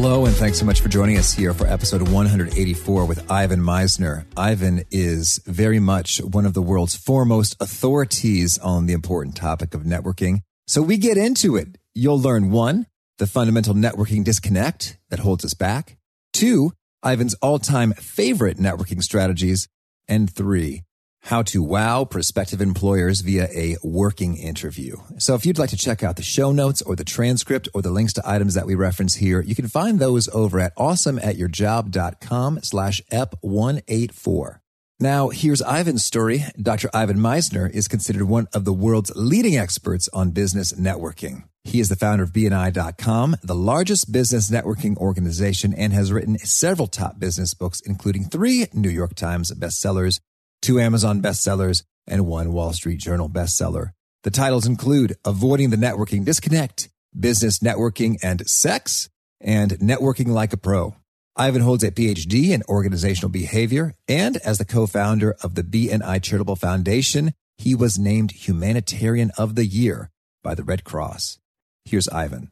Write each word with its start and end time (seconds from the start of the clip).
Hello, 0.00 0.26
and 0.26 0.34
thanks 0.36 0.60
so 0.60 0.64
much 0.64 0.80
for 0.80 0.88
joining 0.88 1.18
us 1.18 1.32
here 1.32 1.52
for 1.52 1.66
episode 1.66 2.02
184 2.02 3.04
with 3.04 3.28
Ivan 3.28 3.58
Misner. 3.58 4.26
Ivan 4.36 4.84
is 4.92 5.42
very 5.44 5.80
much 5.80 6.18
one 6.18 6.46
of 6.46 6.54
the 6.54 6.62
world's 6.62 6.94
foremost 6.94 7.56
authorities 7.60 8.58
on 8.58 8.86
the 8.86 8.92
important 8.92 9.34
topic 9.34 9.74
of 9.74 9.82
networking. 9.82 10.42
So 10.68 10.82
we 10.82 10.98
get 10.98 11.16
into 11.16 11.56
it. 11.56 11.78
You'll 11.96 12.20
learn 12.20 12.52
one, 12.52 12.86
the 13.18 13.26
fundamental 13.26 13.74
networking 13.74 14.22
disconnect 14.22 14.98
that 15.10 15.18
holds 15.18 15.44
us 15.44 15.54
back. 15.54 15.96
Two, 16.32 16.74
Ivan's 17.04 17.34
all 17.42 17.58
time 17.58 17.92
favorite 17.94 18.56
networking 18.56 19.02
strategies. 19.02 19.66
And 20.06 20.32
three, 20.32 20.84
how 21.28 21.42
to 21.42 21.62
wow 21.62 22.06
prospective 22.06 22.62
employers 22.62 23.20
via 23.20 23.48
a 23.54 23.76
working 23.82 24.38
interview. 24.38 24.96
So 25.18 25.34
if 25.34 25.44
you'd 25.44 25.58
like 25.58 25.68
to 25.70 25.76
check 25.76 26.02
out 26.02 26.16
the 26.16 26.22
show 26.22 26.52
notes 26.52 26.80
or 26.80 26.96
the 26.96 27.04
transcript 27.04 27.68
or 27.74 27.82
the 27.82 27.90
links 27.90 28.14
to 28.14 28.22
items 28.24 28.54
that 28.54 28.66
we 28.66 28.74
reference 28.74 29.16
here, 29.16 29.42
you 29.42 29.54
can 29.54 29.68
find 29.68 29.98
those 29.98 30.28
over 30.30 30.58
at 30.58 30.74
awesomeatyourjob.com 30.76 32.60
slash 32.62 33.02
ep184. 33.12 34.60
Now, 35.00 35.28
here's 35.28 35.60
Ivan's 35.60 36.02
story. 36.02 36.44
Dr. 36.60 36.88
Ivan 36.94 37.18
Misner 37.18 37.70
is 37.70 37.88
considered 37.88 38.24
one 38.24 38.48
of 38.54 38.64
the 38.64 38.72
world's 38.72 39.12
leading 39.14 39.56
experts 39.56 40.08
on 40.14 40.30
business 40.30 40.72
networking. 40.72 41.44
He 41.62 41.80
is 41.80 41.90
the 41.90 41.96
founder 41.96 42.24
of 42.24 42.32
BNI.com, 42.32 43.36
the 43.42 43.54
largest 43.54 44.10
business 44.10 44.50
networking 44.50 44.96
organization, 44.96 45.74
and 45.74 45.92
has 45.92 46.10
written 46.10 46.38
several 46.38 46.88
top 46.88 47.18
business 47.18 47.52
books, 47.52 47.82
including 47.82 48.24
three 48.24 48.66
New 48.72 48.88
York 48.88 49.14
Times 49.14 49.52
bestsellers, 49.52 50.20
two 50.62 50.80
Amazon 50.80 51.22
bestsellers, 51.22 51.82
and 52.06 52.26
one 52.26 52.52
Wall 52.52 52.72
Street 52.72 52.98
Journal 52.98 53.28
bestseller. 53.28 53.92
The 54.24 54.30
titles 54.30 54.66
include 54.66 55.16
Avoiding 55.24 55.70
the 55.70 55.76
Networking 55.76 56.24
Disconnect, 56.24 56.88
Business 57.18 57.60
Networking 57.60 58.16
and 58.22 58.48
Sex, 58.48 59.08
and 59.40 59.72
Networking 59.72 60.28
Like 60.28 60.52
a 60.52 60.56
Pro. 60.56 60.96
Ivan 61.36 61.62
holds 61.62 61.84
a 61.84 61.92
PhD 61.92 62.50
in 62.50 62.64
organizational 62.68 63.30
behavior, 63.30 63.94
and 64.08 64.38
as 64.38 64.58
the 64.58 64.64
co-founder 64.64 65.36
of 65.42 65.54
the 65.54 65.62
BNI 65.62 66.20
Charitable 66.20 66.56
Foundation, 66.56 67.32
he 67.56 67.74
was 67.76 67.98
named 67.98 68.32
Humanitarian 68.32 69.30
of 69.38 69.54
the 69.54 69.64
Year 69.64 70.10
by 70.42 70.56
the 70.56 70.64
Red 70.64 70.82
Cross. 70.82 71.38
Here's 71.84 72.08
Ivan. 72.08 72.50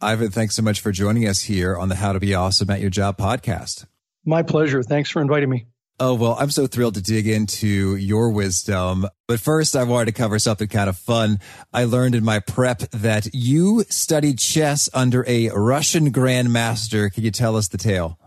Ivan, 0.00 0.30
thanks 0.30 0.56
so 0.56 0.62
much 0.62 0.80
for 0.80 0.92
joining 0.92 1.26
us 1.26 1.42
here 1.42 1.76
on 1.76 1.88
the 1.88 1.96
How 1.96 2.12
to 2.12 2.20
Be 2.20 2.34
Awesome 2.34 2.70
at 2.70 2.80
Your 2.80 2.90
Job 2.90 3.16
podcast. 3.16 3.86
My 4.24 4.42
pleasure. 4.42 4.82
Thanks 4.82 5.10
for 5.10 5.22
inviting 5.22 5.48
me. 5.48 5.66
Oh, 6.02 6.14
well, 6.14 6.34
I'm 6.40 6.50
so 6.50 6.66
thrilled 6.66 6.94
to 6.94 7.02
dig 7.02 7.28
into 7.28 7.94
your 7.94 8.30
wisdom. 8.30 9.04
But 9.28 9.38
first, 9.38 9.76
I 9.76 9.84
wanted 9.84 10.06
to 10.06 10.12
cover 10.12 10.38
something 10.38 10.66
kind 10.66 10.88
of 10.88 10.96
fun. 10.96 11.40
I 11.74 11.84
learned 11.84 12.14
in 12.14 12.24
my 12.24 12.38
prep 12.40 12.78
that 12.92 13.34
you 13.34 13.84
studied 13.90 14.38
chess 14.38 14.88
under 14.94 15.26
a 15.28 15.50
Russian 15.50 16.10
grandmaster. 16.10 17.12
Can 17.12 17.22
you 17.22 17.30
tell 17.30 17.54
us 17.54 17.68
the 17.68 17.76
tale? 17.76 18.18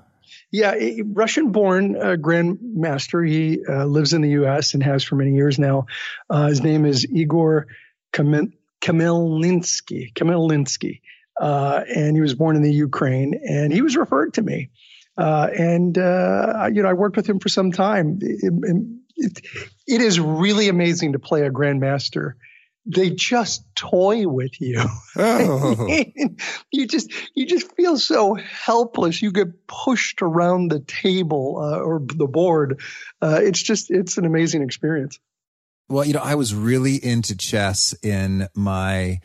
Yeah, 0.51 0.75
Russian 1.03 1.51
born 1.51 1.95
uh, 1.95 2.16
grandmaster. 2.16 3.27
He 3.27 3.66
uh, 3.67 3.85
lives 3.85 4.13
in 4.13 4.21
the 4.21 4.29
U.S. 4.29 4.75
and 4.75 4.83
has 4.83 5.03
for 5.03 5.16
many 5.16 5.33
years 5.33 5.57
now. 5.57 5.88
Uh, 6.29 6.49
his 6.49 6.61
name 6.61 6.85
is 6.85 7.07
Igor 7.11 7.66
Kamil- 8.11 8.53
Khmelnytsky. 8.81 10.13
Khmelnytsky. 10.13 11.01
Uh, 11.41 11.81
and 11.88 12.16
he 12.16 12.21
was 12.21 12.35
born 12.35 12.55
in 12.55 12.61
the 12.61 12.71
Ukraine. 12.71 13.33
And 13.49 13.73
he 13.73 13.81
was 13.81 13.97
referred 13.97 14.35
to 14.35 14.44
me. 14.44 14.69
Uh, 15.18 15.47
and 15.57 15.97
uh, 15.97 16.69
you 16.74 16.81
know, 16.81 16.90
I 16.90 16.94
worked 16.94 17.16
with 17.16 17.28
him 17.28 17.40
for 17.40 17.50
some 17.50 17.72
time. 17.72 18.19
It, 18.22 18.53
it, 19.16 19.41
it 19.88 20.01
is 20.01 20.19
really 20.19 20.69
amazing 20.69 21.13
to 21.13 21.19
play 21.19 21.44
a 21.44 21.51
grandmaster. 21.51 22.34
They 22.85 23.12
just 23.12 23.63
toy 23.75 24.28
with 24.28 24.59
you. 24.59 24.84
Oh. 25.16 25.88
you 26.72 26.88
just 26.88 27.13
you 27.34 27.46
just 27.46 27.74
feel 27.75 27.97
so 27.97 28.35
helpless. 28.35 29.22
You 29.22 29.31
get 29.31 29.68
pushed 29.68 30.22
around 30.22 30.69
the 30.69 30.81
table 30.81 31.59
uh, 31.62 31.80
or 31.80 32.01
the 32.03 32.28
board. 32.28 32.81
Uh, 33.22 33.40
it's 33.41 33.62
just 33.62 33.90
it's 33.90 34.18
an 34.18 34.25
amazing 34.25 34.63
experience. 34.63 35.19
Well, 35.88 36.06
you 36.06 36.13
know, 36.13 36.22
I 36.22 36.35
was 36.35 36.56
really 36.56 36.95
into 36.95 37.38
chess 37.38 37.94
in 38.03 38.47
my 38.56 39.19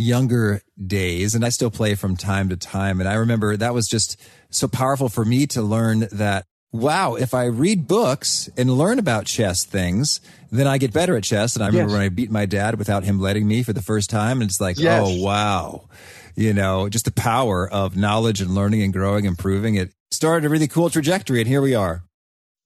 younger 0.00 0.62
days, 0.84 1.34
and 1.34 1.44
I 1.44 1.50
still 1.50 1.70
play 1.70 1.94
from 1.94 2.16
time 2.16 2.48
to 2.48 2.56
time. 2.56 3.00
And 3.00 3.08
I 3.08 3.14
remember 3.14 3.56
that 3.56 3.74
was 3.74 3.88
just 3.88 4.20
so 4.50 4.66
powerful 4.66 5.08
for 5.08 5.24
me 5.24 5.46
to 5.48 5.62
learn 5.62 6.08
that 6.12 6.46
wow, 6.72 7.14
if 7.14 7.34
I 7.34 7.46
read 7.46 7.88
books 7.88 8.48
and 8.56 8.70
learn 8.70 8.98
about 8.98 9.26
chess 9.26 9.64
things, 9.64 10.20
then 10.50 10.66
I 10.66 10.78
get 10.78 10.92
better 10.92 11.16
at 11.16 11.24
chess. 11.24 11.56
And 11.56 11.64
I 11.64 11.66
remember 11.66 11.90
yes. 11.90 11.96
when 11.96 12.06
I 12.06 12.08
beat 12.08 12.30
my 12.30 12.46
dad 12.46 12.78
without 12.78 13.02
him 13.02 13.18
letting 13.18 13.46
me 13.46 13.62
for 13.62 13.72
the 13.72 13.82
first 13.82 14.08
time, 14.10 14.40
and 14.40 14.48
it's 14.48 14.60
like, 14.60 14.78
yes. 14.78 15.02
oh, 15.04 15.22
wow. 15.22 15.88
You 16.36 16.52
know, 16.54 16.88
just 16.88 17.04
the 17.04 17.12
power 17.12 17.68
of 17.68 17.96
knowledge 17.96 18.40
and 18.40 18.54
learning 18.54 18.82
and 18.82 18.92
growing, 18.92 19.26
and 19.26 19.32
improving. 19.32 19.74
It 19.74 19.92
started 20.10 20.46
a 20.46 20.48
really 20.48 20.68
cool 20.68 20.90
trajectory, 20.90 21.40
and 21.40 21.48
here 21.48 21.60
we 21.60 21.74
are. 21.74 22.04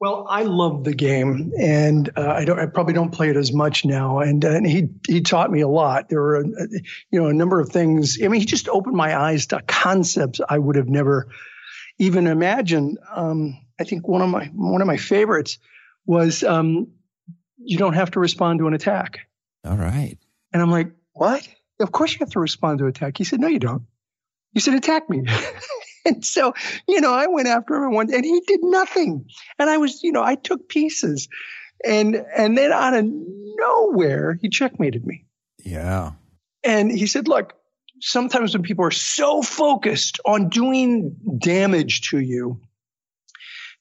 Well, 0.04 0.26
I 0.28 0.42
love 0.42 0.84
the 0.84 0.92
game, 0.92 1.54
and 1.58 2.10
uh, 2.14 2.28
I 2.28 2.44
don't. 2.44 2.58
I 2.58 2.66
probably 2.66 2.92
don't 2.92 3.10
play 3.10 3.30
it 3.30 3.38
as 3.38 3.54
much 3.54 3.86
now. 3.86 4.18
And, 4.18 4.44
uh, 4.44 4.50
and 4.50 4.66
he 4.66 4.90
he 5.08 5.22
taught 5.22 5.50
me 5.50 5.62
a 5.62 5.68
lot. 5.68 6.10
There 6.10 6.20
were, 6.20 6.44
uh, 6.44 6.66
you 7.10 7.22
know, 7.22 7.28
a 7.28 7.32
number 7.32 7.58
of 7.58 7.70
things. 7.70 8.18
I 8.22 8.28
mean, 8.28 8.38
he 8.38 8.44
just 8.44 8.68
opened 8.68 8.96
my 8.96 9.18
eyes 9.18 9.46
to 9.46 9.62
concepts 9.62 10.42
I 10.46 10.58
would 10.58 10.76
have 10.76 10.90
never 10.90 11.28
even 11.98 12.26
imagined. 12.26 12.98
Um, 13.14 13.58
I 13.80 13.84
think 13.84 14.06
one 14.06 14.20
of 14.20 14.28
my 14.28 14.44
one 14.52 14.82
of 14.82 14.86
my 14.86 14.98
favorites 14.98 15.56
was 16.04 16.44
um, 16.44 16.88
you 17.56 17.78
don't 17.78 17.94
have 17.94 18.10
to 18.10 18.20
respond 18.20 18.58
to 18.58 18.66
an 18.66 18.74
attack. 18.74 19.20
All 19.64 19.78
right. 19.78 20.18
And 20.52 20.60
I'm 20.60 20.70
like, 20.70 20.92
what? 21.14 21.48
Of 21.80 21.92
course 21.92 22.12
you 22.12 22.18
have 22.18 22.32
to 22.32 22.40
respond 22.40 22.80
to 22.80 22.86
attack. 22.88 23.16
He 23.16 23.24
said, 23.24 23.40
no, 23.40 23.48
you 23.48 23.58
don't. 23.58 23.84
You 24.52 24.60
said 24.60 24.74
attack 24.74 25.08
me. 25.08 25.24
and 26.06 26.24
so, 26.24 26.54
you 26.86 27.00
know, 27.00 27.12
I 27.12 27.26
went 27.26 27.48
after 27.48 27.74
him 27.74 27.94
and, 27.94 28.10
and 28.10 28.24
he 28.24 28.40
did 28.46 28.60
nothing. 28.62 29.26
And 29.58 29.70
I 29.70 29.78
was, 29.78 30.02
you 30.02 30.12
know, 30.12 30.22
I 30.22 30.34
took 30.34 30.68
pieces. 30.68 31.28
And 31.84 32.24
and 32.36 32.56
then 32.56 32.72
out 32.72 32.94
of 32.94 33.04
nowhere, 33.06 34.38
he 34.40 34.48
checkmated 34.48 35.06
me. 35.06 35.26
Yeah. 35.64 36.12
And 36.62 36.90
he 36.90 37.06
said, 37.06 37.28
look, 37.28 37.54
sometimes 38.00 38.54
when 38.54 38.62
people 38.62 38.84
are 38.84 38.90
so 38.90 39.42
focused 39.42 40.20
on 40.24 40.48
doing 40.48 41.16
damage 41.38 42.10
to 42.10 42.18
you, 42.18 42.60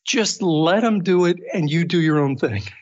just 0.06 0.42
let 0.42 0.82
them 0.82 1.02
do 1.02 1.26
it 1.26 1.38
and 1.54 1.70
you 1.70 1.86
do 1.86 2.00
your 2.00 2.20
own 2.20 2.38
thing. 2.38 2.64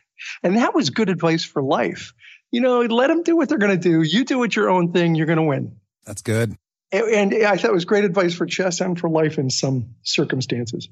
And 0.43 0.57
that 0.57 0.75
was 0.75 0.91
good 0.91 1.09
advice 1.09 1.43
for 1.43 1.63
life. 1.63 2.13
You 2.51 2.61
know, 2.61 2.81
let 2.81 3.07
them 3.07 3.23
do 3.23 3.35
what 3.35 3.49
they're 3.49 3.57
going 3.57 3.75
to 3.75 3.89
do. 3.89 4.03
You 4.03 4.23
do 4.23 4.43
it 4.43 4.55
your 4.55 4.69
own 4.69 4.91
thing, 4.91 5.15
you're 5.15 5.25
going 5.25 5.37
to 5.37 5.43
win. 5.43 5.77
That's 6.05 6.21
good. 6.21 6.55
And, 6.91 7.33
and 7.33 7.45
I 7.45 7.57
thought 7.57 7.71
it 7.71 7.73
was 7.73 7.85
great 7.85 8.03
advice 8.03 8.33
for 8.33 8.45
chess 8.45 8.81
and 8.81 8.99
for 8.99 9.09
life 9.09 9.37
in 9.37 9.49
some 9.49 9.95
circumstances. 10.03 10.89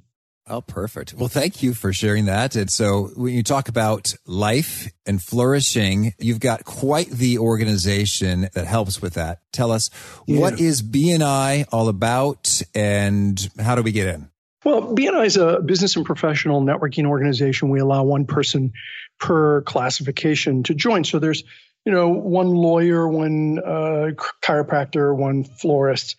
Oh, 0.47 0.61
perfect. 0.61 1.13
Well, 1.13 1.27
thank 1.27 1.61
you 1.61 1.75
for 1.75 1.93
sharing 1.93 2.25
that. 2.25 2.55
And 2.55 2.71
so 2.71 3.11
when 3.15 3.35
you 3.35 3.43
talk 3.43 3.69
about 3.69 4.15
life 4.25 4.91
and 5.05 5.21
flourishing, 5.21 6.13
you've 6.17 6.39
got 6.39 6.65
quite 6.65 7.09
the 7.09 7.37
organization 7.37 8.49
that 8.53 8.65
helps 8.65 8.99
with 8.99 9.13
that. 9.13 9.41
Tell 9.53 9.71
us, 9.71 9.91
yeah. 10.25 10.39
what 10.39 10.59
is 10.59 10.81
BNI 10.81 11.65
all 11.71 11.87
about 11.87 12.63
and 12.73 13.47
how 13.59 13.75
do 13.75 13.83
we 13.83 13.91
get 13.91 14.07
in? 14.07 14.29
Well, 14.65 14.93
BNI 14.95 15.27
is 15.27 15.37
a 15.37 15.59
business 15.59 15.95
and 15.95 16.05
professional 16.05 16.61
networking 16.61 17.05
organization. 17.05 17.69
We 17.69 17.79
allow 17.79 18.03
one 18.03 18.25
person 18.25 18.73
per 19.19 19.61
classification 19.61 20.63
to 20.63 20.73
join. 20.73 21.03
So 21.03 21.19
there's, 21.19 21.43
you 21.89 21.95
know, 21.95 22.09
one 22.09 22.49
lawyer, 22.49 23.07
one 23.07 23.57
uh, 23.57 24.11
chiropractor, 24.43 25.15
one 25.15 25.43
florist. 25.43 26.17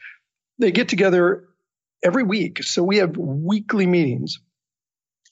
They 0.58 0.72
get 0.72 0.88
together 0.88 1.44
every 2.02 2.24
week. 2.24 2.64
So 2.64 2.82
we 2.82 2.96
have 2.96 3.16
weekly 3.16 3.86
meetings 3.86 4.40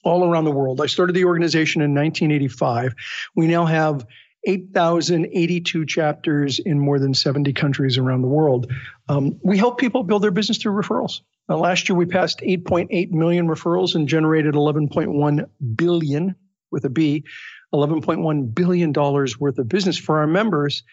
all 0.01 0.23
around 0.23 0.45
the 0.45 0.51
world. 0.51 0.79
I 0.79 0.85
started 0.85 1.11
the 1.11 1.25
organization 1.25 1.81
in 1.81 1.93
1985. 1.93 2.95
We 3.35 3.47
now 3.47 3.65
have 3.65 4.07
8,082 4.45 5.85
chapters 5.85 6.59
in 6.59 6.79
more 6.79 6.99
than 6.99 7.13
70 7.13 7.51
countries 7.51 7.97
around 7.97 8.21
the 8.21 8.29
world. 8.29 8.71
Um, 9.09 9.41
we 9.43 9.57
help 9.57 9.77
people 9.77 10.03
build 10.03 10.21
their 10.21 10.31
business 10.31 10.57
through 10.57 10.81
referrals. 10.81 11.19
Now, 11.49 11.57
last 11.57 11.89
year 11.89 11.97
we 11.97 12.05
passed 12.05 12.39
8.8 12.39 13.11
million 13.11 13.49
referrals 13.49 13.93
and 13.95 14.07
generated 14.07 14.53
11.1 14.53 15.49
billion 15.75 16.35
with 16.71 16.85
a 16.85 16.89
B, 16.89 17.25
11.1 17.73 18.53
billion 18.53 18.91
dollars 18.91 19.39
worth 19.39 19.57
of 19.57 19.67
business 19.67 19.97
for 19.97 20.19
our 20.19 20.27
members 20.27 20.83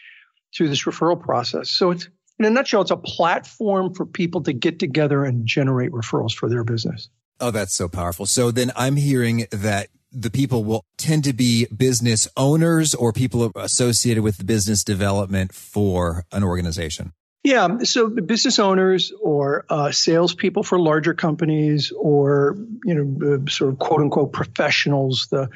through 0.54 0.68
this 0.68 0.84
referral 0.84 1.20
process. 1.20 1.70
So 1.70 1.90
it's 1.90 2.08
in 2.38 2.44
a 2.44 2.50
nutshell, 2.50 2.82
it's 2.82 2.90
a 2.90 2.96
platform 2.96 3.94
for 3.94 4.04
people 4.04 4.42
to 4.42 4.52
get 4.52 4.78
together 4.78 5.24
and 5.24 5.46
generate 5.46 5.90
referrals 5.90 6.32
for 6.32 6.48
their 6.48 6.64
business. 6.64 7.08
Oh, 7.40 7.50
that's 7.50 7.74
so 7.74 7.88
powerful. 7.88 8.26
So 8.26 8.50
then 8.50 8.72
I'm 8.76 8.96
hearing 8.96 9.46
that 9.50 9.88
the 10.12 10.30
people 10.30 10.64
will 10.64 10.84
tend 10.96 11.24
to 11.24 11.32
be 11.32 11.66
business 11.66 12.26
owners 12.36 12.94
or 12.94 13.12
people 13.12 13.52
associated 13.54 14.22
with 14.22 14.38
the 14.38 14.44
business 14.44 14.82
development 14.82 15.52
for 15.52 16.24
an 16.32 16.42
organization? 16.42 17.12
Yeah, 17.44 17.78
so 17.84 18.08
the 18.08 18.22
business 18.22 18.58
owners 18.58 19.12
or 19.20 19.66
uh, 19.68 19.92
salespeople 19.92 20.64
for 20.64 20.80
larger 20.80 21.14
companies, 21.14 21.92
or 21.96 22.56
you 22.84 22.94
know, 22.94 23.34
uh, 23.34 23.50
sort 23.50 23.72
of 23.72 23.78
quote 23.78 24.00
unquote 24.00 24.32
professionals, 24.32 25.28
the 25.30 25.48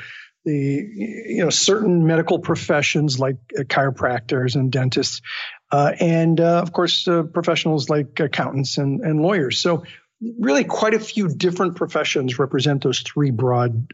the 0.45 0.53
you 0.53 1.45
know 1.45 1.51
certain 1.51 2.07
medical 2.07 2.39
professions 2.39 3.19
like 3.19 3.37
uh, 3.59 3.63
chiropractors 3.63 4.55
and 4.55 4.73
dentists, 4.73 5.21
uh, 5.71 5.93
and 5.99 6.41
uh, 6.41 6.61
of 6.61 6.73
course 6.73 7.07
uh, 7.07 7.23
professionals 7.23 7.89
like 7.89 8.19
accountants 8.21 8.79
and, 8.79 9.01
and 9.01 9.21
lawyers. 9.21 9.59
So 9.59 9.85
really, 10.39 10.65
quite 10.65 10.95
a 10.95 11.01
few 11.01 11.29
different 11.29 11.77
professions 11.77 12.39
represent 12.39 12.83
those 12.83 13.01
three 13.01 13.31
broad 13.31 13.93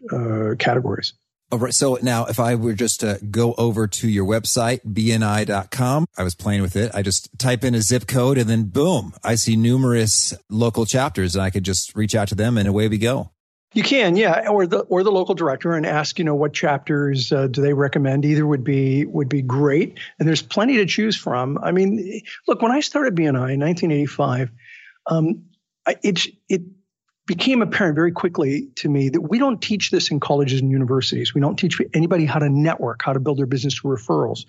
categories. 0.59 1.15
All 1.53 1.61
right. 1.61 1.73
So 1.73 1.97
now 2.03 2.27
if 2.27 2.41
I 2.41 2.57
were 2.57 2.73
just 2.73 3.01
to 3.01 3.21
go 3.31 3.55
over 3.57 3.87
to 3.87 4.09
your 4.09 4.27
website, 4.27 4.81
bni.com, 4.85 6.07
I 6.19 6.25
was 6.25 6.35
playing 6.35 6.63
with 6.63 6.75
it. 6.75 6.91
I 6.93 7.03
just 7.03 7.39
type 7.39 7.63
in 7.63 7.77
a 7.77 7.81
zip 7.81 8.09
code 8.09 8.37
and 8.37 8.51
then 8.51 8.65
boom, 8.65 9.15
I 9.23 9.37
see 9.37 9.55
numerous 9.55 10.35
local 10.51 10.87
chapters 10.87 11.37
and 11.37 11.45
I 11.45 11.51
could 11.51 11.65
just 11.65 11.95
reach 11.95 12.17
out 12.17 12.29
to 12.29 12.35
them 12.35 12.59
and 12.59 12.67
away 12.67 12.89
we 12.89 12.99
go. 12.99 13.31
You 13.77 13.83
can, 13.83 14.17
yeah, 14.17 14.49
or 14.49 14.67
the 14.67 14.79
or 14.79 15.03
the 15.03 15.13
local 15.13 15.35
director 15.35 15.75
and 15.75 15.85
ask, 15.85 16.19
you 16.19 16.25
know, 16.25 16.35
what 16.35 16.55
chapters 16.55 17.31
uh, 17.31 17.47
do 17.47 17.61
they 17.61 17.75
recommend? 17.75 18.25
Either 18.25 18.47
would 18.47 18.65
be 18.65 19.05
would 19.05 19.29
be 19.29 19.43
great, 19.43 19.99
and 20.19 20.27
there's 20.27 20.41
plenty 20.41 20.79
to 20.79 20.87
choose 20.87 21.15
from. 21.15 21.59
I 21.63 21.73
mean, 21.73 22.23
look, 22.49 22.63
when 22.63 22.73
I 22.73 22.81
started 22.81 23.15
BNI 23.15 23.53
in 23.53 23.61
1985, 23.61 24.51
um, 25.09 25.45
it 26.03 26.27
it 26.49 26.63
became 27.27 27.61
apparent 27.61 27.97
very 27.97 28.13
quickly 28.13 28.71
to 28.77 28.89
me 28.89 29.11
that 29.11 29.21
we 29.21 29.39
don't 29.39 29.61
teach 29.61 29.91
this 29.91 30.11
in 30.11 30.21
colleges 30.21 30.63
and 30.63 30.71
universities. 30.71 31.35
We 31.35 31.43
don't 31.43 31.59
teach 31.59 31.79
anybody 31.93 32.25
how 32.25 32.39
to 32.39 32.49
network, 32.49 33.03
how 33.05 33.13
to 33.13 33.21
build 33.21 33.37
their 33.39 33.47
business 33.47 33.75
through 33.75 33.99
referrals. 33.99 34.47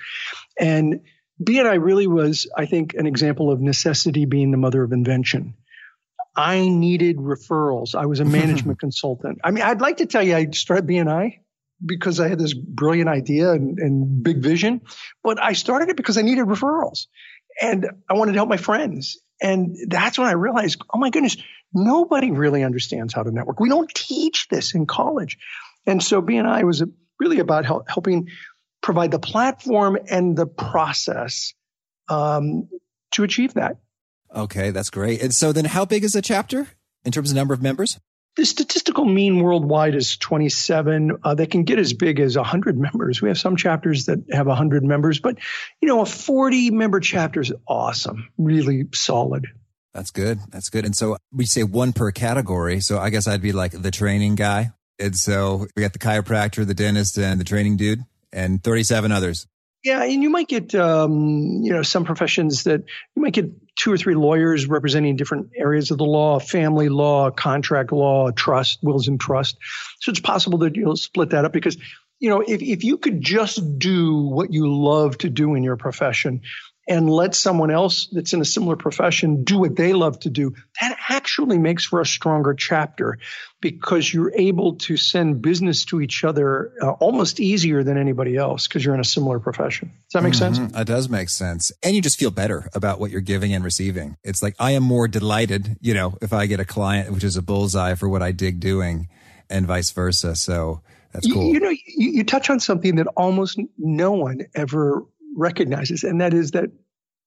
And 0.58 1.02
BNI 1.44 1.84
really 1.84 2.08
was, 2.08 2.50
I 2.56 2.66
think, 2.66 2.94
an 2.94 3.08
example 3.08 3.52
of 3.52 3.60
necessity 3.60 4.24
being 4.24 4.52
the 4.52 4.58
mother 4.58 4.84
of 4.84 4.94
invention. 4.94 5.56
I 6.38 6.70
needed 6.70 7.18
referrals. 7.18 7.96
I 7.96 8.06
was 8.06 8.20
a 8.20 8.26
management 8.26 8.80
consultant. 8.86 9.40
I 9.44 9.50
mean, 9.50 9.64
I'd 9.64 9.82
like 9.82 9.98
to 9.98 10.06
tell 10.06 10.22
you 10.22 10.36
I 10.36 10.52
started 10.52 10.88
BNI 10.88 11.40
because 11.84 12.20
I 12.20 12.28
had 12.28 12.38
this 12.38 12.54
brilliant 12.54 13.10
idea 13.10 13.52
and, 13.52 13.80
and 13.80 14.24
big 14.24 14.38
vision, 14.38 14.82
but 15.24 15.42
I 15.42 15.54
started 15.54 15.90
it 15.90 15.98
because 15.98 16.18
I 16.18 16.22
needed 16.22 16.46
referrals 16.46 17.08
and 17.60 17.88
I 18.10 18.14
wanted 18.14 18.34
to 18.34 18.38
help 18.38 18.50
my 18.50 18.58
friends. 18.58 19.20
And 19.42 19.76
that's 19.88 20.18
when 20.18 20.28
I 20.28 20.34
realized, 20.34 20.82
oh 20.94 21.00
my 21.00 21.10
goodness, 21.10 21.38
nobody 21.74 22.32
really 22.32 22.64
understands 22.64 23.14
how 23.14 23.24
to 23.24 23.32
network. 23.32 23.60
We 23.60 23.70
don't 23.70 23.90
teach 23.94 24.48
this 24.48 24.76
in 24.76 24.86
college. 24.86 25.38
And 25.86 26.04
so 26.04 26.22
BNI 26.22 26.64
was 26.64 26.84
really 27.20 27.40
about 27.40 27.66
help, 27.66 27.90
helping 27.90 28.30
provide 28.82 29.12
the 29.12 29.20
platform 29.20 29.98
and 30.10 30.38
the 30.38 30.46
process 30.48 31.54
um, 32.10 32.70
to 33.14 33.24
achieve 33.24 33.56
that. 33.56 33.78
Okay, 34.34 34.72
that's 34.72 34.90
great. 34.90 35.22
And 35.22 35.34
so 35.34 35.52
then 35.52 35.66
how 35.66 35.86
big 35.86 36.04
is 36.04 36.16
a 36.16 36.22
chapter 36.22 36.68
in 37.06 37.12
terms 37.12 37.32
of 37.32 37.36
number 37.36 37.54
of 37.54 37.62
members? 37.62 38.00
The 38.36 38.46
statistical 38.46 39.04
mean 39.04 39.40
worldwide 39.40 39.96
is 39.96 40.16
27. 40.16 41.18
Uh, 41.24 41.34
they 41.34 41.48
can 41.48 41.64
get 41.64 41.80
as 41.80 41.94
big 41.94 42.20
as 42.20 42.38
100 42.38 42.78
members. 42.78 43.20
We 43.20 43.30
have 43.30 43.40
some 43.40 43.56
chapters 43.56 44.06
that 44.06 44.20
have 44.32 44.46
100 44.46 44.84
members, 44.84 45.20
but 45.20 45.40
you 45.82 45.88
know, 45.88 46.02
a 46.02 46.06
40 46.06 46.70
member 46.70 47.00
chapter 47.00 47.42
is 47.42 47.52
awesome, 47.68 48.30
really 48.38 48.90
solid. 48.94 49.48
That's 49.96 50.12
good. 50.12 50.40
That's 50.52 50.70
good. 50.70 50.86
And 50.86 50.96
so 50.96 51.18
we 51.32 51.48
say 51.48 51.64
one 51.64 51.94
per 51.94 52.12
category. 52.12 52.80
So 52.82 53.00
I 53.00 53.10
guess 53.10 53.28
I'd 53.28 53.42
be 53.42 53.54
like 53.54 53.72
the 53.72 53.90
training 53.90 54.36
guy. 54.36 54.72
And 55.00 55.16
so 55.16 55.66
we 55.76 55.82
got 55.82 55.94
the 55.94 56.00
chiropractor, 56.00 56.66
the 56.66 56.76
dentist, 56.76 57.18
and 57.18 57.40
the 57.40 57.44
training 57.44 57.78
dude, 57.78 58.04
and 58.32 58.64
37 58.64 59.12
others. 59.12 59.48
Yeah, 59.84 60.04
and 60.04 60.22
you 60.22 60.30
might 60.30 60.48
get, 60.48 60.76
um, 60.76 61.62
you 61.64 61.72
know, 61.72 61.82
some 61.82 62.04
professions 62.04 62.64
that 62.64 62.84
you 63.16 63.22
might 63.22 63.34
get 63.34 63.50
two 63.78 63.94
or 63.94 63.98
three 63.98 64.16
lawyers 64.16 64.68
representing 64.68 65.16
different 65.16 65.52
areas 65.56 65.92
of 65.92 65.98
the 65.98 66.06
law, 66.06 66.40
family 66.40 66.90
law, 66.90 67.30
contract 67.32 67.92
law, 67.92 68.32
trust, 68.32 68.80
wills 68.84 69.08
and 69.08 69.20
trust. 69.20 69.58
So 70.00 70.10
it's 70.10 70.20
possible 70.20 70.58
that 70.60 70.76
you'll 70.76 70.98
split 70.98 71.30
that 71.30 71.46
up 71.46 71.54
because, 71.54 71.78
you 72.20 72.30
know, 72.30 72.42
if, 72.42 72.62
if 72.62 72.84
you 72.84 72.98
could 72.98 73.22
just 73.22 73.80
do 73.80 74.18
what 74.18 74.52
you 74.52 74.74
love 74.74 75.18
to 75.20 75.30
do 75.30 75.54
in 75.54 75.64
your 75.64 75.78
profession, 75.78 76.42
and 76.88 77.10
let 77.10 77.36
someone 77.36 77.72
else 77.72 78.08
that's 78.12 78.34
in 78.34 78.42
a 78.42 78.46
similar 78.46 78.76
profession 78.76 79.44
do 79.44 79.60
what 79.60 79.76
they 79.76 79.94
love 79.94 80.20
to 80.22 80.30
do, 80.30 80.56
that 80.80 80.98
actually 81.10 81.58
makes 81.58 81.86
for 81.86 82.00
a 82.00 82.06
stronger 82.06 82.54
chapter 82.54 83.18
because 83.60 84.14
you're 84.14 84.32
able 84.34 84.76
to 84.76 84.96
send 84.98 85.42
business 85.42 85.86
to 85.86 86.00
each 86.00 86.24
other 86.24 86.72
uh, 86.82 86.92
almost 86.92 87.40
easier 87.40 87.84
than 87.84 87.98
anybody 87.98 88.38
else 88.38 88.68
because 88.68 88.86
you're 88.86 88.94
in 88.94 89.02
a 89.02 89.06
similar 89.06 89.40
profession. 89.40 89.90
Does 89.90 90.14
that 90.14 90.24
make 90.24 90.34
mm-hmm. 90.34 90.56
sense? 90.56 90.78
It 90.78 90.88
does 90.88 91.10
make 91.10 91.30
sense. 91.30 91.72
And 91.84 91.96
you 91.96 92.02
just 92.02 92.20
feel 92.20 92.32
better 92.32 92.70
about 92.74 93.00
what 93.00 93.12
you're 93.12 93.22
giving 93.22 93.54
and 93.54 93.64
receiving. 93.64 94.16
It's 94.24 94.42
like 94.42 94.56
I 94.60 94.72
am 94.72 94.84
more 94.84 95.08
delighted, 95.08 95.78
you 95.82 95.94
know, 95.94 96.18
if 96.22 96.34
I 96.34 96.46
get 96.46 96.60
a 96.60 96.66
client 96.66 97.12
which 97.12 97.24
is 97.24 97.36
a 97.36 97.42
bullseye 97.42 97.96
for 97.96 98.08
what 98.08 98.22
I 98.22 98.32
dig 98.32 98.60
doing 98.60 99.10
and 99.50 99.66
vice 99.66 99.92
versa. 99.92 100.36
So 100.36 100.82
that's 101.12 101.32
cool. 101.32 101.48
You, 101.48 101.54
you 101.54 101.60
know, 101.60 101.70
you, 101.70 102.12
you 102.12 102.24
touch 102.24 102.50
on 102.50 102.60
something 102.60 102.96
that 102.96 103.08
almost 103.16 103.60
no 103.78 104.12
one 104.12 104.42
ever 104.54 105.04
recognizes, 105.38 106.04
and 106.04 106.20
that 106.20 106.34
is 106.34 106.52
that 106.52 106.70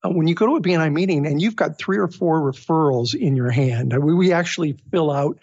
uh, 0.02 0.10
when 0.10 0.26
you 0.26 0.34
go 0.34 0.46
to 0.46 0.56
a 0.56 0.60
BNI 0.60 0.92
meeting 0.92 1.26
and 1.26 1.40
you've 1.40 1.56
got 1.56 1.78
three 1.78 1.98
or 1.98 2.08
four 2.08 2.40
referrals 2.40 3.14
in 3.14 3.36
your 3.36 3.50
hand, 3.50 3.94
we, 4.02 4.14
we 4.14 4.32
actually 4.32 4.76
fill 4.90 5.10
out 5.10 5.38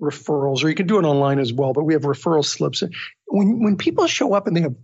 referrals, 0.00 0.64
or 0.64 0.68
you 0.68 0.74
can 0.74 0.86
do 0.86 0.98
it 0.98 1.04
online 1.04 1.38
as 1.38 1.52
well, 1.52 1.72
but 1.72 1.84
we 1.84 1.94
have 1.94 2.02
referral 2.02 2.44
slips. 2.44 2.82
When, 3.26 3.62
when 3.62 3.76
people 3.76 4.06
show 4.06 4.32
up 4.34 4.46
and 4.46 4.56
they 4.56 4.60
have 4.62 4.74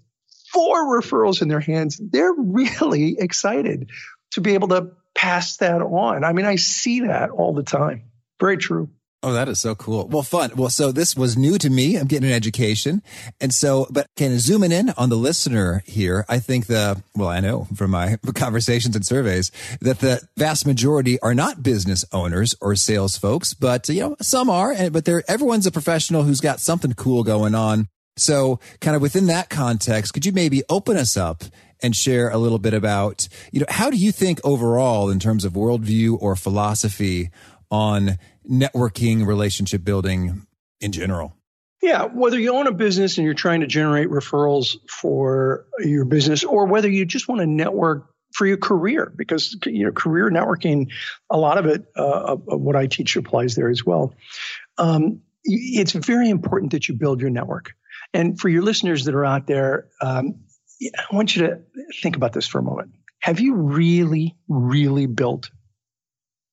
four 0.53 1.01
referrals 1.01 1.43
in 1.43 1.49
their 1.49 1.61
hands, 1.61 2.01
they're 2.03 2.33
really 2.37 3.17
excited 3.19 3.91
to 4.33 4.41
be 4.41 4.55
able 4.55 4.69
to 4.69 4.93
pass 5.15 5.59
that 5.59 5.83
on. 5.83 6.25
I 6.25 6.33
mean, 6.33 6.47
I 6.47 6.57
see 6.57 7.01
that 7.01 7.31
all 7.31 7.55
the 7.55 7.63
time. 7.63 8.05
Very 8.41 8.57
true. 8.57 8.91
Oh, 9.25 9.33
that 9.33 9.49
is 9.49 9.61
so 9.61 9.77
cool. 9.77 10.09
Well, 10.09 10.25
fun. 10.25 10.51
Well, 10.57 10.69
so 10.69 10.91
this 10.91 11.17
was 11.17 11.37
new 11.37 11.57
to 11.59 11.71
me. 11.71 11.97
I'm 11.97 12.09
getting 12.09 12.29
an 12.29 12.35
education. 12.35 13.03
And 13.41 13.55
so, 13.55 13.87
but 13.89 14.09
kind 14.17 14.33
of 14.33 14.41
zooming 14.41 14.73
in 14.73 14.91
on 14.91 15.11
the 15.11 15.17
listener 15.17 15.85
here, 15.87 16.25
I 16.29 16.41
think 16.41 16.67
the, 16.67 17.01
well, 17.15 17.29
I 17.29 17.39
know 17.39 17.69
from 17.77 17.93
my 17.93 18.17
conversations 18.35 18.97
and 18.97 19.07
surveys 19.07 19.53
that 19.81 20.01
the 20.01 20.27
vast 20.37 20.67
majority 20.67 21.21
are 21.21 21.35
not 21.35 21.63
business 21.63 22.05
owners 22.13 22.57
or 22.61 22.75
sales 22.75 23.17
folks, 23.17 23.55
but 23.55 23.89
you 23.89 24.01
know, 24.01 24.17
some 24.21 24.51
are, 24.51 24.91
but 24.91 25.05
they're, 25.05 25.23
everyone's 25.29 25.67
a 25.67 25.73
professional 25.73 26.25
who's 26.25 26.41
got 26.41 26.59
something 26.59 26.93
cool 26.95 27.23
going 27.23 27.55
on. 27.55 27.87
So 28.17 28.59
kind 28.81 28.97
of 28.97 29.03
within 29.03 29.27
that 29.27 29.51
context, 29.51 30.15
could 30.15 30.27
you 30.27 30.33
maybe 30.33 30.65
open 30.69 30.97
us 30.97 31.17
up 31.17 31.45
and 31.81 31.95
share 31.95 32.29
a 32.29 32.39
little 32.39 32.59
bit 32.59 32.75
about, 32.75 33.29
you 33.53 33.61
know, 33.61 33.67
how 33.69 33.89
do 33.89 33.97
you 33.97 34.11
think 34.11 34.41
overall 34.43 35.11
in 35.11 35.21
terms 35.21 35.45
of 35.45 35.53
worldview 35.53 36.21
or 36.21 36.35
philosophy 36.35 37.31
on 37.71 38.19
networking, 38.49 39.27
relationship 39.27 39.85
building 39.85 40.47
in 40.81 40.93
general? 40.93 41.37
Yeah, 41.83 42.05
whether 42.05 42.39
you 42.39 42.55
own 42.55 42.69
a 42.69 42.73
business 42.73 43.19
and 43.19 43.25
you're 43.25 43.35
trying 43.35 43.61
to 43.61 43.67
generate 43.67 44.09
referrals 44.09 44.77
for 44.89 45.67
your 45.81 46.05
business, 46.05 46.45
or 46.45 46.67
whether 46.67 46.89
you 46.89 47.05
just 47.05 47.29
want 47.29 47.41
to 47.41 47.47
network 47.47 48.09
for 48.35 48.47
your 48.47 48.57
career, 48.57 49.13
because 49.15 49.57
you 49.67 49.85
know 49.85 49.93
career 49.93 50.31
networking, 50.31 50.93
a 51.29 51.37
lot 51.37 51.59
of 51.59 51.67
it, 51.67 51.85
uh, 51.97 52.37
of 52.49 52.61
what 52.61 52.77
I 52.77 52.87
teach 52.87 53.17
applies 53.17 53.57
there 53.57 53.69
as 53.69 53.85
well. 53.85 54.15
Um, 54.79 55.23
it's 55.45 55.93
very 55.93 56.31
important 56.31 56.73
that 56.73 56.89
you 56.89 56.95
build 56.95 57.21
your 57.21 57.31
network. 57.31 57.73
And 58.15 58.39
for 58.39 58.49
your 58.49 58.63
listeners 58.63 59.05
that 59.05 59.15
are 59.15 59.25
out 59.25 59.47
there, 59.47 59.89
um, 60.01 60.45
I 60.81 61.15
want 61.15 61.35
you 61.35 61.47
to 61.47 61.63
think 62.01 62.17
about 62.17 62.33
this 62.33 62.47
for 62.47 62.59
a 62.59 62.63
moment. 62.63 62.93
Have 63.21 63.41
you 63.41 63.55
really, 63.55 64.37
really 64.49 65.07
built 65.07 65.51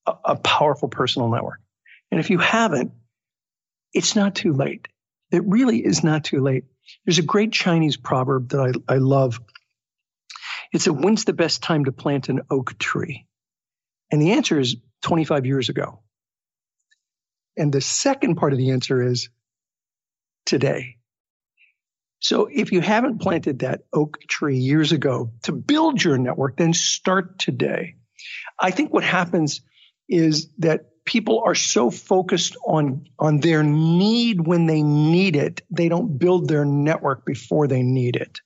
a, 0.05 0.13
a 0.25 0.35
powerful 0.35 0.87
personal 0.87 1.29
network? 1.29 1.59
And 2.11 2.19
if 2.19 2.29
you 2.29 2.37
haven't, 2.37 2.91
it's 3.93 4.15
not 4.15 4.35
too 4.35 4.53
late. 4.53 4.87
It 5.31 5.43
really 5.45 5.77
is 5.77 6.03
not 6.03 6.23
too 6.23 6.41
late. 6.41 6.65
There's 7.05 7.19
a 7.19 7.23
great 7.23 7.51
Chinese 7.51 7.97
proverb 7.97 8.49
that 8.49 8.81
I, 8.89 8.95
I 8.95 8.97
love. 8.97 9.39
It's 10.71 10.87
a 10.87 10.93
when's 10.93 11.25
the 11.25 11.33
best 11.33 11.61
time 11.61 11.85
to 11.85 11.91
plant 11.91 12.29
an 12.29 12.41
oak 12.49 12.77
tree? 12.77 13.27
And 14.11 14.21
the 14.21 14.33
answer 14.33 14.59
is 14.59 14.77
25 15.03 15.45
years 15.45 15.69
ago. 15.69 16.01
And 17.57 17.71
the 17.71 17.81
second 17.81 18.35
part 18.35 18.53
of 18.53 18.59
the 18.59 18.71
answer 18.71 19.01
is 19.03 19.29
today. 20.45 20.95
So 22.19 22.49
if 22.51 22.71
you 22.71 22.81
haven't 22.81 23.21
planted 23.21 23.59
that 23.59 23.81
oak 23.93 24.19
tree 24.27 24.57
years 24.57 24.91
ago 24.91 25.31
to 25.43 25.51
build 25.51 26.03
your 26.03 26.17
network, 26.17 26.57
then 26.57 26.73
start 26.73 27.39
today. 27.39 27.95
I 28.59 28.71
think 28.71 28.93
what 28.93 29.03
happens 29.03 29.61
is 30.09 30.49
that 30.57 30.88
people 31.09 31.41
are 31.43 31.55
so 31.55 31.89
focused 31.89 32.55
on 32.67 33.07
on 33.17 33.39
their 33.39 33.63
need 33.63 34.45
when 34.45 34.67
they 34.67 34.83
need 34.83 35.35
it, 35.35 35.61
they 35.71 35.89
don't 35.89 36.19
build 36.19 36.47
their 36.47 36.65
network 36.65 37.25
before 37.25 37.67
they 37.67 37.81
need 37.81 38.15
it. 38.15 38.41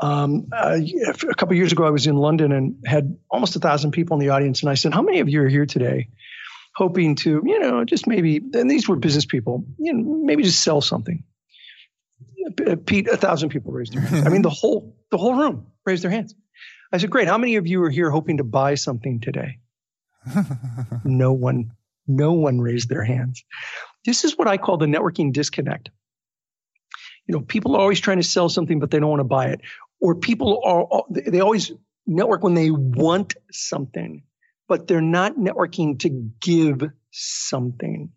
Um, 0.00 0.46
uh, 0.52 0.78
a 0.78 1.34
couple 1.34 1.56
years 1.56 1.72
ago, 1.72 1.84
I 1.84 1.90
was 1.90 2.06
in 2.06 2.14
London 2.14 2.52
and 2.52 2.76
had 2.86 3.18
almost 3.28 3.56
a 3.56 3.58
thousand 3.58 3.90
people 3.90 4.14
in 4.16 4.20
the 4.20 4.30
audience, 4.30 4.62
and 4.62 4.70
I 4.70 4.74
said, 4.74 4.94
"How 4.94 5.02
many 5.02 5.18
of 5.18 5.28
you 5.28 5.42
are 5.42 5.48
here 5.48 5.66
today, 5.66 6.08
hoping 6.76 7.16
to, 7.16 7.42
you 7.44 7.58
know, 7.58 7.84
just 7.84 8.06
maybe?" 8.06 8.36
And 8.36 8.70
these 8.70 8.88
were 8.88 8.94
business 8.94 9.26
people, 9.26 9.64
you 9.76 9.92
know, 9.92 10.22
maybe 10.22 10.44
just 10.44 10.62
sell 10.62 10.80
something. 10.80 11.24
Uh, 12.68 12.76
Pete, 12.76 13.08
a 13.08 13.16
thousand 13.16 13.48
people 13.48 13.72
raised 13.72 13.94
their 13.94 14.02
hands. 14.02 14.26
I 14.26 14.30
mean, 14.30 14.42
the 14.42 14.48
whole 14.48 14.96
the 15.10 15.18
whole 15.18 15.34
room 15.34 15.66
raised 15.84 16.04
their 16.04 16.12
hands. 16.12 16.36
I 16.92 16.98
said, 16.98 17.10
"Great. 17.10 17.26
How 17.26 17.36
many 17.36 17.56
of 17.56 17.66
you 17.66 17.82
are 17.82 17.90
here 17.90 18.12
hoping 18.12 18.36
to 18.36 18.44
buy 18.44 18.76
something 18.76 19.18
today?" 19.18 19.58
no 21.04 21.32
one, 21.32 21.72
no 22.06 22.32
one 22.32 22.60
raised 22.60 22.88
their 22.88 23.04
hands. 23.04 23.44
This 24.04 24.24
is 24.24 24.36
what 24.36 24.48
I 24.48 24.56
call 24.56 24.78
the 24.78 24.86
networking 24.86 25.32
disconnect. 25.32 25.90
You 27.26 27.34
know, 27.34 27.40
people 27.42 27.76
are 27.76 27.80
always 27.80 28.00
trying 28.00 28.16
to 28.16 28.22
sell 28.22 28.48
something, 28.48 28.80
but 28.80 28.90
they 28.90 28.98
don't 28.98 29.10
want 29.10 29.20
to 29.20 29.24
buy 29.24 29.48
it. 29.48 29.60
Or 30.00 30.14
people 30.14 30.62
are, 30.64 31.04
they 31.10 31.40
always 31.40 31.70
network 32.06 32.42
when 32.42 32.54
they 32.54 32.70
want 32.70 33.34
something, 33.52 34.22
but 34.68 34.88
they're 34.88 35.00
not 35.00 35.36
networking 35.36 35.98
to 36.00 36.08
give 36.40 36.82
something. 37.10 38.10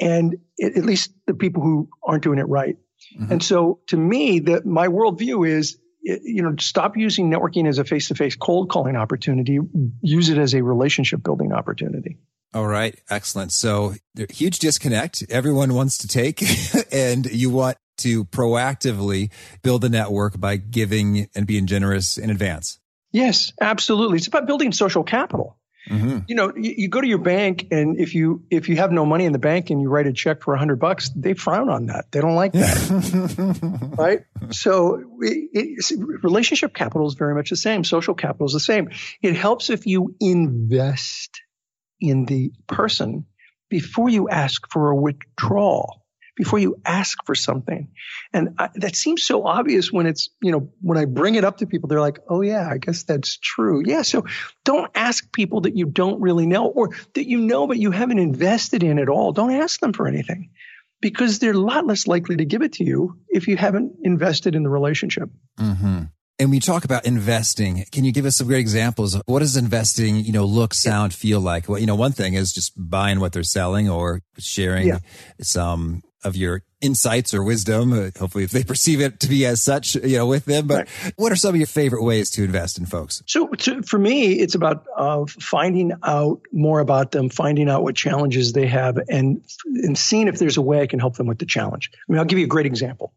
And 0.00 0.36
at 0.62 0.84
least 0.84 1.12
the 1.26 1.34
people 1.34 1.62
who 1.62 1.88
aren't 2.02 2.24
doing 2.24 2.38
it 2.38 2.48
right. 2.48 2.76
Mm-hmm. 3.18 3.32
And 3.32 3.42
so 3.42 3.80
to 3.86 3.96
me, 3.96 4.40
that 4.40 4.66
my 4.66 4.88
worldview 4.88 5.48
is 5.48 5.78
you 6.06 6.42
know, 6.42 6.54
stop 6.58 6.96
using 6.96 7.30
networking 7.30 7.68
as 7.68 7.78
a 7.78 7.84
face-to-face 7.84 8.36
cold 8.36 8.70
calling 8.70 8.96
opportunity. 8.96 9.58
Use 10.02 10.28
it 10.28 10.38
as 10.38 10.54
a 10.54 10.62
relationship 10.62 11.22
building 11.22 11.52
opportunity. 11.52 12.18
All 12.56 12.66
right, 12.66 12.98
excellent. 13.10 13.52
So 13.52 13.96
huge 14.30 14.60
disconnect. 14.60 15.22
Everyone 15.28 15.74
wants 15.74 15.98
to 15.98 16.08
take, 16.08 16.42
and 16.90 17.26
you 17.26 17.50
want 17.50 17.76
to 17.98 18.24
proactively 18.24 19.30
build 19.62 19.84
a 19.84 19.90
network 19.90 20.40
by 20.40 20.56
giving 20.56 21.28
and 21.34 21.46
being 21.46 21.66
generous 21.66 22.16
in 22.16 22.30
advance. 22.30 22.78
Yes, 23.12 23.52
absolutely. 23.60 24.16
It's 24.16 24.26
about 24.26 24.46
building 24.46 24.72
social 24.72 25.04
capital. 25.04 25.58
Mm-hmm. 25.90 26.20
You 26.28 26.34
know, 26.34 26.52
you, 26.56 26.74
you, 26.78 26.88
go 26.88 27.02
to 27.02 27.06
your 27.06 27.18
bank, 27.18 27.66
and 27.72 28.00
if 28.00 28.14
you 28.14 28.42
if 28.50 28.70
you 28.70 28.76
have 28.76 28.90
no 28.90 29.04
money 29.04 29.26
in 29.26 29.32
the 29.32 29.38
bank 29.38 29.68
and 29.68 29.82
you 29.82 29.90
write 29.90 30.06
a 30.06 30.14
check 30.14 30.40
for 30.40 30.54
a 30.54 30.58
hundred 30.58 30.80
bucks, 30.80 31.10
they 31.14 31.34
frown 31.34 31.68
on 31.68 31.86
that. 31.86 32.10
They 32.10 32.22
don't 32.22 32.36
like 32.36 32.52
that, 32.52 33.92
right? 33.98 34.22
So, 34.48 35.18
it, 35.20 35.94
relationship 36.22 36.72
capital 36.72 37.06
is 37.06 37.14
very 37.14 37.34
much 37.34 37.50
the 37.50 37.56
same. 37.56 37.84
Social 37.84 38.14
capital 38.14 38.46
is 38.46 38.54
the 38.54 38.60
same. 38.60 38.88
It 39.20 39.36
helps 39.36 39.68
if 39.68 39.86
you 39.86 40.16
invest 40.20 41.42
in 42.00 42.24
the 42.24 42.52
person 42.66 43.26
before 43.68 44.08
you 44.08 44.28
ask 44.28 44.70
for 44.70 44.90
a 44.90 44.96
withdrawal 44.96 46.06
before 46.36 46.58
you 46.58 46.76
ask 46.84 47.24
for 47.24 47.34
something. 47.34 47.88
And 48.32 48.50
I, 48.58 48.68
that 48.76 48.94
seems 48.94 49.24
so 49.24 49.46
obvious 49.46 49.90
when 49.90 50.06
it's, 50.06 50.28
you 50.42 50.52
know, 50.52 50.70
when 50.82 50.98
I 50.98 51.06
bring 51.06 51.34
it 51.34 51.44
up 51.44 51.58
to 51.58 51.66
people, 51.66 51.88
they're 51.88 52.00
like, 52.00 52.18
oh, 52.28 52.42
yeah, 52.42 52.68
I 52.70 52.78
guess 52.78 53.04
that's 53.04 53.38
true. 53.38 53.82
Yeah. 53.84 54.02
So 54.02 54.26
don't 54.64 54.90
ask 54.94 55.32
people 55.32 55.62
that 55.62 55.76
you 55.76 55.86
don't 55.86 56.20
really 56.20 56.46
know 56.46 56.66
or 56.66 56.90
that 57.14 57.26
you 57.26 57.40
know, 57.40 57.66
but 57.66 57.78
you 57.78 57.90
haven't 57.90 58.18
invested 58.18 58.82
in 58.82 58.98
at 58.98 59.08
all. 59.08 59.32
Don't 59.32 59.52
ask 59.52 59.80
them 59.80 59.94
for 59.94 60.06
anything 60.06 60.50
because 61.00 61.38
they're 61.38 61.52
a 61.52 61.58
lot 61.58 61.86
less 61.86 62.06
likely 62.06 62.36
to 62.36 62.44
give 62.44 62.62
it 62.62 62.74
to 62.74 62.84
you 62.84 63.18
if 63.28 63.48
you 63.48 63.56
haven't 63.56 63.96
invested 64.02 64.54
in 64.54 64.62
the 64.62 64.70
relationship. 64.70 65.30
Mm-hmm. 65.58 66.02
And 66.38 66.50
we 66.50 66.60
talk 66.60 66.84
about 66.84 67.06
investing. 67.06 67.84
Can 67.90 68.04
you 68.04 68.12
give 68.12 68.26
us 68.26 68.36
some 68.36 68.46
great 68.46 68.60
examples? 68.60 69.14
Of 69.14 69.22
what 69.24 69.38
does 69.38 69.56
investing, 69.56 70.16
you 70.16 70.32
know, 70.32 70.44
look, 70.44 70.74
sound, 70.74 71.14
feel 71.14 71.40
like? 71.40 71.66
Well, 71.66 71.78
you 71.78 71.86
know, 71.86 71.94
one 71.94 72.12
thing 72.12 72.34
is 72.34 72.52
just 72.52 72.72
buying 72.76 73.20
what 73.20 73.32
they're 73.32 73.42
selling 73.42 73.88
or 73.88 74.20
sharing 74.38 74.88
yeah. 74.88 74.98
some 75.40 76.02
of 76.24 76.36
your 76.36 76.62
insights 76.82 77.32
or 77.32 77.42
wisdom. 77.42 77.92
Uh, 77.92 78.10
hopefully, 78.18 78.44
if 78.44 78.50
they 78.50 78.64
perceive 78.64 79.00
it 79.00 79.20
to 79.20 79.28
be 79.28 79.46
as 79.46 79.62
such, 79.62 79.94
you 79.94 80.18
know, 80.18 80.26
with 80.26 80.44
them. 80.44 80.66
But 80.66 80.76
right. 80.76 81.12
what 81.16 81.32
are 81.32 81.36
some 81.36 81.50
of 81.50 81.56
your 81.56 81.66
favorite 81.66 82.02
ways 82.02 82.30
to 82.32 82.44
invest 82.44 82.78
in 82.78 82.84
folks? 82.84 83.22
So, 83.26 83.46
to, 83.46 83.82
for 83.82 83.98
me, 83.98 84.32
it's 84.32 84.54
about 84.54 84.84
uh, 84.94 85.24
finding 85.26 85.92
out 86.02 86.42
more 86.52 86.80
about 86.80 87.12
them, 87.12 87.30
finding 87.30 87.70
out 87.70 87.82
what 87.82 87.96
challenges 87.96 88.52
they 88.52 88.66
have, 88.66 88.98
and 89.08 89.42
and 89.64 89.96
seeing 89.96 90.28
if 90.28 90.38
there's 90.38 90.58
a 90.58 90.62
way 90.62 90.82
I 90.82 90.86
can 90.86 90.98
help 90.98 91.16
them 91.16 91.28
with 91.28 91.38
the 91.38 91.46
challenge. 91.46 91.90
I 91.94 92.12
mean, 92.12 92.18
I'll 92.18 92.26
give 92.26 92.38
you 92.38 92.44
a 92.44 92.48
great 92.48 92.66
example. 92.66 93.14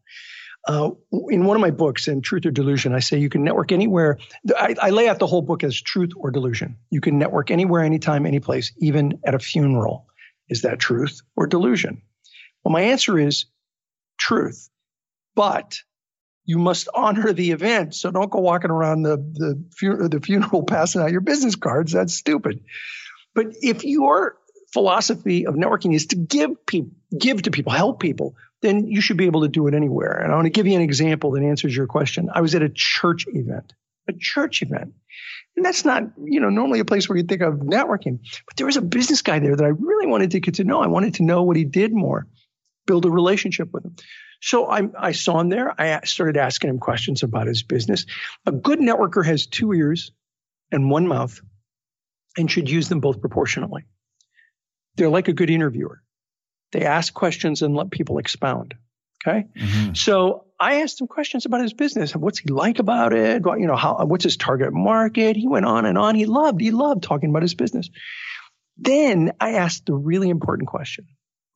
Uh, 0.66 0.90
in 1.30 1.44
one 1.44 1.56
of 1.56 1.60
my 1.60 1.70
books, 1.70 2.06
in 2.06 2.20
Truth 2.20 2.44
or 2.44 2.50
Delusion, 2.50 2.94
I 2.94 2.98
say 2.98 3.18
you 3.18 3.30
can 3.30 3.44
network 3.44 3.72
anywhere. 3.72 4.18
I, 4.56 4.74
I, 4.80 4.90
lay 4.90 5.08
out 5.08 5.18
the 5.18 5.26
whole 5.26 5.40
book 5.40 5.64
as 5.64 5.80
truth 5.80 6.10
or 6.16 6.30
delusion. 6.30 6.76
You 6.90 7.00
can 7.00 7.18
network 7.18 7.50
anywhere, 7.50 7.82
anytime, 7.82 8.26
any 8.26 8.40
place, 8.40 8.72
even 8.78 9.20
at 9.24 9.34
a 9.34 9.38
funeral. 9.38 10.06
Is 10.50 10.62
that 10.62 10.78
truth 10.78 11.22
or 11.34 11.46
delusion? 11.46 12.02
Well, 12.62 12.72
my 12.72 12.82
answer 12.82 13.18
is 13.18 13.46
truth, 14.18 14.68
but 15.34 15.78
you 16.44 16.58
must 16.58 16.88
honor 16.94 17.32
the 17.32 17.52
event. 17.52 17.94
So 17.94 18.10
don't 18.10 18.30
go 18.30 18.40
walking 18.40 18.70
around 18.70 19.02
the, 19.02 19.16
the, 19.16 20.08
the 20.08 20.20
funeral 20.20 20.62
passing 20.66 21.00
out 21.00 21.12
your 21.12 21.20
business 21.22 21.56
cards. 21.56 21.92
That's 21.92 22.14
stupid. 22.14 22.64
But 23.34 23.46
if 23.62 23.84
your 23.84 24.36
philosophy 24.72 25.46
of 25.46 25.54
networking 25.54 25.94
is 25.94 26.06
to 26.06 26.16
give 26.16 26.66
people, 26.66 26.92
give 27.16 27.42
to 27.42 27.50
people, 27.50 27.72
help 27.72 28.00
people, 28.00 28.34
then 28.62 28.86
you 28.86 29.00
should 29.00 29.16
be 29.16 29.26
able 29.26 29.42
to 29.42 29.48
do 29.48 29.66
it 29.66 29.74
anywhere. 29.74 30.12
And 30.12 30.32
I 30.32 30.34
want 30.34 30.46
to 30.46 30.50
give 30.50 30.66
you 30.66 30.74
an 30.74 30.82
example 30.82 31.32
that 31.32 31.42
answers 31.42 31.74
your 31.74 31.86
question. 31.86 32.28
I 32.32 32.40
was 32.40 32.54
at 32.54 32.62
a 32.62 32.68
church 32.68 33.26
event, 33.28 33.72
a 34.08 34.12
church 34.12 34.62
event. 34.62 34.94
And 35.56 35.64
that's 35.64 35.84
not, 35.84 36.04
you 36.22 36.40
know, 36.40 36.50
normally 36.50 36.80
a 36.80 36.84
place 36.84 37.08
where 37.08 37.18
you 37.18 37.24
think 37.24 37.42
of 37.42 37.54
networking. 37.54 38.20
But 38.46 38.56
there 38.56 38.66
was 38.66 38.76
a 38.76 38.82
business 38.82 39.22
guy 39.22 39.38
there 39.38 39.56
that 39.56 39.64
I 39.64 39.68
really 39.68 40.06
wanted 40.06 40.32
to 40.32 40.40
get 40.40 40.54
to 40.54 40.64
know. 40.64 40.80
I 40.80 40.86
wanted 40.86 41.14
to 41.14 41.22
know 41.22 41.42
what 41.42 41.56
he 41.56 41.64
did 41.64 41.92
more 41.92 42.26
build 42.86 43.04
a 43.04 43.10
relationship 43.10 43.72
with 43.72 43.84
him. 43.84 43.96
So 44.42 44.66
I, 44.66 44.88
I 44.98 45.12
saw 45.12 45.38
him 45.38 45.48
there. 45.48 45.78
I 45.78 46.00
started 46.04 46.36
asking 46.36 46.70
him 46.70 46.78
questions 46.78 47.22
about 47.22 47.46
his 47.46 47.62
business. 47.62 48.06
A 48.46 48.52
good 48.52 48.78
networker 48.78 49.24
has 49.24 49.46
two 49.46 49.72
ears 49.72 50.12
and 50.72 50.90
one 50.90 51.06
mouth 51.06 51.40
and 52.38 52.50
should 52.50 52.70
use 52.70 52.88
them 52.88 53.00
both 53.00 53.20
proportionally. 53.20 53.84
They're 54.96 55.10
like 55.10 55.28
a 55.28 55.32
good 55.32 55.50
interviewer. 55.50 56.02
They 56.72 56.84
ask 56.84 57.12
questions 57.12 57.62
and 57.62 57.74
let 57.74 57.90
people 57.90 58.18
expound. 58.18 58.74
Okay. 59.26 59.46
Mm-hmm. 59.56 59.94
So 59.94 60.46
I 60.58 60.80
asked 60.82 61.00
him 61.00 61.06
questions 61.06 61.44
about 61.44 61.60
his 61.60 61.74
business. 61.74 62.16
What's 62.16 62.38
he 62.38 62.48
like 62.48 62.78
about 62.78 63.12
it? 63.12 63.42
You 63.44 63.66
know, 63.66 63.76
how, 63.76 64.04
what's 64.06 64.24
his 64.24 64.36
target 64.36 64.72
market? 64.72 65.36
He 65.36 65.46
went 65.46 65.66
on 65.66 65.84
and 65.84 65.98
on. 65.98 66.14
He 66.14 66.24
loved, 66.24 66.60
he 66.60 66.70
loved 66.70 67.02
talking 67.02 67.28
about 67.30 67.42
his 67.42 67.54
business. 67.54 67.90
Then 68.78 69.32
I 69.38 69.54
asked 69.54 69.86
the 69.86 69.94
really 69.94 70.30
important 70.30 70.68
question 70.68 71.06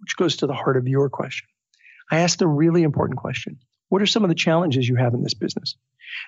which 0.05 0.17
goes 0.17 0.37
to 0.37 0.47
the 0.47 0.53
heart 0.53 0.77
of 0.77 0.87
your 0.87 1.09
question. 1.09 1.49
I 2.11 2.21
asked 2.21 2.39
the 2.39 2.47
really 2.47 2.83
important 2.83 3.19
question. 3.19 3.59
What 3.89 4.03
are 4.03 4.07
some 4.07 4.23
of 4.23 4.29
the 4.29 4.35
challenges 4.35 4.87
you 4.87 4.97
have 4.97 5.15
in 5.15 5.23
this 5.23 5.33
business? 5.33 5.77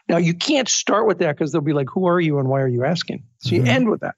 Now, 0.09 0.17
you 0.17 0.33
can't 0.33 0.69
start 0.69 1.07
with 1.07 1.19
that 1.19 1.37
because 1.37 1.53
they'll 1.53 1.61
be 1.61 1.75
like, 1.75 1.89
who 1.93 2.07
are 2.07 2.19
you 2.19 2.39
and 2.39 2.49
why 2.49 2.63
are 2.63 2.69
you 2.69 2.85
asking? 2.85 3.25
So 3.39 3.55
you 3.55 3.61
mm-hmm. 3.61 3.69
end 3.69 3.91
with 3.91 4.01
that. 4.01 4.15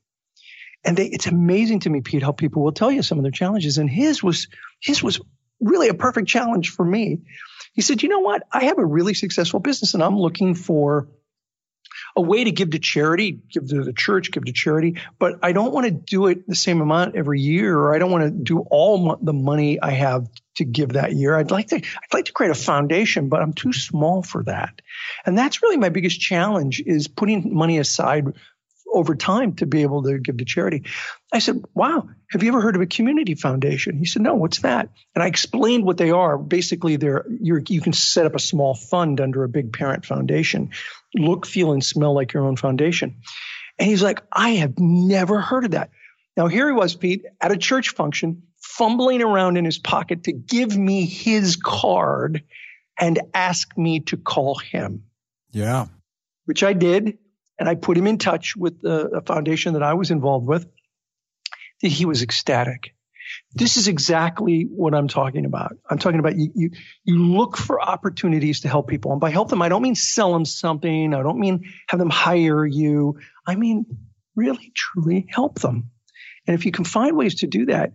And 0.85 0.97
they, 0.97 1.07
it's 1.07 1.27
amazing 1.27 1.81
to 1.81 1.91
me, 1.91 2.01
Pete, 2.01 2.23
how 2.23 2.33
people 2.33 2.63
will 2.63 2.73
tell 2.73 2.91
you 2.91 3.03
some 3.03 3.19
of 3.19 3.25
their 3.25 3.33
challenges. 3.33 3.79
And 3.79 3.91
his 3.91 4.23
was, 4.23 4.49
his 4.81 5.03
was 5.03 5.21
really 5.61 5.89
a 5.89 5.95
perfect 5.95 6.29
challenge 6.29 6.71
for 6.71 6.85
me. 6.85 7.19
He 7.73 7.83
said, 7.83 8.03
you 8.03 8.09
know 8.09 8.21
what? 8.21 8.43
I 8.53 8.65
have 8.65 8.79
a 8.79 8.85
really 8.85 9.15
successful 9.15 9.61
business 9.61 9.95
and 9.95 10.03
I'm 10.03 10.19
looking 10.19 10.55
for 10.55 11.09
a 12.17 12.21
way 12.21 12.45
to 12.45 12.51
give 12.51 12.71
to 12.71 12.79
charity, 12.79 13.41
give 13.53 13.69
to 13.69 13.85
the 13.85 13.93
church, 13.93 14.33
give 14.33 14.45
to 14.45 14.53
charity, 14.53 14.97
but 15.19 15.39
I 15.43 15.53
don't 15.53 15.73
want 15.73 15.87
to 15.87 15.91
do 15.91 16.27
it 16.27 16.47
the 16.47 16.55
same 16.55 16.81
amount 16.81 17.17
every 17.17 17.41
year, 17.41 17.77
or 17.77 17.95
I 17.95 17.99
don't 17.99 18.11
want 18.11 18.25
to 18.25 18.31
do 18.31 18.61
all 18.61 19.17
the 19.21 19.33
money 19.33 19.81
I 19.81 19.93
have 19.93 20.27
to 20.57 20.65
give 20.65 20.95
that 20.95 21.13
year. 21.13 21.37
I'd 21.37 21.51
like 21.51 21.69
to, 21.69 21.77
I'd 21.77 22.15
like 22.15 22.25
to 22.27 22.33
create 22.33 22.51
a 22.51 22.55
foundation, 22.55 23.29
but 23.29 23.41
I'm 23.41 23.53
too 23.53 23.73
small 23.73 24.23
for 24.23 24.43
that. 24.45 24.81
And 25.25 25.39
that's 25.39 25.63
really 25.63 25.77
my 25.77 25.91
biggest 25.91 26.21
challenge 26.21 26.83
is 26.85 27.09
putting 27.09 27.55
money 27.55 27.79
aside 27.79 28.27
over 28.93 29.15
time 29.15 29.55
to 29.57 29.67
be 29.67 29.83
able 29.83 30.03
to 30.03 30.19
give 30.19 30.39
to 30.39 30.45
charity. 30.45 30.85
I 31.33 31.39
said, 31.39 31.63
Wow, 31.75 32.09
have 32.31 32.43
you 32.43 32.49
ever 32.49 32.61
heard 32.61 32.77
of 32.77 32.83
a 32.83 32.87
community 32.87 33.35
foundation? 33.35 33.99
He 33.99 34.07
said, 34.07 34.23
No, 34.23 34.35
what's 34.35 34.61
that? 34.61 34.91
And 35.15 35.23
I 35.23 35.27
explained 35.27 35.85
what 35.85 35.99
they 35.99 36.11
are. 36.11 36.39
Basically, 36.39 36.97
they're 36.97 37.27
you 37.29 37.81
can 37.81 37.93
set 37.93 38.27
up 38.27 38.35
a 38.35 38.41
small 38.41 38.75
fund 38.75 39.21
under 39.21 39.45
a 39.45 39.49
big 39.49 39.73
parent 39.73 40.07
foundation, 40.07 40.71
look, 41.15 41.47
feel, 41.47 41.73
and 41.73 41.85
smell 41.85 42.15
like 42.15 42.33
your 42.33 42.45
own 42.45 42.57
foundation. 42.57 43.17
And 43.79 43.89
he's 43.89 44.03
like, 44.03 44.23
I 44.33 44.51
have 44.51 44.79
never 44.79 45.41
heard 45.41 45.65
of 45.65 45.71
that. 45.73 45.91
Now, 46.37 46.47
here 46.47 46.69
he 46.69 46.73
was, 46.73 46.95
Pete, 46.95 47.25
at 47.41 47.53
a 47.53 47.57
church 47.57 47.91
function, 47.91 48.45
fumbling 48.61 49.23
around 49.23 49.57
in 49.57 49.65
his 49.65 49.79
pocket 49.79 50.25
to 50.25 50.33
give 50.33 50.77
me 50.77 51.05
his 51.05 51.57
card 51.57 52.43
and 52.99 53.21
ask 53.35 53.77
me 53.77 54.01
to 54.01 54.17
call 54.17 54.57
him. 54.57 55.05
Yeah. 55.51 55.87
Which 56.45 56.63
I 56.63 56.73
did 56.73 57.19
and 57.59 57.69
I 57.69 57.75
put 57.75 57.97
him 57.97 58.07
in 58.07 58.19
touch 58.19 58.57
with 58.57 58.81
the, 58.81 59.09
a 59.09 59.21
foundation 59.23 59.75
that 59.75 59.83
I 59.83 59.95
was 59.95 60.11
involved 60.11 60.47
with. 60.47 60.67
He 61.81 62.05
was 62.05 62.23
ecstatic. 62.23 62.95
This 63.55 63.77
is 63.77 63.89
exactly 63.89 64.63
what 64.63 64.95
I'm 64.95 65.09
talking 65.09 65.45
about. 65.45 65.77
I'm 65.89 65.99
talking 65.99 66.19
about 66.19 66.37
you, 66.37 66.51
you, 66.55 66.71
you 67.05 67.19
look 67.19 67.57
for 67.57 67.81
opportunities 67.81 68.61
to 68.61 68.69
help 68.69 68.89
people. 68.89 69.13
And 69.13 69.21
by 69.21 69.31
help 69.31 69.51
them, 69.51 69.63
I 69.63 69.69
don't 69.69 69.83
mean 69.83 69.95
sell 69.95 70.33
them 70.33 70.45
something. 70.45 71.15
I 71.15 71.23
don't 71.23 71.39
mean 71.39 71.73
have 71.89 72.01
them 72.01 72.11
hire 72.11 72.65
you. 72.65 73.19
I 73.47 73.57
mean 73.57 73.87
really, 74.35 74.73
truly 74.75 75.27
help 75.29 75.59
them. 75.59 75.91
And 76.47 76.55
if 76.55 76.65
you 76.65 76.73
can 76.73 76.85
find 76.85 77.17
ways 77.17 77.37
to 77.37 77.47
do 77.47 77.67
that, 77.67 77.93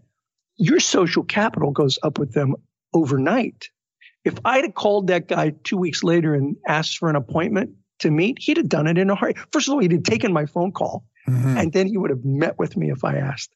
your 0.58 0.80
social 0.80 1.24
capital 1.24 1.72
goes 1.72 1.98
up 2.04 2.20
with 2.20 2.32
them 2.32 2.56
overnight. 2.94 3.70
If 4.24 4.36
I'd 4.46 4.66
have 4.66 4.76
called 4.76 5.08
that 5.08 5.28
guy 5.28 5.54
two 5.64 5.78
weeks 5.78 6.04
later 6.04 6.36
and 6.36 6.58
asked 6.68 7.00
for 7.00 7.10
an 7.10 7.16
appointment, 7.16 7.72
to 8.04 8.12
meet, 8.12 8.40
he'd 8.40 8.58
have 8.58 8.70
done 8.70 8.88
it 8.88 8.98
in 8.98 9.10
a 9.10 9.16
hurry. 9.16 9.34
First 9.52 9.68
of 9.68 9.74
all, 9.74 9.80
he'd 9.80 9.92
have 9.92 10.04
taken 10.04 10.32
my 10.32 10.46
phone 10.46 10.72
call, 10.72 11.04
mm-hmm. 11.28 11.58
and 11.58 11.74
then 11.74 11.88
he 11.88 11.98
would 11.98 12.10
have 12.12 12.24
met 12.24 12.58
with 12.58 12.78
me 12.78 12.92
if 12.92 13.04
I 13.04 13.18
asked. 13.18 13.54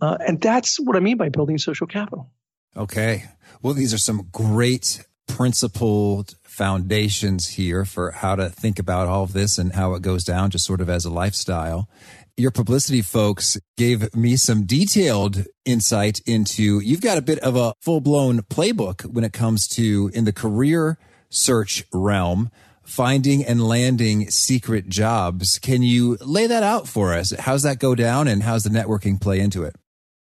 Uh, 0.00 0.16
and 0.26 0.40
that's 0.40 0.78
what 0.78 0.96
I 0.96 1.00
mean 1.00 1.16
by 1.16 1.28
building 1.28 1.58
social 1.58 1.86
capital. 1.86 2.30
Okay. 2.76 3.24
Well, 3.60 3.74
these 3.74 3.92
are 3.92 3.98
some 3.98 4.28
great 4.32 5.04
principled 5.28 6.34
foundations 6.42 7.48
here 7.48 7.84
for 7.84 8.10
how 8.10 8.34
to 8.34 8.48
think 8.48 8.78
about 8.78 9.08
all 9.08 9.22
of 9.22 9.32
this 9.32 9.58
and 9.58 9.74
how 9.74 9.94
it 9.94 10.02
goes 10.02 10.24
down 10.24 10.50
just 10.50 10.64
sort 10.64 10.80
of 10.80 10.90
as 10.90 11.04
a 11.04 11.10
lifestyle. 11.10 11.88
Your 12.36 12.50
publicity 12.50 13.02
folks 13.02 13.58
gave 13.76 14.14
me 14.14 14.36
some 14.36 14.64
detailed 14.64 15.44
insight 15.64 16.20
into 16.26 16.80
you've 16.80 17.00
got 17.00 17.18
a 17.18 17.22
bit 17.22 17.38
of 17.40 17.56
a 17.56 17.74
full 17.80 18.00
blown 18.00 18.40
playbook 18.40 19.02
when 19.02 19.24
it 19.24 19.32
comes 19.32 19.68
to 19.68 20.10
in 20.14 20.24
the 20.24 20.32
career 20.32 20.98
search 21.30 21.84
realm 21.92 22.50
finding 22.84 23.44
and 23.44 23.66
landing 23.66 24.30
secret 24.30 24.88
jobs. 24.88 25.58
Can 25.58 25.82
you 25.82 26.16
lay 26.20 26.46
that 26.46 26.62
out 26.62 26.88
for 26.88 27.14
us? 27.14 27.32
How's 27.38 27.62
that 27.62 27.78
go 27.78 27.94
down 27.94 28.28
and 28.28 28.42
how's 28.42 28.64
the 28.64 28.70
networking 28.70 29.20
play 29.20 29.40
into 29.40 29.64
it? 29.64 29.76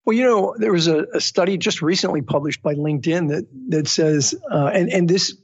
Well, 0.05 0.17
you 0.17 0.25
know, 0.25 0.55
there 0.59 0.73
was 0.73 0.87
a, 0.87 1.07
a 1.15 1.21
study 1.21 1.57
just 1.57 1.81
recently 1.81 2.21
published 2.21 2.63
by 2.63 2.75
LinkedIn 2.75 3.31
that 3.31 3.47
that 3.71 3.89
says, 3.89 4.35
uh, 4.51 4.67
and 4.67 4.91
and 4.91 5.09
this 5.09 5.37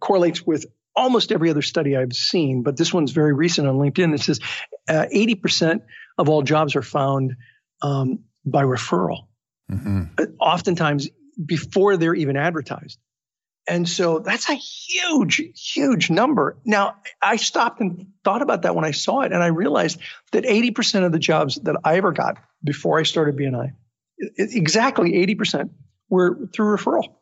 correlates 0.00 0.46
with 0.46 0.66
almost 0.94 1.30
every 1.30 1.50
other 1.50 1.62
study 1.62 1.96
I've 1.96 2.14
seen, 2.14 2.62
but 2.62 2.76
this 2.76 2.92
one's 2.92 3.12
very 3.12 3.34
recent 3.34 3.68
on 3.68 3.76
LinkedIn 3.76 4.14
It 4.14 4.22
says 4.22 4.40
uh, 4.88 5.04
80% 5.14 5.82
of 6.16 6.28
all 6.28 6.42
jobs 6.42 6.74
are 6.74 6.82
found 6.82 7.36
um, 7.82 8.20
by 8.46 8.62
referral, 8.62 9.26
mm-hmm. 9.70 10.04
oftentimes 10.40 11.08
before 11.44 11.98
they're 11.98 12.14
even 12.14 12.36
advertised. 12.36 12.98
And 13.68 13.88
so 13.88 14.20
that's 14.20 14.48
a 14.48 14.54
huge, 14.54 15.42
huge 15.56 16.08
number. 16.08 16.56
Now, 16.64 16.96
I 17.20 17.36
stopped 17.36 17.80
and 17.80 18.06
thought 18.22 18.42
about 18.42 18.62
that 18.62 18.76
when 18.76 18.84
I 18.84 18.92
saw 18.92 19.22
it, 19.22 19.32
and 19.32 19.42
I 19.42 19.48
realized 19.48 19.98
that 20.32 20.44
80% 20.44 21.04
of 21.04 21.12
the 21.12 21.18
jobs 21.18 21.56
that 21.56 21.76
I 21.84 21.96
ever 21.96 22.12
got 22.12 22.38
before 22.62 22.98
I 22.98 23.02
started 23.02 23.36
BNI, 23.36 23.72
exactly 24.38 25.12
80% 25.12 25.70
were 26.08 26.48
through 26.54 26.76
referral. 26.76 27.14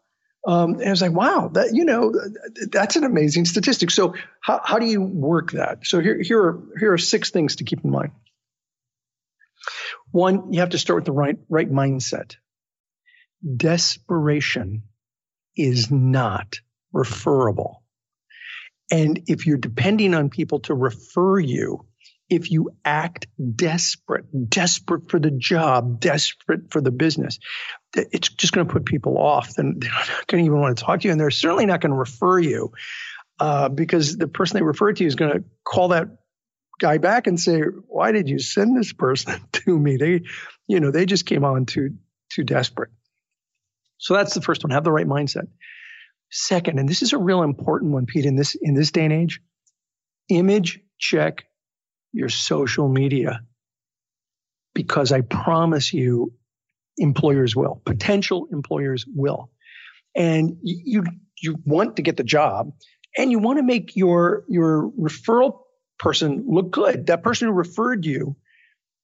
Um, 0.46 0.74
and 0.74 0.86
I 0.86 0.90
was 0.90 1.00
like, 1.00 1.12
wow, 1.12 1.48
that, 1.54 1.72
you 1.72 1.86
know, 1.86 2.12
that's 2.70 2.96
an 2.96 3.04
amazing 3.04 3.46
statistic. 3.46 3.90
So 3.90 4.14
how, 4.42 4.60
how 4.62 4.78
do 4.78 4.84
you 4.84 5.00
work 5.00 5.52
that? 5.52 5.86
So 5.86 6.00
here, 6.00 6.20
here 6.20 6.42
are, 6.42 6.62
here 6.78 6.92
are 6.92 6.98
six 6.98 7.30
things 7.30 7.56
to 7.56 7.64
keep 7.64 7.82
in 7.82 7.90
mind. 7.90 8.12
One, 10.10 10.52
you 10.52 10.60
have 10.60 10.70
to 10.70 10.78
start 10.78 10.98
with 10.98 11.06
the 11.06 11.12
right, 11.12 11.38
right 11.48 11.70
mindset. 11.70 12.36
Desperation 13.56 14.82
is 15.56 15.90
not 15.90 16.56
referable. 16.92 17.82
And 18.90 19.22
if 19.26 19.46
you're 19.46 19.56
depending 19.56 20.14
on 20.14 20.30
people 20.30 20.60
to 20.60 20.74
refer 20.74 21.38
you, 21.38 21.86
if 22.30 22.50
you 22.50 22.70
act 22.84 23.26
desperate, 23.56 24.24
desperate 24.48 25.10
for 25.10 25.18
the 25.18 25.30
job, 25.30 26.00
desperate 26.00 26.70
for 26.70 26.80
the 26.80 26.90
business, 26.90 27.38
it's 27.94 28.28
just 28.30 28.52
going 28.52 28.66
to 28.66 28.72
put 28.72 28.84
people 28.84 29.18
off. 29.18 29.58
And 29.58 29.80
they're 29.82 29.90
not 29.90 30.26
going 30.26 30.42
to 30.42 30.46
even 30.46 30.60
want 30.60 30.76
to 30.76 30.84
talk 30.84 31.00
to 31.00 31.08
you. 31.08 31.12
And 31.12 31.20
they're 31.20 31.30
certainly 31.30 31.66
not 31.66 31.80
going 31.80 31.92
to 31.92 31.98
refer 31.98 32.38
you 32.38 32.72
uh, 33.40 33.68
because 33.68 34.16
the 34.16 34.28
person 34.28 34.58
they 34.58 34.62
refer 34.62 34.92
to 34.92 35.04
is 35.04 35.16
going 35.16 35.32
to 35.32 35.44
call 35.64 35.88
that 35.88 36.08
guy 36.80 36.98
back 36.98 37.26
and 37.26 37.38
say, 37.38 37.60
"Why 37.60 38.12
did 38.12 38.28
you 38.28 38.38
send 38.38 38.76
this 38.76 38.92
person 38.92 39.40
to 39.52 39.78
me? 39.78 39.96
They, 39.96 40.22
you 40.66 40.80
know, 40.80 40.90
they 40.90 41.06
just 41.06 41.26
came 41.26 41.44
on 41.44 41.66
too 41.66 41.96
too 42.30 42.44
desperate." 42.44 42.90
So 44.04 44.12
that's 44.12 44.34
the 44.34 44.42
first 44.42 44.62
one. 44.62 44.70
Have 44.70 44.84
the 44.84 44.92
right 44.92 45.06
mindset. 45.06 45.48
Second, 46.30 46.78
and 46.78 46.86
this 46.86 47.00
is 47.00 47.14
a 47.14 47.18
real 47.18 47.42
important 47.42 47.92
one, 47.92 48.04
Pete, 48.04 48.26
in 48.26 48.36
this 48.36 48.54
in 48.60 48.74
this 48.74 48.90
day 48.90 49.04
and 49.04 49.14
age, 49.14 49.40
image 50.28 50.80
check 50.98 51.44
your 52.12 52.28
social 52.28 52.86
media. 52.86 53.40
Because 54.74 55.10
I 55.10 55.22
promise 55.22 55.94
you, 55.94 56.34
employers 56.98 57.56
will. 57.56 57.80
Potential 57.86 58.46
employers 58.52 59.06
will. 59.08 59.50
And 60.14 60.58
you 60.62 61.04
you 61.40 61.56
want 61.64 61.96
to 61.96 62.02
get 62.02 62.18
the 62.18 62.24
job 62.24 62.72
and 63.16 63.30
you 63.30 63.38
want 63.38 63.58
to 63.58 63.62
make 63.62 63.96
your 63.96 64.44
your 64.50 64.90
referral 65.00 65.60
person 65.98 66.44
look 66.46 66.70
good. 66.70 67.06
That 67.06 67.22
person 67.22 67.48
who 67.48 67.54
referred 67.54 68.04
you, 68.04 68.36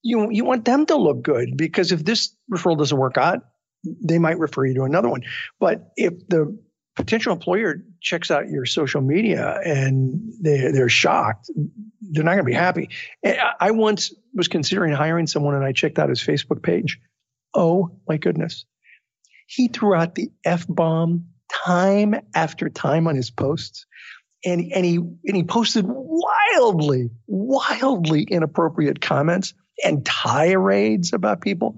you 0.03 0.29
you 0.29 0.45
want 0.45 0.63
them 0.65 0.85
to 0.85 0.95
look 0.95 1.23
good 1.23 1.57
because 1.57 1.91
if 1.91 2.05
this 2.05 2.35
referral 2.53 2.77
doesn't 2.77 2.95
work 2.95 3.17
out, 3.17 3.39
they 3.83 4.19
might 4.19 4.39
refer 4.39 4.65
you 4.65 4.75
to 4.75 4.83
another 4.83 5.09
one. 5.09 5.23
But 5.59 5.91
if 5.95 6.27
the 6.27 6.57
potential 6.95 7.33
employer 7.33 7.83
checks 8.01 8.31
out 8.31 8.49
your 8.49 8.65
social 8.65 9.01
media 9.01 9.59
and 9.63 10.33
they, 10.41 10.71
they're 10.71 10.89
shocked, 10.89 11.49
they're 12.01 12.23
not 12.23 12.31
going 12.31 12.45
to 12.45 12.49
be 12.49 12.53
happy. 12.53 12.89
I 13.59 13.71
once 13.71 14.13
was 14.33 14.47
considering 14.47 14.93
hiring 14.93 15.27
someone 15.27 15.55
and 15.55 15.63
I 15.63 15.71
checked 15.71 15.99
out 15.99 16.09
his 16.09 16.21
Facebook 16.21 16.61
page. 16.61 16.99
Oh 17.53 17.97
my 18.07 18.17
goodness. 18.17 18.65
He 19.47 19.67
threw 19.67 19.95
out 19.95 20.15
the 20.15 20.31
F 20.45 20.65
bomb 20.67 21.27
time 21.51 22.15
after 22.33 22.69
time 22.69 23.07
on 23.07 23.15
his 23.15 23.31
posts. 23.31 23.85
And, 24.43 24.71
and 24.73 24.85
he, 24.85 24.95
and 24.95 25.35
he 25.35 25.43
posted 25.43 25.85
wildly, 25.87 27.09
wildly 27.27 28.23
inappropriate 28.23 28.99
comments 28.99 29.53
and 29.83 30.05
tirades 30.05 31.13
about 31.13 31.41
people 31.41 31.75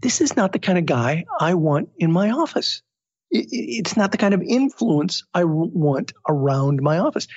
this 0.00 0.20
is 0.20 0.36
not 0.36 0.52
the 0.52 0.58
kind 0.58 0.78
of 0.78 0.86
guy 0.86 1.24
I 1.38 1.54
want 1.54 1.90
in 1.98 2.10
my 2.12 2.30
office. 2.30 2.82
It's 3.30 3.96
not 3.96 4.10
the 4.12 4.18
kind 4.18 4.34
of 4.34 4.42
influence 4.42 5.22
I 5.32 5.44
want 5.44 6.12
around 6.28 6.82
my 6.82 6.98
office. 6.98 7.28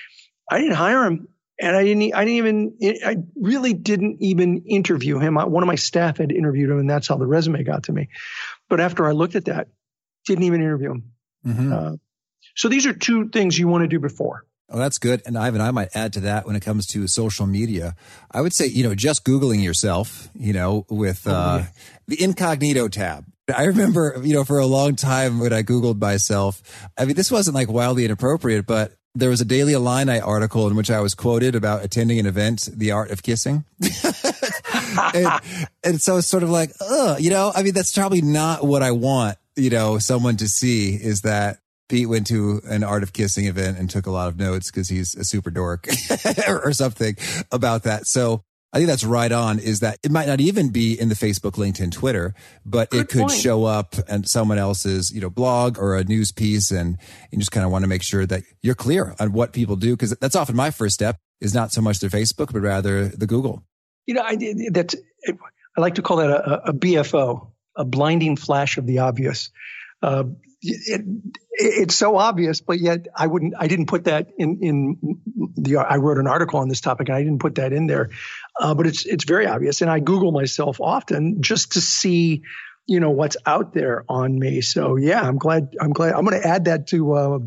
I 0.50 0.60
didn't 0.60 0.76
hire 0.76 1.06
him 1.06 1.28
and 1.62 1.76
I 1.76 1.84
didn't, 1.84 2.16
I 2.16 2.26
didn't 2.26 2.38
even, 2.38 2.78
I 3.06 3.18
really 3.36 3.74
didn't 3.74 4.18
even 4.22 4.64
interview 4.66 5.20
him. 5.20 5.36
One 5.36 5.62
of 5.62 5.68
my 5.68 5.76
staff 5.76 6.18
had 6.18 6.32
interviewed 6.32 6.72
him 6.72 6.80
and 6.80 6.90
that's 6.90 7.08
how 7.08 7.18
the 7.18 7.28
resume 7.28 7.64
got 7.64 7.84
to 7.84 7.94
me. 7.94 8.10
But 8.70 8.80
after 8.80 9.06
I 9.06 9.12
looked 9.12 9.36
at 9.36 9.46
that, 9.46 9.68
didn't 10.26 10.46
even 10.46 10.62
interview 10.62 10.92
him. 10.92 11.12
Mm-hmm. 11.46 11.74
Uh, 11.74 11.96
so 12.56 12.70
these 12.70 12.86
are 12.86 12.94
two 12.94 13.30
things 13.30 13.58
you 13.58 13.68
want 13.68 13.84
to 13.84 13.88
do 13.88 14.00
before. 14.00 14.46
Oh, 14.70 14.80
that's 14.80 14.98
good. 14.98 15.22
And 15.26 15.38
Ivan, 15.38 15.62
I 15.62 15.72
might 15.72 15.90
add 15.94 16.14
to 16.14 16.22
that 16.22 16.46
when 16.46 16.56
it 16.56 16.62
comes 16.62 16.88
to 16.88 17.08
social 17.08 17.46
media. 17.46 17.96
I 18.32 18.42
would 18.42 18.54
say, 18.54 18.66
you 18.66 18.84
know, 18.84 18.96
just 18.96 19.24
Googling 19.24 19.64
yourself, 19.64 20.30
you 20.34 20.54
know, 20.54 20.86
with 20.90 21.28
oh, 21.28 21.32
uh, 21.32 21.66
the 22.08 22.22
incognito 22.22 22.88
tab. 22.88 23.26
I 23.54 23.66
remember, 23.66 24.20
you 24.24 24.34
know, 24.34 24.44
for 24.44 24.60
a 24.60 24.66
long 24.66 24.96
time 24.96 25.40
when 25.40 25.52
I 25.52 25.64
Googled 25.64 26.00
myself, 26.00 26.62
I 26.98 27.06
mean, 27.06 27.16
this 27.16 27.32
wasn't 27.32 27.56
like 27.56 27.70
wildly 27.70 28.06
inappropriate, 28.06 28.66
but 28.66 28.94
there 29.16 29.30
was 29.30 29.42
a 29.42 29.46
Daily 29.46 29.74
Illini 29.74 30.20
article 30.20 30.68
in 30.68 30.76
which 30.76 30.90
I 30.90 31.02
was 31.02 31.14
quoted 31.14 31.54
about 31.54 31.84
attending 31.84 32.20
an 32.20 32.26
event, 32.26 32.70
The 32.72 32.92
Art 32.92 33.12
of 33.12 33.22
Kissing. 33.22 33.66
and, 35.14 35.42
and 35.84 36.02
so 36.02 36.18
it's 36.18 36.28
sort 36.28 36.44
of 36.44 36.50
like, 36.50 36.72
you 37.20 37.30
know, 37.30 37.52
I 37.54 37.64
mean, 37.64 37.74
that's 37.74 37.94
probably 37.94 38.22
not 38.22 38.66
what 38.66 38.82
I 38.82 38.92
want, 38.92 39.38
you 39.56 39.70
know, 39.70 40.00
someone 40.00 40.38
to 40.38 40.48
see 40.48 40.96
is 40.96 41.22
that 41.22 41.60
Pete 41.90 42.08
went 42.08 42.28
to 42.28 42.62
an 42.66 42.84
Art 42.84 43.04
of 43.04 43.14
Kissing 43.14 43.46
event 43.46 43.78
and 43.78 43.90
took 43.90 44.06
a 44.06 44.12
lot 44.12 44.28
of 44.28 44.38
notes 44.38 44.72
because 44.72 44.90
he's 44.90 45.16
a 45.16 45.24
super 45.24 45.52
dork 45.52 45.88
or 46.48 46.72
something 46.74 47.16
about 47.52 47.84
that. 47.84 48.08
So 48.08 48.44
I 48.74 48.78
think 48.78 48.88
that's 48.88 49.04
right 49.04 49.32
on 49.32 49.60
is 49.60 49.82
that 49.82 50.00
it 50.02 50.12
might 50.12 50.28
not 50.28 50.42
even 50.42 50.72
be 50.72 51.00
in 51.00 51.10
the 51.10 51.16
Facebook, 51.16 51.54
LinkedIn, 51.54 51.92
Twitter, 51.92 52.34
but 52.66 52.90
Good 52.90 53.02
it 53.02 53.10
could 53.10 53.28
point. 53.28 53.34
show 53.34 53.66
up 53.66 53.94
and 54.08 54.28
someone 54.28 54.58
else's, 54.58 55.12
you 55.12 55.22
know, 55.22 55.30
blog 55.30 55.78
or 55.78 55.96
a 55.96 56.04
news 56.04 56.32
piece. 56.32 56.72
And 56.72 56.98
you 57.32 57.38
just 57.38 57.52
kind 57.52 57.66
of 57.66 57.72
want 57.72 57.84
to 57.84 57.88
make 57.88 58.02
sure 58.02 58.26
that 58.26 58.42
you're 58.64 58.74
clear 58.74 59.14
on 59.20 59.32
what 59.32 59.54
people 59.54 59.76
do. 59.76 59.96
Cause 59.96 60.16
that's 60.20 60.36
often 60.36 60.56
my 60.56 60.72
first 60.72 60.96
step 60.96 61.18
is 61.40 61.54
not 61.54 61.72
so 61.72 61.82
much 61.82 62.00
the 62.00 62.08
Facebook, 62.08 62.52
but 62.52 62.62
rather 62.62 63.10
the 63.10 63.28
Google. 63.28 63.64
You 64.08 64.16
know, 64.16 64.24
I 64.24 64.38
that's, 64.72 64.96
I 65.78 65.82
like 65.82 65.96
to 65.96 66.02
call 66.02 66.18
that 66.18 66.32
a, 66.32 66.70
a 66.70 66.74
BFO, 66.74 67.52
a 67.76 67.86
blinding 67.86 68.38
flash 68.38 68.78
of 68.80 68.88
the 68.88 69.00
obvious. 69.00 69.52
Uh, 70.02 70.24
it, 70.64 71.02
it's 71.52 71.96
so 71.96 72.18
obvious, 72.18 72.62
but 72.62 72.80
yet 72.80 73.08
I 73.16 73.28
wouldn't, 73.28 73.54
I 73.58 73.68
didn't 73.68 73.88
put 73.88 74.06
that 74.06 74.30
in, 74.38 74.60
in 74.62 75.22
the, 75.56 75.78
I 75.78 75.98
wrote 75.98 76.18
an 76.18 76.28
article 76.28 76.60
on 76.60 76.70
this 76.70 76.82
topic 76.82 77.10
and 77.10 77.18
I 77.18 77.24
didn't 77.24 77.40
put 77.40 77.56
that 77.56 77.74
in 77.74 77.88
there. 77.88 78.10
Uh, 78.60 78.74
but 78.74 78.88
it's, 78.88 79.06
it's 79.06 79.26
very 79.26 79.46
obvious. 79.46 79.82
And 79.82 79.92
I 79.92 80.00
Google 80.00 80.32
myself 80.32 80.80
often 80.80 81.42
just 81.42 81.74
to 81.74 81.82
see, 81.82 82.44
you 82.88 83.00
know, 83.00 83.12
what's 83.12 83.38
out 83.46 83.74
there 83.74 84.04
on 84.10 84.38
me. 84.38 84.62
So 84.62 84.96
yeah, 84.96 85.22
I'm 85.22 85.38
glad, 85.38 85.76
I'm 85.80 85.92
glad, 85.92 86.14
I'm 86.14 86.26
going 86.26 86.42
to 86.42 86.48
add 86.48 86.66
that 86.66 86.88
to, 86.88 87.14
uh, 87.14 87.40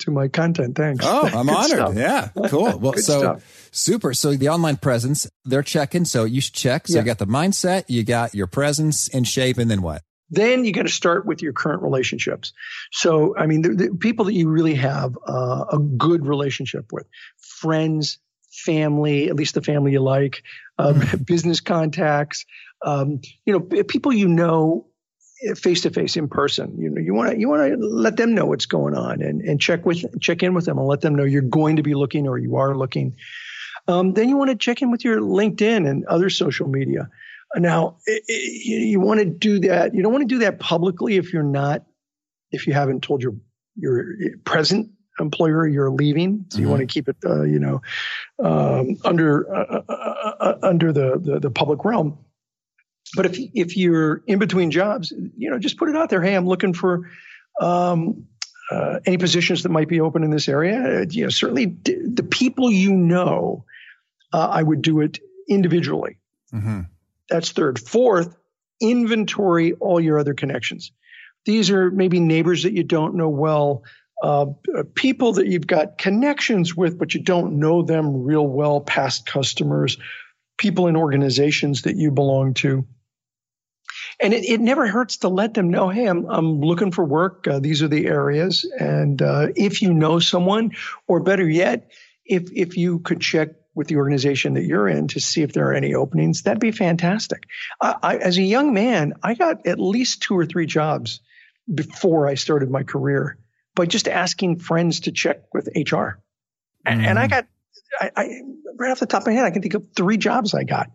to 0.00 0.10
my 0.10 0.28
content. 0.28 0.76
Thanks. 0.76 1.04
Oh, 1.06 1.26
I'm 1.26 1.48
honored. 1.48 1.70
Stuff. 1.70 1.94
Yeah, 1.94 2.28
cool. 2.48 2.78
Well, 2.78 2.94
so 2.94 3.18
stuff. 3.18 3.68
super. 3.70 4.14
So 4.14 4.34
the 4.34 4.48
online 4.48 4.78
presence, 4.78 5.28
they're 5.44 5.62
checking. 5.62 6.06
So 6.06 6.24
you 6.24 6.40
should 6.40 6.54
check. 6.54 6.88
So 6.88 6.94
yeah. 6.94 7.00
you 7.00 7.06
got 7.06 7.18
the 7.18 7.26
mindset, 7.26 7.84
you 7.88 8.02
got 8.02 8.34
your 8.34 8.46
presence 8.46 9.08
in 9.08 9.24
shape, 9.24 9.58
and 9.58 9.70
then 9.70 9.82
what? 9.82 10.02
Then 10.34 10.64
you 10.64 10.72
got 10.72 10.82
to 10.82 10.92
start 10.92 11.26
with 11.26 11.42
your 11.42 11.52
current 11.52 11.82
relationships. 11.82 12.52
So, 12.92 13.36
I 13.36 13.46
mean, 13.46 13.62
the, 13.62 13.68
the 13.70 13.96
people 13.96 14.26
that 14.26 14.34
you 14.34 14.48
really 14.48 14.74
have 14.74 15.16
uh, 15.26 15.64
a 15.72 15.78
good 15.78 16.26
relationship 16.26 16.92
with, 16.92 17.06
friends, 17.38 18.18
family, 18.50 19.28
at 19.28 19.36
least 19.36 19.54
the 19.54 19.62
family 19.62 19.92
you 19.92 20.00
like, 20.00 20.42
um, 20.78 21.00
mm-hmm. 21.00 21.22
business 21.22 21.60
contacts, 21.60 22.44
um, 22.84 23.20
you 23.44 23.52
know, 23.52 23.60
people 23.60 24.12
you 24.12 24.28
know 24.28 24.86
face 25.56 25.82
to 25.82 25.90
face 25.90 26.16
in 26.16 26.28
person. 26.28 26.76
You 26.78 26.90
know, 26.90 27.00
you 27.00 27.14
want 27.14 27.32
to 27.32 27.38
you 27.38 27.48
want 27.48 27.72
to 27.72 27.76
let 27.86 28.16
them 28.16 28.34
know 28.34 28.46
what's 28.46 28.66
going 28.66 28.94
on 28.94 29.22
and 29.22 29.42
and 29.42 29.60
check 29.60 29.84
with 29.84 30.20
check 30.20 30.42
in 30.42 30.54
with 30.54 30.64
them 30.64 30.78
and 30.78 30.86
let 30.86 31.00
them 31.00 31.14
know 31.14 31.24
you're 31.24 31.42
going 31.42 31.76
to 31.76 31.82
be 31.82 31.94
looking 31.94 32.26
or 32.28 32.38
you 32.38 32.56
are 32.56 32.76
looking. 32.76 33.16
Um, 33.86 34.14
then 34.14 34.28
you 34.28 34.36
want 34.36 34.50
to 34.50 34.56
check 34.56 34.80
in 34.80 34.90
with 34.90 35.04
your 35.04 35.20
LinkedIn 35.20 35.88
and 35.88 36.06
other 36.06 36.30
social 36.30 36.68
media. 36.68 37.10
Now, 37.56 37.98
it, 38.06 38.22
it, 38.26 38.86
you 38.86 39.00
want 39.00 39.20
to 39.20 39.26
do 39.26 39.60
that. 39.60 39.94
You 39.94 40.02
don't 40.02 40.12
want 40.12 40.22
to 40.22 40.34
do 40.34 40.40
that 40.40 40.58
publicly 40.58 41.16
if 41.16 41.32
you're 41.32 41.42
not, 41.42 41.84
if 42.50 42.66
you 42.66 42.72
haven't 42.72 43.02
told 43.02 43.22
your 43.22 43.34
your 43.76 44.04
present 44.44 44.90
employer 45.20 45.66
you're 45.66 45.90
leaving, 45.90 46.46
so 46.48 46.58
you 46.58 46.64
mm-hmm. 46.64 46.70
want 46.70 46.80
to 46.80 46.86
keep 46.86 47.08
it, 47.08 47.16
uh, 47.24 47.42
you 47.42 47.58
know, 47.58 47.82
um, 48.42 48.96
under 49.04 49.54
uh, 49.54 49.82
uh, 49.88 49.92
uh, 49.92 50.32
uh, 50.40 50.58
under 50.62 50.92
the, 50.92 51.20
the, 51.22 51.40
the 51.40 51.50
public 51.50 51.84
realm. 51.84 52.18
But 53.16 53.26
if 53.26 53.38
if 53.38 53.76
you're 53.76 54.22
in 54.26 54.38
between 54.38 54.70
jobs, 54.70 55.12
you 55.36 55.50
know, 55.50 55.58
just 55.58 55.78
put 55.78 55.88
it 55.88 55.96
out 55.96 56.10
there. 56.10 56.22
Hey, 56.22 56.34
I'm 56.34 56.46
looking 56.46 56.72
for 56.72 57.08
um, 57.60 58.26
uh, 58.70 59.00
any 59.06 59.18
positions 59.18 59.62
that 59.62 59.68
might 59.68 59.88
be 59.88 60.00
open 60.00 60.24
in 60.24 60.30
this 60.30 60.48
area. 60.48 61.06
you 61.08 61.24
know, 61.24 61.28
certainly 61.28 61.66
d- 61.66 62.00
the 62.02 62.22
people 62.22 62.70
you 62.70 62.92
know, 62.92 63.64
I 64.32 64.62
would 64.62 64.82
do 64.82 65.00
it 65.00 65.20
individually. 65.48 66.18
Mm-hmm. 66.52 66.80
That's 67.28 67.52
third. 67.52 67.78
Fourth, 67.78 68.36
inventory 68.80 69.72
all 69.74 70.00
your 70.00 70.18
other 70.18 70.34
connections. 70.34 70.92
These 71.44 71.70
are 71.70 71.90
maybe 71.90 72.20
neighbors 72.20 72.62
that 72.62 72.72
you 72.72 72.84
don't 72.84 73.14
know 73.14 73.28
well 73.28 73.84
uh, 74.22 74.46
people 74.94 75.34
that 75.34 75.46
you've 75.46 75.66
got 75.66 75.98
connections 75.98 76.74
with, 76.74 76.98
but 76.98 77.14
you 77.14 77.22
don't 77.22 77.58
know 77.58 77.82
them 77.82 78.24
real 78.24 78.46
well, 78.46 78.80
past 78.80 79.26
customers, 79.26 79.98
people 80.56 80.86
in 80.86 80.96
organizations 80.96 81.82
that 81.82 81.96
you 81.96 82.10
belong 82.10 82.54
to. 82.54 82.86
And 84.20 84.32
it, 84.32 84.44
it 84.44 84.60
never 84.60 84.86
hurts 84.86 85.18
to 85.18 85.28
let 85.28 85.54
them 85.54 85.70
know, 85.70 85.88
hey, 85.88 86.06
I'm, 86.06 86.24
I'm 86.26 86.60
looking 86.60 86.92
for 86.92 87.04
work. 87.04 87.46
Uh, 87.46 87.58
these 87.58 87.82
are 87.82 87.88
the 87.88 88.06
areas. 88.06 88.64
And 88.78 89.20
uh, 89.20 89.48
if 89.56 89.82
you 89.82 89.92
know 89.92 90.20
someone, 90.20 90.72
or 91.06 91.20
better 91.20 91.48
yet, 91.48 91.90
if, 92.24 92.50
if 92.52 92.76
you 92.76 93.00
could 93.00 93.20
check 93.20 93.50
with 93.74 93.88
the 93.88 93.96
organization 93.96 94.54
that 94.54 94.64
you're 94.64 94.88
in 94.88 95.08
to 95.08 95.20
see 95.20 95.42
if 95.42 95.52
there 95.52 95.68
are 95.68 95.74
any 95.74 95.94
openings, 95.94 96.42
that'd 96.42 96.60
be 96.60 96.70
fantastic. 96.70 97.44
I, 97.80 97.94
I, 98.02 98.16
as 98.16 98.38
a 98.38 98.42
young 98.42 98.72
man, 98.72 99.14
I 99.22 99.34
got 99.34 99.66
at 99.66 99.80
least 99.80 100.22
two 100.22 100.38
or 100.38 100.46
three 100.46 100.66
jobs 100.66 101.20
before 101.72 102.26
I 102.26 102.34
started 102.34 102.70
my 102.70 102.82
career 102.82 103.38
by 103.74 103.86
just 103.86 104.06
asking 104.06 104.58
friends 104.58 105.00
to 105.00 105.12
check 105.12 105.42
with 105.52 105.68
HR. 105.74 106.20
And, 106.86 107.04
and 107.04 107.18
I 107.18 107.26
mm. 107.26 107.30
got, 107.30 107.46
I, 107.98 108.10
I, 108.16 108.40
right 108.76 108.90
off 108.90 109.00
the 109.00 109.06
top 109.06 109.22
of 109.22 109.26
my 109.28 109.32
head, 109.32 109.44
I 109.44 109.50
can 109.50 109.62
think 109.62 109.74
of 109.74 109.86
three 109.96 110.16
jobs 110.16 110.54
I 110.54 110.64
got 110.64 110.90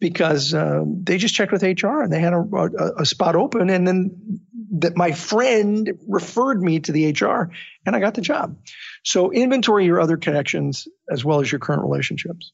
because 0.00 0.54
um, 0.54 1.02
they 1.04 1.18
just 1.18 1.34
checked 1.34 1.52
with 1.52 1.62
HR 1.62 2.02
and 2.02 2.12
they 2.12 2.20
had 2.20 2.32
a, 2.32 2.38
a, 2.38 3.02
a 3.02 3.06
spot 3.06 3.36
open, 3.36 3.70
and 3.70 3.86
then 3.86 4.40
that 4.78 4.96
my 4.96 5.12
friend 5.12 5.92
referred 6.08 6.62
me 6.62 6.80
to 6.80 6.92
the 6.92 7.12
HR, 7.12 7.50
and 7.84 7.94
I 7.94 8.00
got 8.00 8.14
the 8.14 8.20
job. 8.20 8.56
So 9.04 9.32
inventory 9.32 9.84
your 9.84 10.00
other 10.00 10.16
connections 10.16 10.86
as 11.10 11.24
well 11.24 11.40
as 11.40 11.50
your 11.50 11.58
current 11.58 11.82
relationships. 11.82 12.52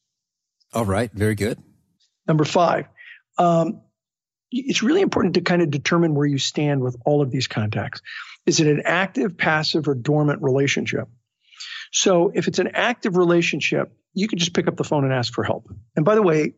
All 0.72 0.84
right, 0.84 1.10
very 1.12 1.34
good. 1.34 1.58
Number 2.26 2.44
five, 2.44 2.86
um, 3.38 3.82
it's 4.50 4.82
really 4.82 5.02
important 5.02 5.34
to 5.34 5.40
kind 5.42 5.62
of 5.62 5.70
determine 5.70 6.14
where 6.14 6.26
you 6.26 6.38
stand 6.38 6.82
with 6.82 6.96
all 7.04 7.22
of 7.22 7.30
these 7.30 7.48
contacts. 7.48 8.00
Is 8.46 8.60
it 8.60 8.66
an 8.66 8.82
active, 8.84 9.36
passive, 9.36 9.88
or 9.88 9.94
dormant 9.94 10.42
relationship? 10.42 11.08
So 11.92 12.32
if 12.34 12.48
it's 12.48 12.58
an 12.58 12.68
active 12.74 13.16
relationship, 13.16 13.92
you 14.14 14.28
can 14.28 14.38
just 14.38 14.54
pick 14.54 14.68
up 14.68 14.76
the 14.76 14.84
phone 14.84 15.04
and 15.04 15.12
ask 15.12 15.32
for 15.32 15.44
help. 15.44 15.68
And 15.96 16.04
by 16.04 16.14
the 16.14 16.22
way, 16.22 16.54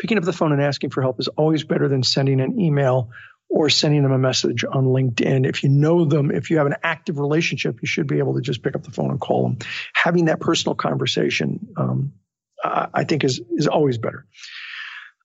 picking 0.00 0.18
up 0.18 0.24
the 0.24 0.32
phone 0.32 0.52
and 0.52 0.62
asking 0.62 0.90
for 0.90 1.02
help 1.02 1.20
is 1.20 1.28
always 1.28 1.64
better 1.64 1.88
than 1.88 2.02
sending 2.02 2.40
an 2.40 2.60
email 2.60 3.10
or 3.50 3.68
sending 3.68 4.02
them 4.02 4.12
a 4.12 4.18
message 4.18 4.64
on 4.64 4.84
LinkedIn. 4.84 5.46
If 5.46 5.62
you 5.62 5.68
know 5.68 6.04
them, 6.04 6.30
if 6.30 6.50
you 6.50 6.58
have 6.58 6.66
an 6.66 6.76
active 6.82 7.18
relationship, 7.18 7.80
you 7.82 7.88
should 7.88 8.06
be 8.06 8.18
able 8.18 8.34
to 8.34 8.40
just 8.40 8.62
pick 8.62 8.76
up 8.76 8.84
the 8.84 8.92
phone 8.92 9.10
and 9.10 9.20
call 9.20 9.42
them. 9.42 9.58
Having 9.92 10.26
that 10.26 10.40
personal 10.40 10.74
conversation, 10.74 11.68
um, 11.76 12.12
I 12.64 13.04
think, 13.04 13.24
is 13.24 13.40
is 13.56 13.66
always 13.66 13.98
better. 13.98 14.26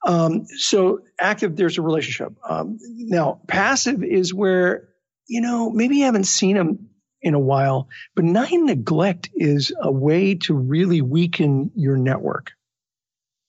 Um, 0.05 0.45
so 0.47 0.99
active, 1.19 1.55
there's 1.55 1.77
a 1.77 1.81
relationship. 1.81 2.33
Um, 2.47 2.77
now, 2.81 3.41
passive 3.47 4.03
is 4.03 4.33
where 4.33 4.89
you 5.27 5.41
know, 5.41 5.69
maybe 5.69 5.97
you 5.97 6.05
haven't 6.05 6.25
seen 6.25 6.55
them 6.55 6.89
in 7.21 7.33
a 7.33 7.39
while, 7.39 7.89
benign 8.15 8.65
neglect 8.65 9.29
is 9.33 9.73
a 9.79 9.91
way 9.91 10.35
to 10.35 10.53
really 10.53 11.01
weaken 11.01 11.71
your 11.75 11.97
network. 11.97 12.51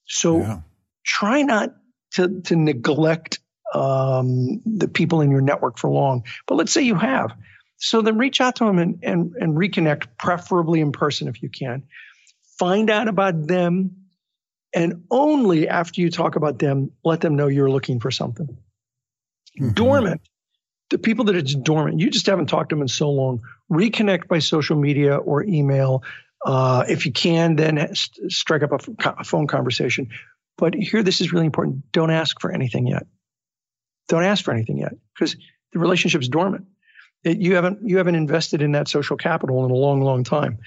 So 0.07 0.39
yeah. 0.39 0.61
try 1.05 1.43
not 1.43 1.75
to, 2.13 2.41
to 2.43 2.57
neglect 2.57 3.41
um, 3.75 4.61
the 4.65 4.89
people 4.89 5.21
in 5.21 5.31
your 5.31 5.41
network 5.41 5.79
for 5.79 5.91
long. 5.91 6.25
But 6.47 6.57
let's 6.57 6.73
say 6.73 6.83
you 6.83 6.95
have. 6.95 7.37
So 7.79 8.01
then 8.03 8.17
reach 8.19 8.41
out 8.41 8.57
to 8.57 8.65
them 8.65 8.79
and, 8.79 8.99
and, 9.03 9.35
and 9.39 9.57
reconnect, 9.57 10.07
preferably 10.19 10.81
in 10.81 10.93
person 10.93 11.29
if 11.29 11.43
you 11.43 11.49
can. 11.49 11.83
Find 12.59 12.89
out 12.91 13.09
about 13.09 13.47
them. 13.47 13.97
And 14.75 15.05
only 15.11 15.69
after 15.69 16.01
you 16.01 16.11
talk 16.11 16.37
about 16.37 16.59
them, 16.59 16.93
let 17.05 17.21
them 17.21 17.37
know 17.37 17.49
you're 17.49 17.71
looking 17.71 18.01
for 18.01 18.11
something. 18.11 18.47
Mm-hmm. 19.59 19.71
Dormant 19.71 20.21
the 20.91 20.99
people 20.99 21.25
that 21.27 21.37
it's 21.37 21.55
dormant, 21.55 22.01
you 22.01 22.11
just 22.11 22.27
haven't 22.27 22.47
talked 22.47 22.71
to 22.71 22.77
them 22.77 22.83
in 22.83 22.89
so 22.89 23.11
long. 23.11 23.43
Reconnect 23.71 24.29
by 24.29 24.39
social 24.39 24.77
media 24.77 25.17
or 25.17 25.43
email. 25.43 26.05
Uh, 26.45 26.85
if 26.89 27.07
you 27.07 27.13
can, 27.13 27.57
then 27.57 27.95
st- 27.95 28.31
strike 28.31 28.63
up 28.63 28.73
a, 28.73 28.77
f- 28.77 29.15
a 29.19 29.25
phone 29.25 29.47
conversation. 29.47 30.11
But 30.57 30.75
here, 30.75 31.03
this 31.03 31.21
is 31.21 31.33
really 31.33 31.47
important. 31.47 31.91
Don't 31.93 32.11
ask 32.11 32.41
for 32.41 32.53
anything 32.53 32.87
yet. 32.87 33.07
Don't 34.09 34.25
ask 34.25 34.45
for 34.45 34.53
anything 34.53 34.79
yet 34.79 34.95
because 35.15 35.37
the 35.73 35.79
relationship's 35.79 36.29
dormant. 36.29 36.67
It, 37.25 37.39
you 37.39 37.55
haven't 37.55 37.89
you 37.89 37.99
haven't 37.99 38.15
invested 38.15 38.63
in 38.63 38.73
that 38.73 38.89
social 38.89 39.17
capital 39.17 39.65
in 39.65 39.71
a 39.71 39.75
long, 39.75 40.01
long 40.01 40.25
time. 40.25 40.59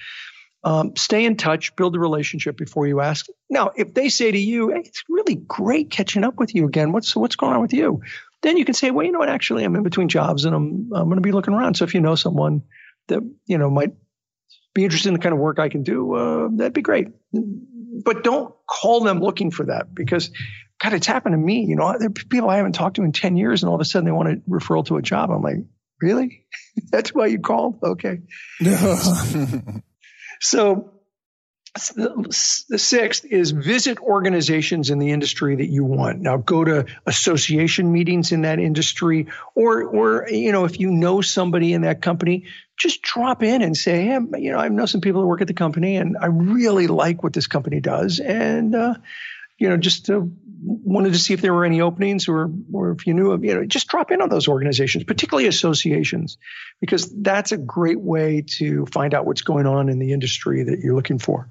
Um, 0.61 0.93
stay 0.97 1.23
in 1.23 1.37
touch, 1.37 1.73
build 1.77 1.95
a 1.95 1.99
relationship 1.99 2.57
before 2.57 2.85
you 2.85 2.99
ask. 2.99 3.27
Now, 3.49 3.71
if 3.77 3.93
they 3.93 4.09
say 4.09 4.29
to 4.29 4.37
you, 4.37 4.69
hey, 4.69 4.81
"It's 4.81 5.03
really 5.07 5.35
great 5.35 5.89
catching 5.89 6.25
up 6.25 6.37
with 6.37 6.53
you 6.53 6.65
again. 6.65 6.91
What's 6.91 7.15
what's 7.15 7.37
going 7.37 7.53
on 7.53 7.61
with 7.61 7.73
you?" 7.73 8.01
then 8.41 8.57
you 8.57 8.65
can 8.65 8.73
say, 8.73 8.91
well, 8.91 9.05
you 9.05 9.11
know 9.11 9.19
what? 9.19 9.29
Actually, 9.29 9.63
I'm 9.63 9.75
in 9.75 9.83
between 9.83 10.07
jobs 10.07 10.45
and 10.45 10.55
I'm 10.55 10.89
I'm 10.93 11.05
going 11.05 11.17
to 11.17 11.21
be 11.21 11.31
looking 11.31 11.53
around. 11.53 11.75
So 11.75 11.83
if 11.83 11.93
you 11.93 12.01
know 12.01 12.15
someone 12.15 12.63
that 13.07 13.19
you 13.45 13.57
know 13.57 13.69
might 13.69 13.93
be 14.73 14.83
interested 14.83 15.09
in 15.09 15.13
the 15.15 15.19
kind 15.19 15.33
of 15.33 15.39
work 15.39 15.59
I 15.59 15.69
can 15.69 15.83
do, 15.83 16.13
uh, 16.13 16.49
that'd 16.53 16.73
be 16.73 16.81
great. 16.81 17.09
But 17.33 18.23
don't 18.23 18.53
call 18.65 19.01
them 19.01 19.19
looking 19.19 19.51
for 19.51 19.65
that 19.65 19.93
because, 19.93 20.31
God, 20.79 20.93
it's 20.93 21.07
happened 21.07 21.33
to 21.33 21.37
me. 21.37 21.65
You 21.65 21.75
know, 21.75 21.97
there 21.97 22.07
are 22.07 22.11
people 22.11 22.49
I 22.49 22.57
haven't 22.57 22.73
talked 22.73 22.95
to 22.95 23.03
in 23.03 23.11
ten 23.11 23.35
years, 23.35 23.63
and 23.63 23.69
all 23.69 23.75
of 23.75 23.81
a 23.81 23.85
sudden 23.85 24.05
they 24.05 24.11
want 24.11 24.29
a 24.29 24.35
referral 24.49 24.85
to 24.85 24.97
a 24.97 25.01
job. 25.01 25.29
I'm 25.29 25.41
like, 25.41 25.57
really? 26.01 26.45
That's 26.91 27.13
why 27.13 27.27
you 27.27 27.39
called? 27.39 27.79
Okay. 27.83 28.21
so 30.39 30.93
the 31.95 32.77
sixth 32.77 33.25
is 33.25 33.51
visit 33.51 33.99
organizations 33.99 34.89
in 34.89 34.99
the 34.99 35.11
industry 35.11 35.57
that 35.57 35.67
you 35.67 35.83
want. 35.83 36.19
Now 36.19 36.37
go 36.37 36.63
to 36.63 36.85
association 37.05 37.91
meetings 37.91 38.31
in 38.31 38.41
that 38.41 38.59
industry 38.59 39.27
or 39.55 39.83
or 39.83 40.27
you 40.29 40.51
know 40.51 40.65
if 40.65 40.79
you 40.79 40.91
know 40.91 41.21
somebody 41.21 41.73
in 41.73 41.81
that 41.81 42.01
company, 42.01 42.45
just 42.77 43.01
drop 43.01 43.43
in 43.43 43.61
and 43.61 43.75
say, 43.75 44.05
"Hey, 44.05 44.19
you 44.37 44.51
know, 44.51 44.57
I 44.57 44.69
know 44.69 44.85
some 44.85 45.01
people 45.01 45.21
that 45.21 45.27
work 45.27 45.41
at 45.41 45.47
the 45.47 45.53
company 45.53 45.97
and 45.97 46.17
I 46.19 46.27
really 46.27 46.87
like 46.87 47.21
what 47.21 47.33
this 47.33 47.47
company 47.47 47.81
does 47.81 48.19
and 48.19 48.73
uh, 48.75 48.95
you 49.59 49.69
know, 49.69 49.77
just 49.77 50.09
uh, 50.09 50.21
wanted 50.61 51.13
to 51.13 51.19
see 51.19 51.33
if 51.33 51.41
there 51.41 51.53
were 51.53 51.65
any 51.65 51.81
openings 51.81 52.27
or 52.27 52.51
or 52.73 52.91
if 52.91 53.07
you 53.07 53.13
knew 53.13 53.31
of, 53.31 53.43
you 53.43 53.55
know, 53.55 53.65
just 53.65 53.87
drop 53.87 54.11
in 54.11 54.21
on 54.21 54.29
those 54.29 54.47
organizations, 54.47 55.03
particularly 55.03 55.47
associations, 55.47 56.37
because 56.81 57.09
that's 57.21 57.51
a 57.51 57.57
great 57.57 57.99
way 57.99 58.43
to 58.57 58.85
find 58.87 59.13
out 59.13 59.25
what's 59.25 59.41
going 59.41 59.65
on 59.65 59.89
in 59.89 59.99
the 59.99 60.13
industry 60.13 60.63
that 60.63 60.79
you're 60.79 60.95
looking 60.95 61.19
for. 61.19 61.49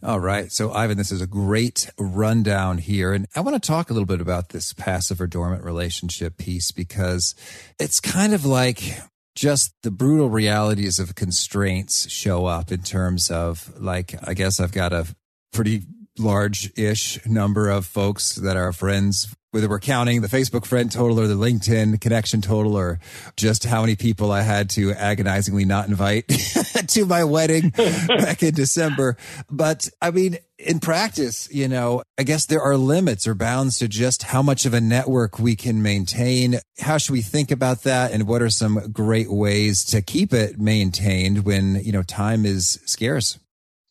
All 0.00 0.20
right. 0.20 0.52
So, 0.52 0.72
Ivan, 0.72 0.96
this 0.96 1.10
is 1.10 1.20
a 1.20 1.26
great 1.26 1.90
rundown 1.98 2.78
here. 2.78 3.12
And 3.12 3.26
I 3.34 3.40
want 3.40 3.60
to 3.60 3.66
talk 3.66 3.90
a 3.90 3.92
little 3.92 4.06
bit 4.06 4.20
about 4.20 4.50
this 4.50 4.72
passive 4.72 5.20
or 5.20 5.26
dormant 5.26 5.64
relationship 5.64 6.36
piece 6.36 6.70
because 6.70 7.34
it's 7.80 7.98
kind 7.98 8.32
of 8.32 8.44
like 8.44 9.00
just 9.34 9.74
the 9.82 9.90
brutal 9.90 10.30
realities 10.30 11.00
of 11.00 11.16
constraints 11.16 12.08
show 12.10 12.46
up 12.46 12.70
in 12.70 12.82
terms 12.82 13.28
of, 13.28 13.72
like, 13.80 14.14
I 14.22 14.34
guess 14.34 14.60
I've 14.60 14.72
got 14.72 14.92
a 14.92 15.06
pretty 15.52 15.82
large 16.18 16.70
ish 16.76 17.24
number 17.26 17.68
of 17.68 17.86
folks 17.86 18.34
that 18.36 18.56
are 18.56 18.72
friends 18.72 19.34
whether 19.50 19.68
we're 19.68 19.80
counting 19.80 20.20
the 20.20 20.28
Facebook 20.28 20.66
friend 20.66 20.92
total 20.92 21.18
or 21.18 21.26
the 21.26 21.34
LinkedIn 21.34 22.00
connection 22.00 22.42
total 22.42 22.76
or 22.76 23.00
just 23.36 23.64
how 23.64 23.80
many 23.80 23.96
people 23.96 24.30
I 24.30 24.42
had 24.42 24.68
to 24.70 24.92
agonizingly 24.92 25.64
not 25.64 25.88
invite 25.88 26.28
to 26.88 27.06
my 27.06 27.24
wedding 27.24 27.70
back 28.08 28.42
in 28.42 28.52
December. 28.54 29.16
But 29.50 29.88
I 30.02 30.10
mean, 30.10 30.36
in 30.58 30.80
practice, 30.80 31.48
you 31.50 31.66
know, 31.66 32.02
I 32.18 32.24
guess 32.24 32.44
there 32.46 32.60
are 32.60 32.76
limits 32.76 33.26
or 33.26 33.34
bounds 33.34 33.78
to 33.78 33.88
just 33.88 34.24
how 34.24 34.42
much 34.42 34.66
of 34.66 34.74
a 34.74 34.80
network 34.80 35.38
we 35.38 35.56
can 35.56 35.82
maintain. 35.82 36.56
How 36.78 36.98
should 36.98 37.12
we 37.12 37.22
think 37.22 37.50
about 37.50 37.84
that? 37.84 38.12
And 38.12 38.26
what 38.26 38.42
are 38.42 38.50
some 38.50 38.92
great 38.92 39.30
ways 39.30 39.82
to 39.86 40.02
keep 40.02 40.34
it 40.34 40.58
maintained 40.58 41.44
when, 41.46 41.76
you 41.76 41.92
know, 41.92 42.02
time 42.02 42.44
is 42.44 42.80
scarce? 42.84 43.38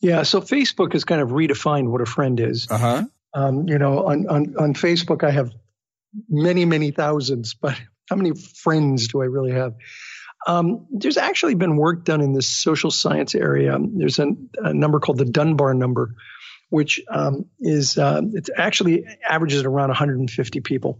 Yeah. 0.02 0.24
So 0.24 0.42
Facebook 0.42 0.94
has 0.94 1.04
kind 1.04 1.22
of 1.22 1.30
redefined 1.30 1.90
what 1.90 2.02
a 2.02 2.06
friend 2.06 2.40
is. 2.40 2.68
Uh 2.70 2.78
huh. 2.78 3.04
Um, 3.34 3.68
you 3.68 3.78
know, 3.78 4.06
on, 4.06 4.28
on, 4.28 4.56
on 4.58 4.74
Facebook, 4.74 5.24
I 5.24 5.32
have 5.32 5.52
many, 6.30 6.66
many 6.66 6.92
thousands, 6.92 7.54
but 7.54 7.80
how 8.10 8.16
many 8.16 8.32
friends 8.34 9.10
do 9.10 9.22
I 9.22 9.26
really 9.26 9.52
have? 9.52 9.76
Um, 10.48 10.88
there's 10.92 11.18
actually 11.18 11.56
been 11.56 11.76
work 11.76 12.06
done 12.06 12.22
in 12.22 12.34
this 12.34 12.48
social 12.48 12.90
science 12.90 13.36
area. 13.36 13.78
There's 13.80 14.20
a, 14.20 14.28
a 14.58 14.74
number 14.74 15.00
called 15.00 15.18
the 15.18 15.26
Dunbar 15.26 15.74
number, 15.74 16.16
which 16.70 17.02
um, 17.10 17.46
is 17.60 17.98
uh, 17.98 18.22
it 18.34 18.50
actually 18.56 19.06
averages 19.28 19.64
around 19.64 19.90
150 19.90 20.62
people. 20.62 21.00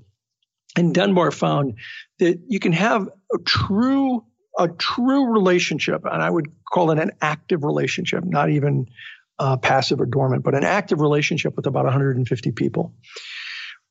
And 0.76 0.94
Dunbar 0.94 1.32
found 1.32 1.76
that 2.20 2.42
you 2.48 2.60
can 2.60 2.74
have 2.74 3.10
a 3.34 3.38
true 3.40 4.26
a 4.58 4.68
true 4.68 5.32
relationship, 5.32 6.04
and 6.06 6.22
I 6.22 6.30
would 6.30 6.52
call 6.72 6.92
it 6.92 7.00
an 7.00 7.12
active 7.22 7.64
relationship, 7.64 8.24
not 8.24 8.50
even 8.50 8.88
uh, 9.40 9.58
passive 9.58 10.02
or 10.02 10.06
dormant, 10.06 10.44
but 10.44 10.56
an 10.56 10.64
active 10.64 11.00
relationship 11.00 11.56
with 11.56 11.68
about 11.68 11.86
150 11.86 12.52
people. 12.52 12.94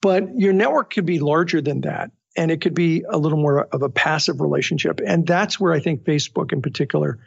But 0.02 0.38
your 0.38 0.52
network 0.52 0.92
could 0.92 1.07
be 1.07 1.20
larger 1.20 1.61
than 1.61 1.83
that, 1.83 2.11
and 2.37 2.50
it 2.50 2.61
could 2.61 2.74
be 2.74 3.05
a 3.09 3.16
little 3.16 3.38
more 3.38 3.62
of 3.64 3.83
a 3.83 3.88
passive 3.88 4.40
relationship. 4.40 5.00
And 5.05 5.26
that's 5.26 5.59
where 5.59 5.72
I 5.72 5.81
think 5.81 6.05
Facebook, 6.05 6.52
in 6.52 6.62
particular, 6.62 7.18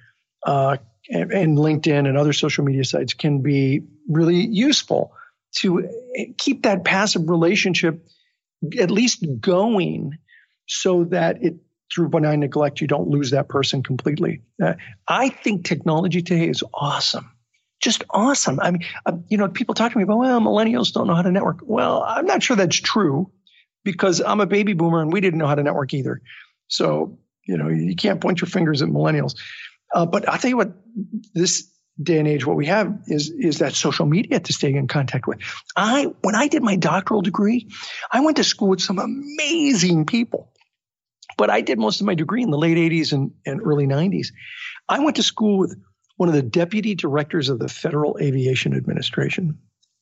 uh, 0.45 0.77
and, 1.09 1.31
and 1.31 1.57
LinkedIn 1.57 2.07
and 2.07 2.17
other 2.17 2.33
social 2.33 2.63
media 2.63 2.83
sites 2.83 3.13
can 3.13 3.41
be 3.41 3.81
really 4.07 4.45
useful 4.45 5.13
to 5.57 5.89
keep 6.37 6.63
that 6.63 6.83
passive 6.83 7.29
relationship 7.29 8.05
at 8.79 8.91
least 8.91 9.25
going 9.39 10.17
so 10.67 11.05
that 11.05 11.41
it 11.41 11.55
through 11.93 12.09
benign 12.09 12.39
neglect 12.39 12.81
you 12.81 12.87
don't 12.87 13.09
lose 13.09 13.31
that 13.31 13.49
person 13.49 13.83
completely. 13.83 14.41
Uh, 14.61 14.73
i 15.07 15.29
think 15.29 15.65
technology 15.65 16.21
today 16.21 16.47
is 16.47 16.63
awesome. 16.73 17.31
Just 17.81 18.03
awesome. 18.09 18.59
I 18.59 18.71
mean 18.71 18.85
uh, 19.05 19.13
you 19.29 19.37
know 19.37 19.47
people 19.47 19.75
talk 19.75 19.91
to 19.91 19.97
me 19.97 20.03
about 20.03 20.19
well 20.19 20.41
millennials 20.41 20.93
don't 20.93 21.07
know 21.07 21.15
how 21.15 21.21
to 21.21 21.31
network. 21.31 21.59
Well 21.63 22.03
i'm 22.05 22.25
not 22.25 22.43
sure 22.43 22.57
that's 22.57 22.75
true 22.75 23.31
because 23.83 24.21
i'm 24.21 24.41
a 24.41 24.45
baby 24.45 24.73
boomer 24.73 25.01
and 25.01 25.11
we 25.13 25.21
didn't 25.21 25.39
know 25.39 25.47
how 25.47 25.55
to 25.55 25.63
network 25.63 25.93
either. 25.93 26.21
So 26.67 27.19
you 27.45 27.57
know 27.57 27.69
you 27.69 27.95
can't 27.95 28.21
point 28.21 28.41
your 28.41 28.49
fingers 28.49 28.81
at 28.81 28.89
millennials. 28.89 29.35
Uh, 29.93 30.05
but 30.05 30.29
i'll 30.29 30.37
tell 30.37 30.49
you 30.49 30.57
what 30.57 30.73
this 31.33 31.69
day 32.01 32.17
and 32.19 32.27
age, 32.27 32.45
what 32.45 32.55
we 32.55 32.67
have 32.67 32.97
is 33.07 33.29
is 33.29 33.59
that 33.59 33.73
social 33.73 34.05
media 34.05 34.39
to 34.39 34.53
stay 34.53 34.73
in 34.73 34.87
contact 34.87 35.27
with. 35.27 35.39
I 35.75 36.07
when 36.21 36.35
I 36.35 36.47
did 36.47 36.63
my 36.63 36.75
doctoral 36.75 37.21
degree, 37.21 37.69
I 38.11 38.21
went 38.21 38.37
to 38.37 38.43
school 38.43 38.69
with 38.69 38.81
some 38.81 38.99
amazing 38.99 40.05
people. 40.05 40.48
But 41.39 41.49
I 41.49 41.61
did 41.61 41.79
most 41.79 42.01
of 42.01 42.05
my 42.05 42.15
degree 42.15 42.43
in 42.43 42.51
the 42.51 42.57
late 42.57 42.75
80s 42.75 43.13
and, 43.13 43.31
and 43.45 43.61
early 43.63 43.87
90s. 43.87 44.27
I 44.89 44.99
went 44.99 45.15
to 45.15 45.23
school 45.23 45.57
with 45.57 45.81
one 46.17 46.27
of 46.27 46.35
the 46.35 46.41
deputy 46.41 46.95
directors 46.95 47.47
of 47.47 47.59
the 47.59 47.69
Federal 47.69 48.17
Aviation 48.19 48.75
Administration. 48.75 49.57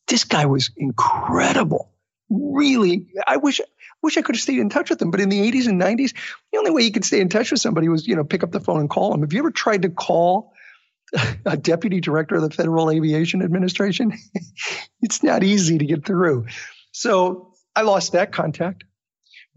This 0.08 0.24
guy 0.24 0.48
was 0.48 0.72
incredible. 0.76 1.92
Really, 2.30 3.06
I 3.28 3.38
wish 3.38 3.62
wish 4.02 4.18
I 4.18 4.24
could 4.24 4.36
have 4.36 4.42
stayed 4.42 4.60
in 4.60 4.70
touch 4.70 4.90
with 4.90 5.00
him. 5.00 5.12
But 5.12 5.22
in 5.22 5.30
the 5.30 5.52
80s 5.52 5.68
and 5.68 5.80
90s, 5.80 6.14
the 6.52 6.58
only 6.58 6.72
way 6.72 6.82
you 6.82 6.92
could 6.92 7.06
stay 7.06 7.20
in 7.20 7.30
touch 7.30 7.52
with 7.52 7.62
somebody 7.62 7.88
was, 7.88 8.08
you 8.08 8.16
know, 8.16 8.24
pick 8.24 8.44
up 8.44 8.52
the 8.52 8.60
phone 8.60 8.80
and 8.80 8.90
call 8.90 9.14
him. 9.14 9.22
Have 9.22 9.32
you 9.32 9.40
ever 9.40 9.52
tried 9.52 9.84
to 9.84 9.90
call 9.90 10.54
a 11.46 11.56
deputy 11.56 12.02
director 12.02 12.36
of 12.36 12.42
the 12.42 12.50
Federal 12.50 12.90
Aviation 12.92 13.42
Administration. 13.42 14.14
it's 15.02 15.24
not 15.24 15.44
easy 15.44 15.78
to 15.78 15.86
get 15.86 16.06
through. 16.06 16.48
So 16.92 17.54
I 17.76 17.84
lost 17.84 18.14
that 18.14 18.32
contact. 18.32 18.84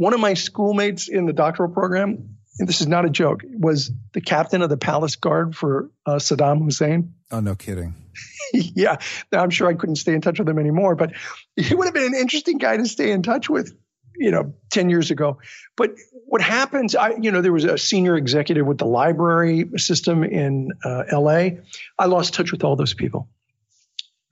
One 0.01 0.15
of 0.15 0.21
my 0.21 0.33
schoolmates 0.33 1.09
in 1.09 1.27
the 1.27 1.35
doctoral 1.35 1.71
program, 1.71 2.39
and 2.59 2.67
this 2.67 2.81
is 2.81 2.87
not 2.87 3.05
a 3.05 3.11
joke, 3.11 3.43
was 3.47 3.93
the 4.15 4.23
captain 4.23 4.63
of 4.63 4.71
the 4.71 4.79
palace 4.79 5.17
guard 5.17 5.55
for 5.55 5.91
uh, 6.07 6.13
Saddam 6.13 6.65
Hussein. 6.65 7.13
Oh, 7.31 7.41
no 7.41 7.55
kidding. 7.55 7.95
yeah. 8.55 8.97
Now, 9.31 9.43
I'm 9.43 9.51
sure 9.51 9.69
I 9.69 9.75
couldn't 9.75 9.97
stay 9.97 10.15
in 10.15 10.23
touch 10.23 10.39
with 10.39 10.49
him 10.49 10.59
anymore, 10.59 10.95
but 10.95 11.13
he 11.55 11.75
would 11.75 11.85
have 11.85 11.93
been 11.93 12.07
an 12.07 12.15
interesting 12.15 12.57
guy 12.57 12.79
to 12.79 12.87
stay 12.87 13.11
in 13.11 13.23
touch 13.23 13.51
with 13.51 13.77
you 14.17 14.31
know 14.31 14.55
10 14.71 14.91
years 14.91 15.11
ago 15.13 15.39
but 15.77 15.93
what 16.27 16.43
happens 16.43 16.97
i 16.97 17.15
you 17.15 17.31
know 17.31 17.41
there 17.43 17.53
was 17.53 17.65
a 17.65 17.79
senior 17.79 18.17
executive 18.17 18.67
with 18.67 18.77
the 18.77 18.85
library 18.85 19.71
system 19.77 20.25
in 20.25 20.71
uh, 20.85 21.05
la 21.13 21.51
i 21.99 22.07
lost 22.07 22.35
touch 22.35 22.51
with 22.51 22.65
all 22.65 22.75
those 22.75 22.93
people 22.93 23.29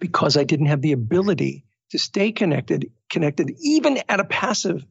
because 0.00 0.36
i 0.36 0.42
didn't 0.42 0.66
have 0.66 0.82
the 0.82 0.92
ability 0.92 1.64
to 1.90 1.98
stay 1.98 2.32
connected 2.32 2.90
connected 3.08 3.54
even 3.60 3.98
at 4.08 4.18
a 4.18 4.24
passive 4.24 4.84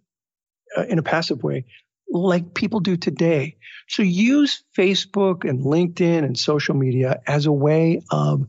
uh, 0.78 0.86
in 0.88 1.00
a 1.00 1.04
passive 1.04 1.44
way 1.44 1.66
like 2.10 2.54
people 2.54 2.80
do 2.80 2.96
today 2.96 3.58
so 3.90 4.02
use 4.04 4.63
facebook 4.78 5.48
and 5.48 5.66
linkedin 5.66 6.24
and 6.24 6.38
social 6.38 6.76
media 6.76 7.22
as 7.28 7.46
a 7.46 7.52
way 7.52 8.02
of 8.12 8.48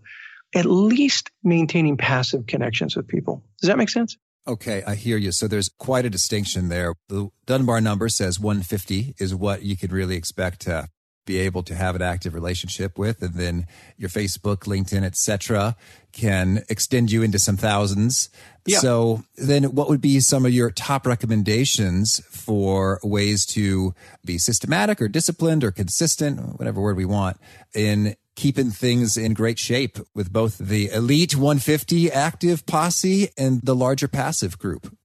at 0.54 0.64
least 0.64 1.30
maintaining 1.42 1.96
passive 1.96 2.46
connections 2.46 2.96
with 2.96 3.08
people 3.08 3.42
does 3.60 3.68
that 3.68 3.78
make 3.78 3.88
sense 3.88 4.16
Okay, 4.46 4.82
I 4.86 4.94
hear 4.94 5.18
you. 5.18 5.30
So 5.30 5.46
there's 5.46 5.68
quite 5.78 6.06
a 6.06 6.10
distinction 6.10 6.70
there. 6.70 6.94
The 7.10 7.28
Dunbar 7.44 7.82
number 7.82 8.08
says 8.08 8.40
150 8.40 9.14
is 9.18 9.34
what 9.34 9.62
you 9.62 9.76
could 9.76 9.92
really 9.92 10.16
expect 10.16 10.60
to 10.60 10.88
be 11.28 11.38
able 11.38 11.62
to 11.62 11.74
have 11.74 11.94
an 11.94 12.02
active 12.02 12.34
relationship 12.34 12.98
with, 12.98 13.22
and 13.22 13.34
then 13.34 13.66
your 13.96 14.08
Facebook, 14.08 14.60
LinkedIn, 14.60 15.04
etc., 15.04 15.76
can 16.10 16.64
extend 16.68 17.12
you 17.12 17.22
into 17.22 17.38
some 17.38 17.56
thousands. 17.56 18.30
Yeah. 18.66 18.78
So 18.78 19.22
then, 19.36 19.64
what 19.74 19.88
would 19.88 20.00
be 20.00 20.18
some 20.20 20.44
of 20.44 20.52
your 20.52 20.70
top 20.70 21.06
recommendations 21.06 22.20
for 22.30 22.98
ways 23.04 23.46
to 23.46 23.94
be 24.24 24.38
systematic 24.38 25.00
or 25.00 25.08
disciplined 25.08 25.62
or 25.62 25.70
consistent, 25.70 26.58
whatever 26.58 26.80
word 26.80 26.96
we 26.96 27.04
want, 27.04 27.36
in 27.74 28.16
keeping 28.34 28.70
things 28.70 29.16
in 29.16 29.34
great 29.34 29.58
shape 29.58 29.98
with 30.14 30.32
both 30.32 30.58
the 30.58 30.90
elite 30.90 31.36
150 31.36 32.10
active 32.10 32.64
posse 32.66 33.30
and 33.36 33.60
the 33.62 33.74
larger 33.74 34.08
passive 34.08 34.58
group? 34.58 34.96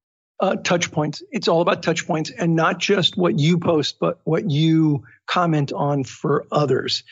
Uh, 0.44 0.58
touch 0.58 0.92
points. 0.92 1.24
It's 1.32 1.48
all 1.48 1.62
about 1.62 1.84
touch 1.84 2.06
points 2.06 2.30
and 2.30 2.54
not 2.54 2.78
just 2.78 3.16
what 3.16 3.40
you 3.40 3.60
post, 3.60 3.96
but 3.98 4.20
what 4.26 4.52
you 4.52 5.06
comment 5.26 5.72
on 5.72 6.04
for 6.04 6.46
others. 6.52 7.04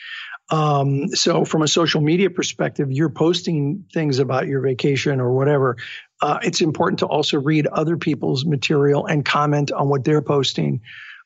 Um, 0.50 1.08
so, 1.08 1.46
from 1.46 1.62
a 1.62 1.66
social 1.66 2.02
media 2.02 2.28
perspective, 2.28 2.92
you're 2.92 3.08
posting 3.08 3.86
things 3.90 4.18
about 4.18 4.48
your 4.48 4.60
vacation 4.60 5.18
or 5.18 5.32
whatever. 5.32 5.78
Uh, 6.20 6.40
it's 6.42 6.60
important 6.60 6.98
to 6.98 7.06
also 7.06 7.40
read 7.40 7.66
other 7.66 7.96
people's 7.96 8.44
material 8.44 9.06
and 9.06 9.24
comment 9.24 9.72
on 9.72 9.88
what 9.88 10.04
they're 10.04 10.20
posting. 10.20 10.82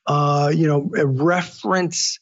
Uh, 0.07 0.53
you 0.55 0.69
know, 0.69 0.89
reference 1.05 2.21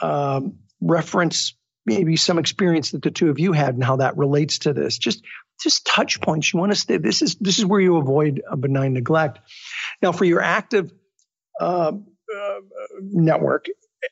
um, 0.00 0.58
reference 0.80 1.54
maybe 1.86 2.16
some 2.16 2.38
experience 2.38 2.90
that 2.92 3.02
the 3.02 3.10
two 3.10 3.30
of 3.30 3.38
you 3.38 3.52
had 3.52 3.74
and 3.74 3.84
how 3.84 3.96
that 3.96 4.16
relates 4.16 4.60
to 4.60 4.72
this. 4.72 4.98
Just 4.98 5.22
just 5.62 5.86
touch 5.86 6.20
points. 6.20 6.52
You 6.52 6.60
want 6.60 6.72
to 6.72 6.78
stay. 6.78 6.96
This 6.96 7.22
is 7.22 7.36
this 7.36 7.58
is 7.58 7.66
where 7.66 7.80
you 7.80 7.96
avoid 7.96 8.42
a 8.50 8.56
benign 8.56 8.94
neglect. 8.94 9.40
Now, 10.02 10.12
for 10.12 10.24
your 10.24 10.40
active 10.40 10.92
uh, 11.60 11.92
uh, 11.92 12.60
network, 13.00 13.66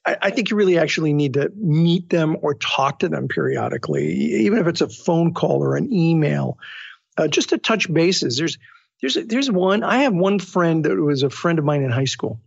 I, 0.04 0.16
I, 0.20 0.30
think 0.30 0.50
you 0.50 0.56
really 0.56 0.78
actually 0.78 1.14
need 1.14 1.34
to 1.34 1.50
meet 1.56 2.10
them 2.10 2.36
or 2.42 2.54
talk 2.54 2.98
to 2.98 3.08
them 3.08 3.28
periodically, 3.28 4.12
even 4.12 4.58
if 4.58 4.66
it's 4.66 4.82
a 4.82 4.88
phone 4.88 5.32
call 5.32 5.62
or 5.64 5.76
an 5.76 5.90
email, 5.92 6.58
uh, 7.16 7.28
just 7.28 7.50
to 7.50 7.58
touch 7.58 7.92
bases. 7.92 8.36
There's 8.36 8.58
there's 9.00 9.14
there's 9.14 9.50
one. 9.50 9.82
I 9.82 9.98
have 9.98 10.12
one 10.12 10.38
friend 10.38 10.84
that 10.84 10.96
was 10.96 11.22
a 11.22 11.30
friend 11.30 11.58
of 11.58 11.64
mine 11.64 11.82
in 11.82 11.90
high 11.90 12.04
school. 12.04 12.40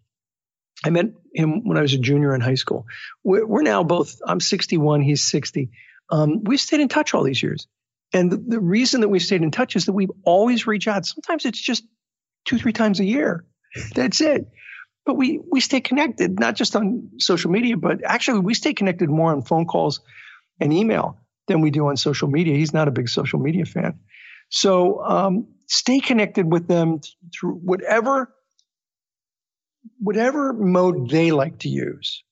I 0.83 0.89
met 0.89 1.07
him 1.33 1.67
when 1.67 1.77
I 1.77 1.81
was 1.81 1.93
a 1.93 1.97
junior 1.97 2.33
in 2.33 2.41
high 2.41 2.55
school. 2.55 2.85
We're, 3.23 3.45
we're 3.45 3.61
now 3.61 3.83
both, 3.83 4.19
I'm 4.25 4.39
61, 4.39 5.01
he's 5.01 5.23
60. 5.23 5.69
Um, 6.09 6.43
we've 6.43 6.59
stayed 6.59 6.81
in 6.81 6.89
touch 6.89 7.13
all 7.13 7.23
these 7.23 7.41
years. 7.41 7.67
And 8.13 8.31
the, 8.31 8.37
the, 8.37 8.59
reason 8.59 9.01
that 9.01 9.07
we've 9.07 9.21
stayed 9.21 9.41
in 9.41 9.51
touch 9.51 9.75
is 9.75 9.85
that 9.85 9.93
we 9.93 10.07
always 10.25 10.67
reach 10.67 10.87
out. 10.87 11.05
Sometimes 11.05 11.45
it's 11.45 11.61
just 11.61 11.83
two, 12.45 12.57
three 12.57 12.73
times 12.73 12.99
a 12.99 13.05
year. 13.05 13.45
That's 13.95 14.19
it. 14.19 14.47
But 15.05 15.15
we, 15.15 15.39
we 15.49 15.61
stay 15.61 15.79
connected, 15.79 16.39
not 16.39 16.55
just 16.55 16.75
on 16.75 17.11
social 17.19 17.51
media, 17.51 17.77
but 17.77 18.03
actually 18.03 18.39
we 18.41 18.53
stay 18.53 18.73
connected 18.73 19.09
more 19.09 19.31
on 19.31 19.43
phone 19.43 19.65
calls 19.65 20.01
and 20.59 20.73
email 20.73 21.17
than 21.47 21.61
we 21.61 21.71
do 21.71 21.87
on 21.87 21.97
social 21.97 22.27
media. 22.27 22.55
He's 22.55 22.73
not 22.73 22.87
a 22.87 22.91
big 22.91 23.07
social 23.07 23.39
media 23.39 23.65
fan. 23.65 23.99
So 24.49 25.01
um, 25.03 25.47
stay 25.67 26.01
connected 26.01 26.51
with 26.51 26.67
them 26.67 26.99
through 27.33 27.53
whatever 27.55 28.33
whatever 29.99 30.53
mode 30.53 31.09
they 31.09 31.31
like 31.31 31.59
to 31.59 31.69
use. 31.69 32.23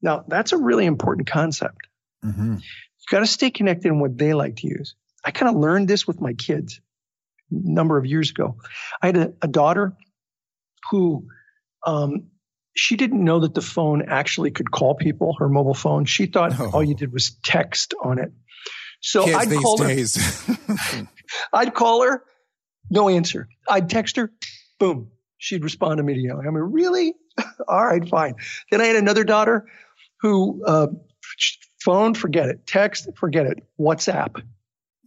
Now, 0.00 0.24
that's 0.26 0.52
a 0.52 0.56
really 0.56 0.86
important 0.86 1.28
concept. 1.28 1.88
Mm-hmm. 2.24 2.54
You've 2.54 3.10
got 3.10 3.20
to 3.20 3.26
stay 3.26 3.50
connected 3.50 3.88
in 3.88 4.00
what 4.00 4.16
they 4.16 4.34
like 4.34 4.56
to 4.56 4.68
use. 4.68 4.94
I 5.24 5.30
kind 5.30 5.48
of 5.50 5.60
learned 5.60 5.88
this 5.88 6.06
with 6.06 6.20
my 6.20 6.34
kids 6.34 6.80
a 7.50 7.54
number 7.54 7.98
of 7.98 8.06
years 8.06 8.30
ago. 8.30 8.56
I 9.02 9.06
had 9.06 9.16
a, 9.16 9.32
a 9.42 9.48
daughter 9.48 9.96
who 10.90 11.28
um, 11.84 12.28
she 12.76 12.96
didn't 12.96 13.22
know 13.22 13.40
that 13.40 13.54
the 13.54 13.62
phone 13.62 14.02
actually 14.06 14.50
could 14.50 14.70
call 14.70 14.94
people, 14.94 15.34
her 15.38 15.48
mobile 15.48 15.74
phone. 15.74 16.04
She 16.04 16.26
thought 16.26 16.58
oh. 16.58 16.70
all 16.72 16.84
you 16.84 16.94
did 16.94 17.12
was 17.12 17.36
text 17.42 17.94
on 18.02 18.18
it. 18.18 18.32
So 19.00 19.24
Kids 19.24 19.36
I'd 19.36 19.58
call 19.58 19.78
her. 19.78 19.88
I'd 21.52 21.74
call 21.74 22.02
her, 22.02 22.22
no 22.90 23.08
answer. 23.08 23.48
I'd 23.68 23.90
text 23.90 24.16
her, 24.16 24.32
boom, 24.78 25.10
she'd 25.38 25.64
respond 25.64 26.00
immediately. 26.00 26.46
I 26.46 26.50
mean, 26.50 26.64
really? 26.64 27.14
All 27.68 27.86
right, 27.86 28.06
fine. 28.06 28.34
Then 28.70 28.80
I 28.80 28.86
had 28.86 28.96
another 28.96 29.24
daughter 29.24 29.66
who 30.20 30.64
uh, 30.64 30.88
phone, 31.80 32.14
forget 32.14 32.48
it. 32.48 32.66
Text, 32.66 33.08
forget 33.16 33.46
it. 33.46 33.64
WhatsApp. 33.80 34.42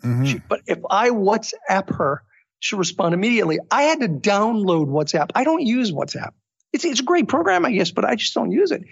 Mm-hmm. 0.04 0.26
She, 0.26 0.42
but 0.50 0.62
if 0.66 0.80
I 0.90 1.10
WhatsApp 1.10 1.96
her, 1.96 2.24
she'll 2.60 2.80
respond 2.80 3.14
immediately. 3.14 3.60
I 3.70 3.84
had 3.84 4.00
to 4.00 4.08
download 4.08 4.88
WhatsApp. 4.88 5.32
I 5.36 5.44
don't 5.44 5.62
use 5.62 5.92
WhatsApp. 5.92 6.32
It's, 6.74 6.86
it's 6.86 7.02
a 7.02 7.04
great 7.04 7.28
program, 7.28 7.66
I 7.66 7.72
guess, 7.72 7.92
but 7.92 8.06
I 8.06 8.16
just 8.16 8.34
don't 8.34 8.52
use 8.52 8.72
it. 8.72 8.84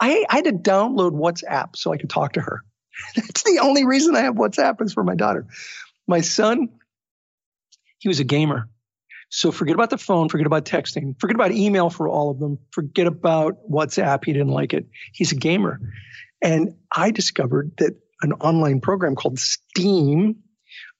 I, 0.00 0.24
I 0.30 0.36
had 0.36 0.44
to 0.44 0.52
download 0.52 1.12
WhatsApp 1.12 1.76
so 1.76 1.92
I 1.92 1.98
could 1.98 2.10
talk 2.10 2.34
to 2.34 2.40
her. 2.40 2.62
That's 3.16 3.42
the 3.42 3.58
only 3.60 3.84
reason 3.84 4.14
I 4.14 4.20
have 4.20 4.34
WhatsApp 4.34 4.80
is 4.82 4.92
for 4.92 5.02
my 5.02 5.16
daughter. 5.16 5.46
My 6.06 6.20
son, 6.20 6.68
he 7.98 8.08
was 8.08 8.20
a 8.20 8.24
gamer. 8.24 8.68
So 9.36 9.50
forget 9.50 9.74
about 9.74 9.90
the 9.90 9.98
phone, 9.98 10.28
forget 10.28 10.46
about 10.46 10.64
texting, 10.64 11.18
forget 11.18 11.34
about 11.34 11.50
email 11.50 11.90
for 11.90 12.08
all 12.08 12.30
of 12.30 12.38
them, 12.38 12.56
forget 12.70 13.08
about 13.08 13.68
WhatsApp. 13.68 14.24
He 14.24 14.32
didn't 14.32 14.52
like 14.52 14.72
it. 14.72 14.86
He's 15.12 15.32
a 15.32 15.34
gamer. 15.34 15.80
And 16.40 16.76
I 16.94 17.10
discovered 17.10 17.72
that 17.78 17.98
an 18.22 18.34
online 18.34 18.80
program 18.80 19.16
called 19.16 19.40
Steam 19.40 20.36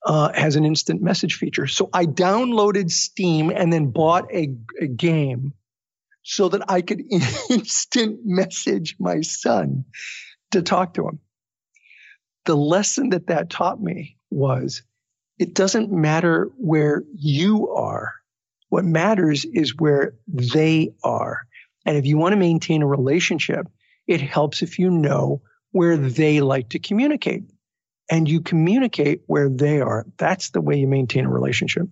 uh, 0.05 0.33
has 0.35 0.57
an 0.57 0.65
instant 0.65 1.01
message 1.01 1.37
feature. 1.37 1.69
So 1.69 1.89
I 1.93 2.07
downloaded 2.07 2.91
Steam 2.91 3.51
and 3.51 3.73
then 3.73 3.93
bought 3.93 4.35
a, 4.35 4.53
a 4.81 4.89
game 4.89 5.53
so 6.25 6.49
that 6.49 6.69
I 6.69 6.83
could 6.83 7.05
instant 7.51 8.19
message 8.25 8.97
my 8.99 9.21
son 9.21 9.85
to 10.51 10.61
talk 10.61 10.95
to 10.95 11.07
him. 11.07 11.21
The 12.47 12.57
lesson 12.57 13.11
that 13.11 13.29
that 13.29 13.49
taught 13.49 13.81
me 13.81 14.19
was 14.29 14.83
it 15.39 15.55
doesn't 15.55 15.93
matter 15.93 16.51
where 16.57 17.05
you 17.15 17.71
are. 17.71 18.15
What 18.75 18.85
matters 18.85 19.45
is 19.45 19.77
where 19.79 20.17
they 20.27 20.95
are. 21.05 21.47
And 21.87 21.97
if 21.97 22.07
you 22.07 22.19
want 22.19 22.33
to 22.33 22.37
maintain 22.37 22.83
a 22.83 22.87
relationship, 22.89 23.69
it 24.09 24.21
helps 24.21 24.63
if 24.63 24.81
you 24.81 24.91
know 24.91 25.43
where 25.71 25.97
they 25.97 26.41
like 26.41 26.71
to 26.71 26.81
communicate 26.81 27.45
and 28.11 28.29
you 28.29 28.41
communicate 28.41 29.21
where 29.27 29.49
they 29.49 29.81
are. 29.81 30.07
That's 30.17 30.51
the 30.51 30.61
way 30.61 30.77
you 30.77 30.89
maintain 30.89 31.25
a 31.25 31.31
relationship. 31.31 31.87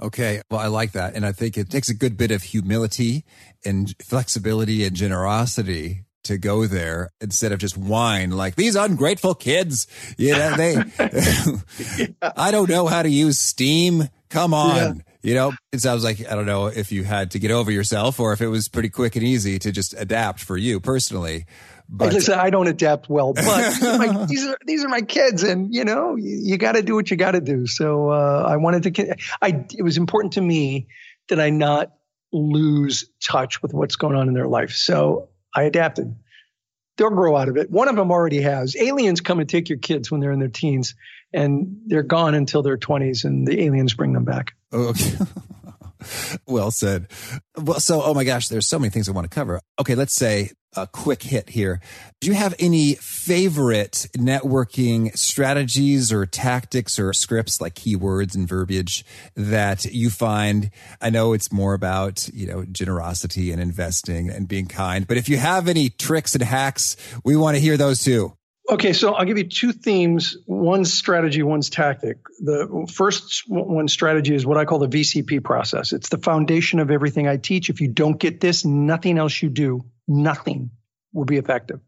Okay. 0.00 0.42
Well, 0.50 0.58
I 0.58 0.66
like 0.66 0.90
that. 0.90 1.14
And 1.14 1.24
I 1.24 1.30
think 1.30 1.56
it 1.56 1.70
takes 1.70 1.88
a 1.88 1.94
good 1.94 2.16
bit 2.16 2.32
of 2.32 2.42
humility 2.42 3.24
and 3.64 3.94
flexibility 4.02 4.84
and 4.84 4.96
generosity 4.96 6.06
to 6.24 6.36
go 6.36 6.66
there 6.66 7.12
instead 7.20 7.52
of 7.52 7.60
just 7.60 7.78
whine 7.78 8.32
like 8.32 8.56
these 8.56 8.74
ungrateful 8.74 9.36
kids. 9.36 9.86
You 10.18 10.32
know, 10.32 10.56
they, 10.56 10.74
yeah. 10.98 12.06
I 12.36 12.50
don't 12.50 12.68
know 12.68 12.88
how 12.88 13.04
to 13.04 13.08
use 13.08 13.38
Steam. 13.38 14.08
Come 14.30 14.52
on. 14.52 14.96
Yeah. 14.96 15.13
You 15.24 15.32
know, 15.32 15.52
it 15.72 15.80
sounds 15.80 16.04
like, 16.04 16.30
I 16.30 16.34
don't 16.34 16.44
know 16.44 16.66
if 16.66 16.92
you 16.92 17.02
had 17.02 17.30
to 17.30 17.38
get 17.38 17.50
over 17.50 17.70
yourself 17.70 18.20
or 18.20 18.34
if 18.34 18.42
it 18.42 18.48
was 18.48 18.68
pretty 18.68 18.90
quick 18.90 19.16
and 19.16 19.24
easy 19.24 19.58
to 19.58 19.72
just 19.72 19.94
adapt 19.96 20.40
for 20.40 20.54
you 20.54 20.80
personally. 20.80 21.46
But 21.88 22.12
Listen, 22.12 22.38
I 22.38 22.50
don't 22.50 22.66
adapt 22.66 23.08
well, 23.08 23.32
but 23.32 23.70
these, 23.80 23.84
are 23.84 23.98
my, 23.98 24.26
these, 24.26 24.46
are 24.46 24.58
these 24.66 24.84
are 24.84 24.88
my 24.88 25.00
kids, 25.00 25.42
and 25.42 25.74
you 25.74 25.84
know 25.84 26.16
you, 26.16 26.40
you 26.42 26.58
got 26.58 26.72
to 26.72 26.82
do 26.82 26.94
what 26.94 27.10
you 27.10 27.16
got 27.16 27.32
to 27.32 27.40
do. 27.40 27.66
So 27.66 28.10
uh, 28.10 28.46
I 28.46 28.56
wanted 28.56 28.94
to. 28.94 29.16
I 29.40 29.64
it 29.74 29.82
was 29.82 29.96
important 29.96 30.34
to 30.34 30.40
me 30.40 30.88
that 31.28 31.40
I 31.40 31.50
not 31.50 31.92
lose 32.32 33.06
touch 33.22 33.62
with 33.62 33.72
what's 33.72 33.96
going 33.96 34.16
on 34.16 34.28
in 34.28 34.34
their 34.34 34.48
life. 34.48 34.72
So 34.72 35.28
I 35.54 35.64
adapted. 35.64 36.14
They'll 36.96 37.10
grow 37.10 37.36
out 37.36 37.48
of 37.48 37.56
it. 37.56 37.70
One 37.70 37.88
of 37.88 37.96
them 37.96 38.10
already 38.10 38.40
has. 38.42 38.76
Aliens 38.76 39.20
come 39.20 39.40
and 39.40 39.48
take 39.48 39.68
your 39.68 39.78
kids 39.78 40.10
when 40.10 40.20
they're 40.20 40.32
in 40.32 40.38
their 40.38 40.48
teens, 40.48 40.94
and 41.32 41.80
they're 41.86 42.02
gone 42.02 42.34
until 42.34 42.62
their 42.62 42.76
twenties, 42.76 43.24
and 43.24 43.46
the 43.46 43.62
aliens 43.62 43.94
bring 43.94 44.12
them 44.12 44.24
back. 44.24 44.54
Okay. 44.74 45.16
well 46.46 46.70
said. 46.70 47.06
Well, 47.56 47.80
so, 47.80 48.02
oh 48.02 48.14
my 48.14 48.24
gosh, 48.24 48.48
there's 48.48 48.66
so 48.66 48.78
many 48.78 48.90
things 48.90 49.08
I 49.08 49.12
want 49.12 49.30
to 49.30 49.34
cover. 49.34 49.60
Okay, 49.78 49.94
let's 49.94 50.14
say 50.14 50.50
a 50.76 50.88
quick 50.88 51.22
hit 51.22 51.50
here. 51.50 51.80
Do 52.20 52.28
you 52.28 52.34
have 52.34 52.54
any 52.58 52.96
favorite 52.96 54.06
networking 54.16 55.16
strategies 55.16 56.12
or 56.12 56.26
tactics 56.26 56.98
or 56.98 57.12
scripts 57.12 57.60
like 57.60 57.74
keywords 57.74 58.34
and 58.34 58.48
verbiage 58.48 59.04
that 59.36 59.84
you 59.84 60.10
find? 60.10 60.70
I 61.00 61.10
know 61.10 61.32
it's 61.32 61.52
more 61.52 61.74
about, 61.74 62.28
you 62.34 62.46
know, 62.46 62.64
generosity 62.64 63.52
and 63.52 63.60
investing 63.62 64.28
and 64.30 64.48
being 64.48 64.66
kind, 64.66 65.06
but 65.06 65.16
if 65.16 65.28
you 65.28 65.36
have 65.36 65.68
any 65.68 65.90
tricks 65.90 66.34
and 66.34 66.42
hacks, 66.42 66.96
we 67.24 67.36
want 67.36 67.56
to 67.56 67.60
hear 67.60 67.76
those 67.76 68.02
too. 68.02 68.36
Okay, 68.70 68.94
so 68.94 69.12
I'll 69.12 69.26
give 69.26 69.36
you 69.36 69.44
two 69.44 69.72
themes. 69.72 70.38
One's 70.46 70.92
strategy, 70.92 71.42
one's 71.42 71.68
tactic. 71.68 72.16
The 72.40 72.90
first 72.90 73.44
one 73.46 73.88
strategy 73.88 74.34
is 74.34 74.46
what 74.46 74.56
I 74.56 74.64
call 74.64 74.78
the 74.78 74.88
VCP 74.88 75.44
process. 75.44 75.92
It's 75.92 76.08
the 76.08 76.16
foundation 76.16 76.78
of 76.78 76.90
everything 76.90 77.28
I 77.28 77.36
teach. 77.36 77.68
If 77.68 77.82
you 77.82 77.88
don't 77.88 78.18
get 78.18 78.40
this, 78.40 78.64
nothing 78.64 79.18
else 79.18 79.42
you 79.42 79.50
do, 79.50 79.84
nothing 80.08 80.70
will 81.12 81.26
be 81.26 81.36
effective. 81.36 81.80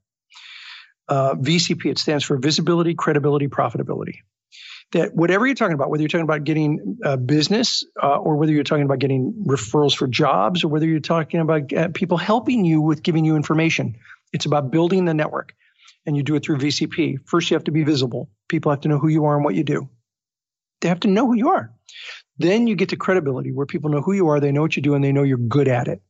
Uh, 1.09 1.35
VCP, 1.35 1.87
it 1.87 1.99
stands 1.99 2.25
for 2.25 2.37
visibility, 2.37 2.95
credibility, 2.95 3.49
profitability. 3.49 4.19
That 4.93 5.15
whatever 5.15 5.47
you're 5.47 5.57
talking 5.57 5.75
about, 5.75 5.89
whether 5.89 6.03
you're 6.03 6.09
talking 6.09 6.25
about 6.25 6.45
getting 6.45 6.99
uh, 7.03 7.17
business 7.17 7.85
uh, 8.01 8.19
or 8.19 8.37
whether 8.37 8.53
you're 8.53 8.65
talking 8.65 8.85
about 8.85 8.99
getting 8.99 9.45
referrals 9.47 9.97
for 9.97 10.07
jobs 10.07 10.63
or 10.63 10.69
whether 10.69 10.87
you're 10.87 11.01
talking 11.01 11.41
about 11.41 11.73
uh, 11.73 11.89
people 11.89 12.19
helping 12.19 12.67
you 12.67 12.83
with 12.83 13.03
giving 13.03 13.25
you 13.25 13.35
information, 13.35 13.97
it's 14.33 14.45
about 14.45 14.71
building 14.71 15.07
the 15.07 15.15
network 15.15 15.55
and 16.07 16.17
you 16.17 16.23
do 16.23 16.37
it 16.37 16.45
through 16.45 16.59
VCP. 16.59 17.19
First, 17.27 17.51
you 17.51 17.57
have 17.57 17.65
to 17.65 17.73
be 17.73 17.85
visible. 17.85 18.31
People 18.49 18.71
have 18.71 18.83
to 18.83 18.89
know 18.89 18.99
who 18.99 19.09
you 19.09 19.25
are 19.27 19.35
and 19.35 19.45
what 19.45 19.55
you 19.55 19.65
do. 19.65 19.89
They 20.81 20.89
have 20.89 21.01
to 21.01 21.09
know 21.09 21.27
who 21.27 21.37
you 21.37 21.51
are. 21.51 21.73
Then 22.39 22.67
you 22.67 22.77
get 22.77 22.91
to 22.91 22.97
credibility 22.97 23.53
where 23.53 23.67
people 23.67 23.91
know 23.91 24.03
who 24.03 24.13
you 24.13 24.29
are, 24.29 24.41
they 24.41 24.53
know 24.53 24.63
what 24.63 24.77
you 24.77 24.83
do, 24.83 24.95
and 24.95 25.03
they 25.03 25.13
know 25.13 25.23
you're 25.23 25.39
good 25.39 25.69
at 25.69 25.89
it. 25.89 26.03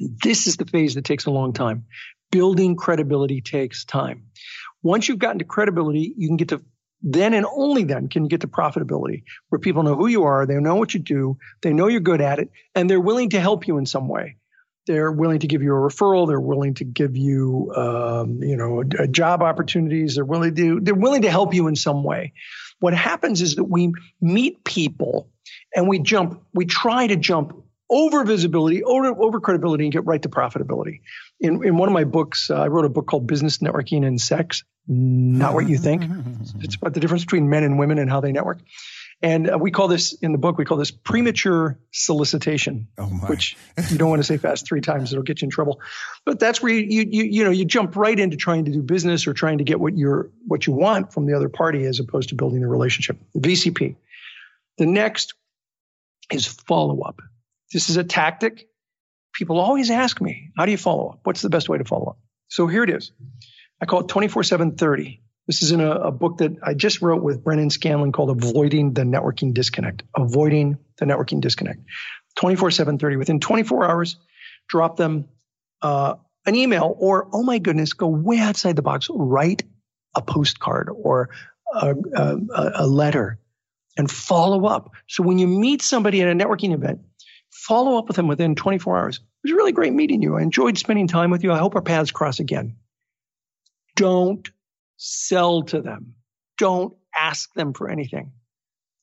This 0.00 0.46
is 0.46 0.56
the 0.56 0.66
phase 0.66 0.94
that 0.94 1.04
takes 1.04 1.26
a 1.26 1.30
long 1.30 1.52
time. 1.52 1.86
Building 2.30 2.76
credibility 2.76 3.40
takes 3.40 3.84
time. 3.84 4.24
Once 4.82 5.08
you've 5.08 5.18
gotten 5.18 5.38
to 5.38 5.44
credibility, 5.44 6.12
you 6.16 6.28
can 6.28 6.36
get 6.36 6.48
to 6.48 6.62
then 7.00 7.32
and 7.32 7.46
only 7.46 7.84
then 7.84 8.08
can 8.08 8.24
you 8.24 8.28
get 8.28 8.40
to 8.40 8.48
profitability 8.48 9.22
where 9.48 9.60
people 9.60 9.84
know 9.84 9.94
who 9.94 10.08
you 10.08 10.24
are, 10.24 10.46
they 10.46 10.56
know 10.56 10.74
what 10.74 10.94
you 10.94 11.00
do, 11.00 11.38
they 11.62 11.72
know 11.72 11.86
you're 11.86 12.00
good 12.00 12.20
at 12.20 12.40
it, 12.40 12.50
and 12.74 12.90
they're 12.90 13.00
willing 13.00 13.30
to 13.30 13.40
help 13.40 13.68
you 13.68 13.78
in 13.78 13.86
some 13.86 14.08
way. 14.08 14.36
They're 14.88 15.12
willing 15.12 15.40
to 15.40 15.46
give 15.46 15.62
you 15.62 15.74
a 15.74 15.78
referral. 15.78 16.26
They're 16.26 16.40
willing 16.40 16.74
to 16.74 16.84
give 16.84 17.16
you, 17.16 17.72
um, 17.76 18.42
you 18.42 18.56
know, 18.56 18.80
a, 18.80 19.02
a 19.02 19.06
job 19.06 19.42
opportunities. 19.42 20.14
They're 20.14 20.24
willing 20.24 20.54
to 20.54 20.80
they're 20.80 20.94
willing 20.94 21.22
to 21.22 21.30
help 21.30 21.52
you 21.52 21.68
in 21.68 21.76
some 21.76 22.02
way. 22.02 22.32
What 22.80 22.94
happens 22.94 23.42
is 23.42 23.56
that 23.56 23.64
we 23.64 23.92
meet 24.20 24.64
people 24.64 25.28
and 25.76 25.88
we 25.88 25.98
jump. 25.98 26.42
We 26.54 26.64
try 26.64 27.06
to 27.06 27.16
jump 27.16 27.62
over 27.90 28.24
visibility, 28.24 28.82
over, 28.82 29.08
over 29.08 29.40
credibility, 29.40 29.84
and 29.84 29.92
get 29.92 30.06
right 30.06 30.22
to 30.22 30.28
profitability. 30.30 31.00
In 31.38 31.62
in 31.64 31.76
one 31.76 31.90
of 31.90 31.92
my 31.92 32.04
books, 32.04 32.50
uh, 32.50 32.56
I 32.56 32.68
wrote 32.68 32.86
a 32.86 32.88
book 32.88 33.06
called 33.06 33.26
Business 33.26 33.58
Networking 33.58 34.06
and 34.06 34.18
Sex. 34.18 34.64
Not 34.86 35.52
what 35.52 35.68
you 35.68 35.76
think. 35.76 36.02
it's 36.60 36.76
about 36.76 36.94
the 36.94 37.00
difference 37.00 37.24
between 37.24 37.50
men 37.50 37.62
and 37.62 37.78
women 37.78 37.98
and 37.98 38.10
how 38.10 38.20
they 38.22 38.32
network. 38.32 38.58
And 39.20 39.50
uh, 39.50 39.58
we 39.58 39.72
call 39.72 39.88
this 39.88 40.12
in 40.12 40.30
the 40.30 40.38
book, 40.38 40.58
we 40.58 40.64
call 40.64 40.76
this 40.76 40.92
premature 40.92 41.76
solicitation, 41.90 42.86
oh 42.98 43.06
which 43.06 43.56
you 43.90 43.98
don't 43.98 44.10
want 44.10 44.20
to 44.20 44.24
say 44.24 44.36
fast 44.36 44.66
three 44.66 44.80
times. 44.80 45.12
It'll 45.12 45.24
get 45.24 45.42
you 45.42 45.46
in 45.46 45.50
trouble. 45.50 45.80
But 46.24 46.38
that's 46.38 46.62
where 46.62 46.72
you, 46.72 46.82
you, 46.82 47.08
you, 47.10 47.24
you 47.24 47.44
know, 47.44 47.50
you 47.50 47.64
jump 47.64 47.96
right 47.96 48.18
into 48.18 48.36
trying 48.36 48.66
to 48.66 48.70
do 48.70 48.80
business 48.80 49.26
or 49.26 49.34
trying 49.34 49.58
to 49.58 49.64
get 49.64 49.80
what 49.80 49.96
you're, 49.96 50.30
what 50.46 50.68
you 50.68 50.72
want 50.72 51.12
from 51.12 51.26
the 51.26 51.34
other 51.34 51.48
party 51.48 51.84
as 51.84 51.98
opposed 51.98 52.28
to 52.28 52.36
building 52.36 52.62
a 52.62 52.68
relationship. 52.68 53.16
VCP. 53.36 53.96
The 54.78 54.86
next 54.86 55.34
is 56.30 56.46
follow 56.46 57.00
up. 57.00 57.20
This 57.72 57.90
is 57.90 57.96
a 57.96 58.04
tactic. 58.04 58.68
People 59.34 59.58
always 59.58 59.90
ask 59.90 60.20
me, 60.20 60.52
how 60.56 60.64
do 60.64 60.70
you 60.70 60.78
follow 60.78 61.10
up? 61.10 61.20
What's 61.24 61.42
the 61.42 61.50
best 61.50 61.68
way 61.68 61.78
to 61.78 61.84
follow 61.84 62.06
up? 62.06 62.18
So 62.48 62.68
here 62.68 62.84
it 62.84 62.90
is. 62.90 63.10
I 63.80 63.86
call 63.86 64.00
it 64.00 64.08
24 64.08 64.44
7 64.44 64.76
30. 64.76 65.20
This 65.48 65.62
is 65.62 65.72
in 65.72 65.80
a, 65.80 65.90
a, 65.90 66.12
book 66.12 66.38
that 66.38 66.52
I 66.62 66.74
just 66.74 67.00
wrote 67.00 67.22
with 67.22 67.42
Brennan 67.42 67.70
Scanlon 67.70 68.12
called 68.12 68.30
Avoiding 68.30 68.92
the 68.92 69.02
Networking 69.02 69.54
Disconnect. 69.54 70.02
Avoiding 70.14 70.76
the 70.98 71.06
Networking 71.06 71.40
Disconnect. 71.40 71.80
24 72.36 72.70
7 72.70 72.98
30. 72.98 73.16
Within 73.16 73.40
24 73.40 73.90
hours, 73.90 74.16
drop 74.68 74.98
them 74.98 75.26
uh, 75.80 76.16
an 76.44 76.54
email 76.54 76.94
or, 76.98 77.28
oh 77.32 77.42
my 77.42 77.58
goodness, 77.58 77.94
go 77.94 78.08
way 78.08 78.38
outside 78.38 78.76
the 78.76 78.82
box, 78.82 79.08
write 79.10 79.62
a 80.14 80.20
postcard 80.20 80.90
or 80.94 81.30
a, 81.74 81.94
a, 82.14 82.36
a 82.74 82.86
letter 82.86 83.38
and 83.96 84.10
follow 84.10 84.66
up. 84.66 84.90
So 85.08 85.22
when 85.22 85.38
you 85.38 85.46
meet 85.46 85.80
somebody 85.80 86.20
at 86.20 86.28
a 86.28 86.32
networking 86.32 86.74
event, 86.74 87.00
follow 87.50 87.98
up 87.98 88.06
with 88.06 88.16
them 88.16 88.28
within 88.28 88.54
24 88.54 88.98
hours. 88.98 89.16
It 89.16 89.22
was 89.50 89.52
really 89.52 89.72
great 89.72 89.94
meeting 89.94 90.20
you. 90.20 90.36
I 90.36 90.42
enjoyed 90.42 90.76
spending 90.76 91.08
time 91.08 91.30
with 91.30 91.42
you. 91.42 91.52
I 91.52 91.58
hope 91.58 91.74
our 91.74 91.82
paths 91.82 92.10
cross 92.10 92.38
again. 92.38 92.76
Don't 93.96 94.48
sell 94.98 95.62
to 95.62 95.80
them. 95.80 96.14
Don't 96.58 96.94
ask 97.16 97.52
them 97.54 97.72
for 97.72 97.88
anything. 97.88 98.32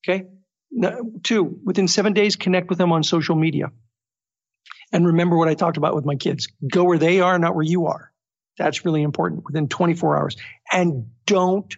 Okay. 0.08 0.26
Two, 1.24 1.60
within 1.64 1.88
seven 1.88 2.14
days, 2.14 2.36
connect 2.36 2.70
with 2.70 2.78
them 2.78 2.92
on 2.92 3.02
social 3.02 3.36
media. 3.36 3.72
And 4.92 5.08
remember 5.08 5.38
what 5.38 5.48
I 5.48 5.56
talked 5.56 5.78
about 5.78 5.96
with 5.96 6.06
my 6.06 6.16
kids. 6.16 6.48
Go 6.70 6.84
where 6.84 7.00
they 7.00 7.22
are, 7.22 7.40
not 7.40 7.56
where 7.56 7.66
you 7.66 7.88
are. 7.88 8.12
That's 8.58 8.86
really 8.86 9.02
important 9.02 9.44
within 9.46 9.68
24 9.68 10.18
hours. 10.18 10.38
And 10.72 11.08
don't 11.26 11.74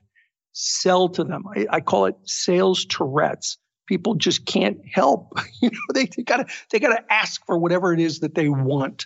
sell 0.52 1.10
to 1.10 1.24
them. 1.24 1.44
I, 1.56 1.68
I 1.70 1.82
call 1.82 2.08
it 2.08 2.16
sales 2.26 2.86
Tourette's. 2.86 3.58
People 3.88 4.16
just 4.16 4.46
can't 4.46 4.80
help. 4.92 5.34
you 5.62 5.70
know, 5.70 5.80
they, 5.94 6.06
they, 6.06 6.24
gotta 6.24 6.48
they 6.72 6.80
gotta 6.80 7.02
ask 7.10 7.46
for 7.46 7.58
whatever 7.58 7.94
it 7.94 8.00
is 8.00 8.20
that 8.20 8.36
they 8.36 8.50
want, 8.50 9.06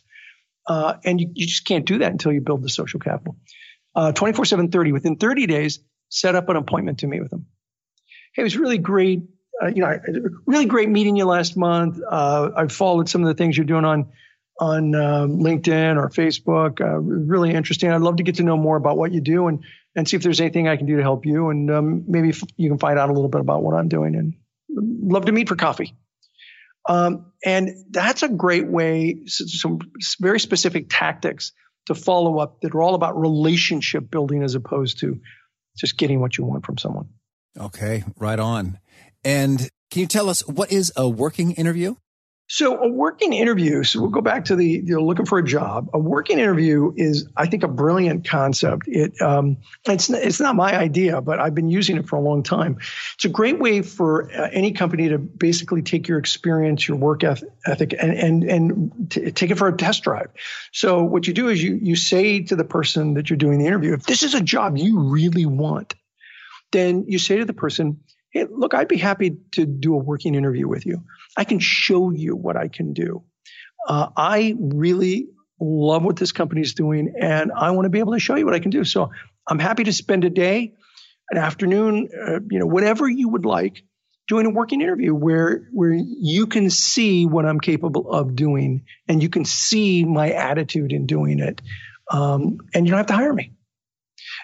uh, 0.68 0.96
and 1.06 1.22
you, 1.22 1.30
you 1.34 1.46
just 1.46 1.66
can't 1.66 1.86
do 1.86 2.00
that 2.00 2.12
until 2.12 2.32
you 2.32 2.42
build 2.42 2.64
the 2.64 2.70
social 2.70 3.00
capital 3.00 3.38
uh, 3.96 4.12
24 4.12 4.46
7 4.46 4.72
30 4.72 4.92
within 4.92 5.16
30 5.18 5.48
days 5.48 5.80
set 6.10 6.36
up 6.36 6.50
an 6.50 6.56
appointment 6.56 7.00
to 7.00 7.08
meet 7.08 7.22
with 7.22 7.32
them 7.32 7.46
hey 8.34 8.42
it 8.42 8.44
was 8.44 8.58
really 8.58 8.78
great 8.78 9.24
uh, 9.62 9.68
you 9.68 9.82
know 9.82 10.00
really 10.46 10.66
great 10.66 10.90
meeting 10.90 11.16
you 11.16 11.26
last 11.26 11.58
month. 11.58 12.00
Uh, 12.10 12.52
i've 12.56 12.72
followed 12.72 13.10
some 13.10 13.22
of 13.22 13.28
the 13.28 13.34
things 13.34 13.58
you're 13.58 13.66
doing 13.66 13.86
on 13.86 14.12
on 14.60 14.94
um, 14.96 15.40
linkedin 15.40 15.98
or 15.98 16.10
facebook 16.10 16.82
uh, 16.82 17.00
really 17.00 17.52
interesting. 17.52 17.92
I'd 17.92 18.02
love 18.02 18.18
to 18.18 18.24
get 18.24 18.36
to 18.36 18.44
know 18.44 18.58
more 18.58 18.78
about 18.78 18.98
what 18.98 19.12
you 19.12 19.22
do 19.22 19.48
and 19.48 19.64
and 19.96 20.08
see 20.08 20.16
if 20.16 20.24
there's 20.24 20.40
anything 20.40 20.68
i 20.68 20.78
can 20.78 20.86
do 20.86 20.98
to 20.98 21.02
help 21.02 21.26
you. 21.26 21.50
And 21.50 21.70
um, 21.72 22.04
maybe 22.08 22.34
you 22.58 22.70
can 22.70 22.78
find 22.78 23.00
out 23.00 23.10
a 23.10 23.14
little 23.14 23.30
bit 23.30 23.42
about 23.42 23.64
what 23.64 23.76
i'm 23.76 23.88
doing 23.88 24.16
and 24.16 24.36
love 24.74 25.26
to 25.26 25.32
meet 25.32 25.48
for 25.48 25.56
coffee. 25.56 25.96
Um, 26.88 27.32
and 27.46 27.70
that's 27.92 28.24
a 28.24 28.30
great 28.30 28.68
way, 28.68 29.24
some 29.28 29.80
very 30.20 30.40
specific 30.40 30.88
tactics 30.90 31.52
to 31.88 31.96
follow 31.96 32.40
up 32.40 32.62
that 32.62 32.76
are 32.76 32.82
all 32.82 32.96
about 32.96 33.20
relationship 33.20 34.10
building 34.10 34.44
as 34.44 34.56
opposed 34.56 35.00
to 35.00 35.20
just 35.78 35.98
getting 35.98 36.20
what 36.20 36.38
you 36.38 36.46
want 36.46 36.66
from 36.66 36.78
someone. 36.78 37.10
Okay, 37.60 38.04
right 38.18 38.40
on. 38.40 38.80
And 39.24 39.70
can 39.90 40.02
you 40.02 40.08
tell 40.08 40.30
us 40.30 40.48
what 40.48 40.72
is 40.72 40.92
a 40.96 41.08
working 41.08 41.52
interview? 41.54 41.96
So 42.54 42.84
a 42.84 42.90
working 42.90 43.32
interview, 43.32 43.82
so 43.84 44.02
we'll 44.02 44.10
go 44.10 44.20
back 44.20 44.44
to 44.46 44.58
the 44.58 44.66
you 44.66 44.96
know, 44.96 45.06
looking 45.06 45.26
for 45.26 45.38
a 45.38 45.44
job. 45.44 45.88
A 45.94 45.98
working 45.98 46.38
interview 46.38 46.92
is, 46.98 47.30
I 47.38 47.46
think, 47.46 47.64
a 47.64 47.70
brilliant 47.70 48.28
concept. 48.28 48.90
It 48.90 49.22
um, 49.22 49.60
it's 49.88 50.10
it's 50.10 50.42
not 50.42 50.58
my 50.58 50.78
idea, 50.78 51.22
but 51.22 51.40
I've 51.40 51.56
been 51.56 51.70
using 51.70 51.96
it 51.96 52.10
for 52.10 52.18
a 52.18 52.20
long 52.20 52.44
time. 52.44 52.80
It's 53.16 53.24
a 53.24 53.30
great 53.30 53.58
way 53.58 53.84
for 53.84 54.30
uh, 54.30 54.50
any 54.52 54.74
company 54.74 55.08
to 55.08 55.18
basically 55.18 55.82
take 55.82 56.10
your 56.10 56.20
experience, 56.20 56.86
your 56.86 56.98
work 56.98 57.24
ethic, 57.24 57.96
and 57.98 58.12
and 58.12 58.44
and 58.44 59.10
t- 59.10 59.32
take 59.32 59.52
it 59.52 59.58
for 59.58 59.70
a 59.70 59.78
test 59.78 60.04
drive. 60.04 60.32
So 60.74 61.04
what 61.04 61.28
you 61.28 61.34
do 61.34 61.48
is 61.48 61.64
you 61.64 61.80
you 61.82 61.96
say 61.96 62.42
to 62.44 62.58
the 62.58 62.66
person 62.66 63.14
that 63.14 63.30
you're 63.30 63.38
doing 63.38 63.60
the 63.60 63.68
interview, 63.68 63.94
if 63.94 64.04
this 64.04 64.24
is 64.24 64.34
a 64.34 64.42
job 64.42 64.78
you 64.78 65.00
really 65.10 65.46
want, 65.46 65.96
then 66.74 67.06
you 67.08 67.18
say 67.18 67.38
to 67.38 67.46
the 67.46 67.54
person, 67.54 68.02
hey, 68.32 68.46
look, 68.50 68.74
I'd 68.74 68.90
be 68.90 68.98
happy 68.98 69.38
to 69.54 69.66
do 69.66 69.94
a 69.94 69.98
working 69.98 70.36
interview 70.36 70.68
with 70.68 70.86
you. 70.86 71.06
I 71.38 71.44
can 71.44 71.60
show 71.60 72.12
you 72.12 72.36
what 72.36 72.58
I 72.58 72.68
can 72.68 72.94
do. 72.94 73.24
Uh, 73.88 74.10
I 74.16 74.56
really 74.60 75.28
love 75.60 76.04
what 76.04 76.16
this 76.16 76.32
company 76.32 76.62
is 76.62 76.74
doing, 76.74 77.14
and 77.20 77.52
I 77.52 77.72
want 77.72 77.86
to 77.86 77.90
be 77.90 78.00
able 78.00 78.14
to 78.14 78.20
show 78.20 78.36
you 78.36 78.46
what 78.46 78.54
I 78.54 78.60
can 78.60 78.72
do. 78.72 78.84
So 78.84 79.12
I'm 79.48 79.60
happy 79.60 79.84
to 79.86 79.94
spend 79.94 80.24
a 80.24 80.30
day, 80.30 80.74
an 81.30 81.38
afternoon, 81.38 82.10
uh, 82.28 82.40
you 82.50 82.60
know, 82.60 82.66
whatever 82.66 83.08
you 83.08 83.30
would 83.30 83.46
like, 83.46 83.84
doing 84.28 84.46
a 84.46 84.50
working 84.50 84.82
interview 84.82 85.14
where 85.14 85.68
where 85.72 85.94
you 85.94 86.48
can 86.48 86.70
see 86.70 87.26
what 87.26 87.46
I'm 87.46 87.60
capable 87.60 88.12
of 88.12 88.36
doing, 88.36 88.86
and 89.08 89.22
you 89.22 89.30
can 89.30 89.46
see 89.46 90.06
my 90.06 90.32
attitude 90.32 90.92
in 90.92 91.06
doing 91.06 91.40
it, 91.40 91.62
um, 92.12 92.60
and 92.74 92.86
you 92.86 92.92
don't 92.92 93.00
have 93.00 93.08
to 93.08 93.14
hire 93.14 93.34
me. 93.34 93.54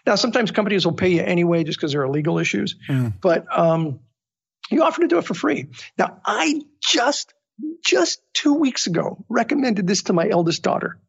Now, 0.05 0.15
sometimes 0.15 0.51
companies 0.51 0.85
will 0.85 0.93
pay 0.93 1.09
you 1.09 1.21
anyway 1.21 1.63
just 1.63 1.77
because 1.77 1.91
there 1.91 2.01
are 2.01 2.09
legal 2.09 2.39
issues, 2.39 2.75
mm. 2.89 3.13
but 3.21 3.45
um, 3.55 3.99
you 4.69 4.83
offer 4.83 5.01
to 5.01 5.07
do 5.07 5.17
it 5.17 5.25
for 5.25 5.33
free. 5.33 5.67
Now, 5.97 6.21
I 6.25 6.61
just 6.81 7.33
just 7.83 8.21
two 8.33 8.53
weeks 8.53 8.87
ago 8.87 9.25
recommended 9.29 9.87
this 9.87 10.03
to 10.03 10.13
my 10.13 10.29
eldest 10.29 10.61
daughter. 10.61 10.99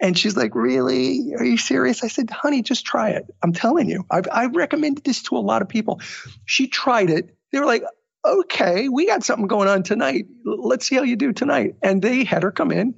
And 0.00 0.18
she's 0.18 0.36
like, 0.36 0.54
Really? 0.54 1.34
Are 1.38 1.44
you 1.44 1.56
serious? 1.56 2.02
I 2.04 2.08
said, 2.08 2.30
Honey, 2.30 2.62
just 2.62 2.84
try 2.84 3.10
it. 3.10 3.24
I'm 3.42 3.52
telling 3.52 3.88
you. 3.88 4.04
I've, 4.10 4.26
I've 4.30 4.56
recommended 4.56 5.04
this 5.04 5.22
to 5.24 5.36
a 5.36 5.38
lot 5.38 5.62
of 5.62 5.68
people. 5.68 6.00
She 6.44 6.68
tried 6.68 7.10
it. 7.10 7.36
They 7.52 7.60
were 7.60 7.66
like, 7.66 7.84
Okay, 8.26 8.88
we 8.88 9.06
got 9.06 9.22
something 9.22 9.46
going 9.46 9.68
on 9.68 9.82
tonight. 9.82 10.26
Let's 10.44 10.86
see 10.88 10.96
how 10.96 11.02
you 11.02 11.16
do 11.16 11.32
tonight. 11.32 11.76
And 11.82 12.02
they 12.02 12.24
had 12.24 12.42
her 12.42 12.50
come 12.50 12.72
in 12.72 12.94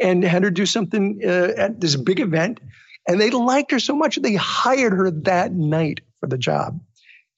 and 0.00 0.22
had 0.22 0.44
her 0.44 0.50
do 0.50 0.66
something 0.66 1.20
uh, 1.24 1.52
at 1.56 1.80
this 1.80 1.96
big 1.96 2.20
event. 2.20 2.60
And 3.06 3.20
they 3.20 3.30
liked 3.30 3.70
her 3.72 3.80
so 3.80 3.96
much, 3.96 4.16
they 4.16 4.34
hired 4.34 4.92
her 4.92 5.10
that 5.22 5.52
night 5.52 6.00
for 6.20 6.28
the 6.28 6.38
job. 6.38 6.80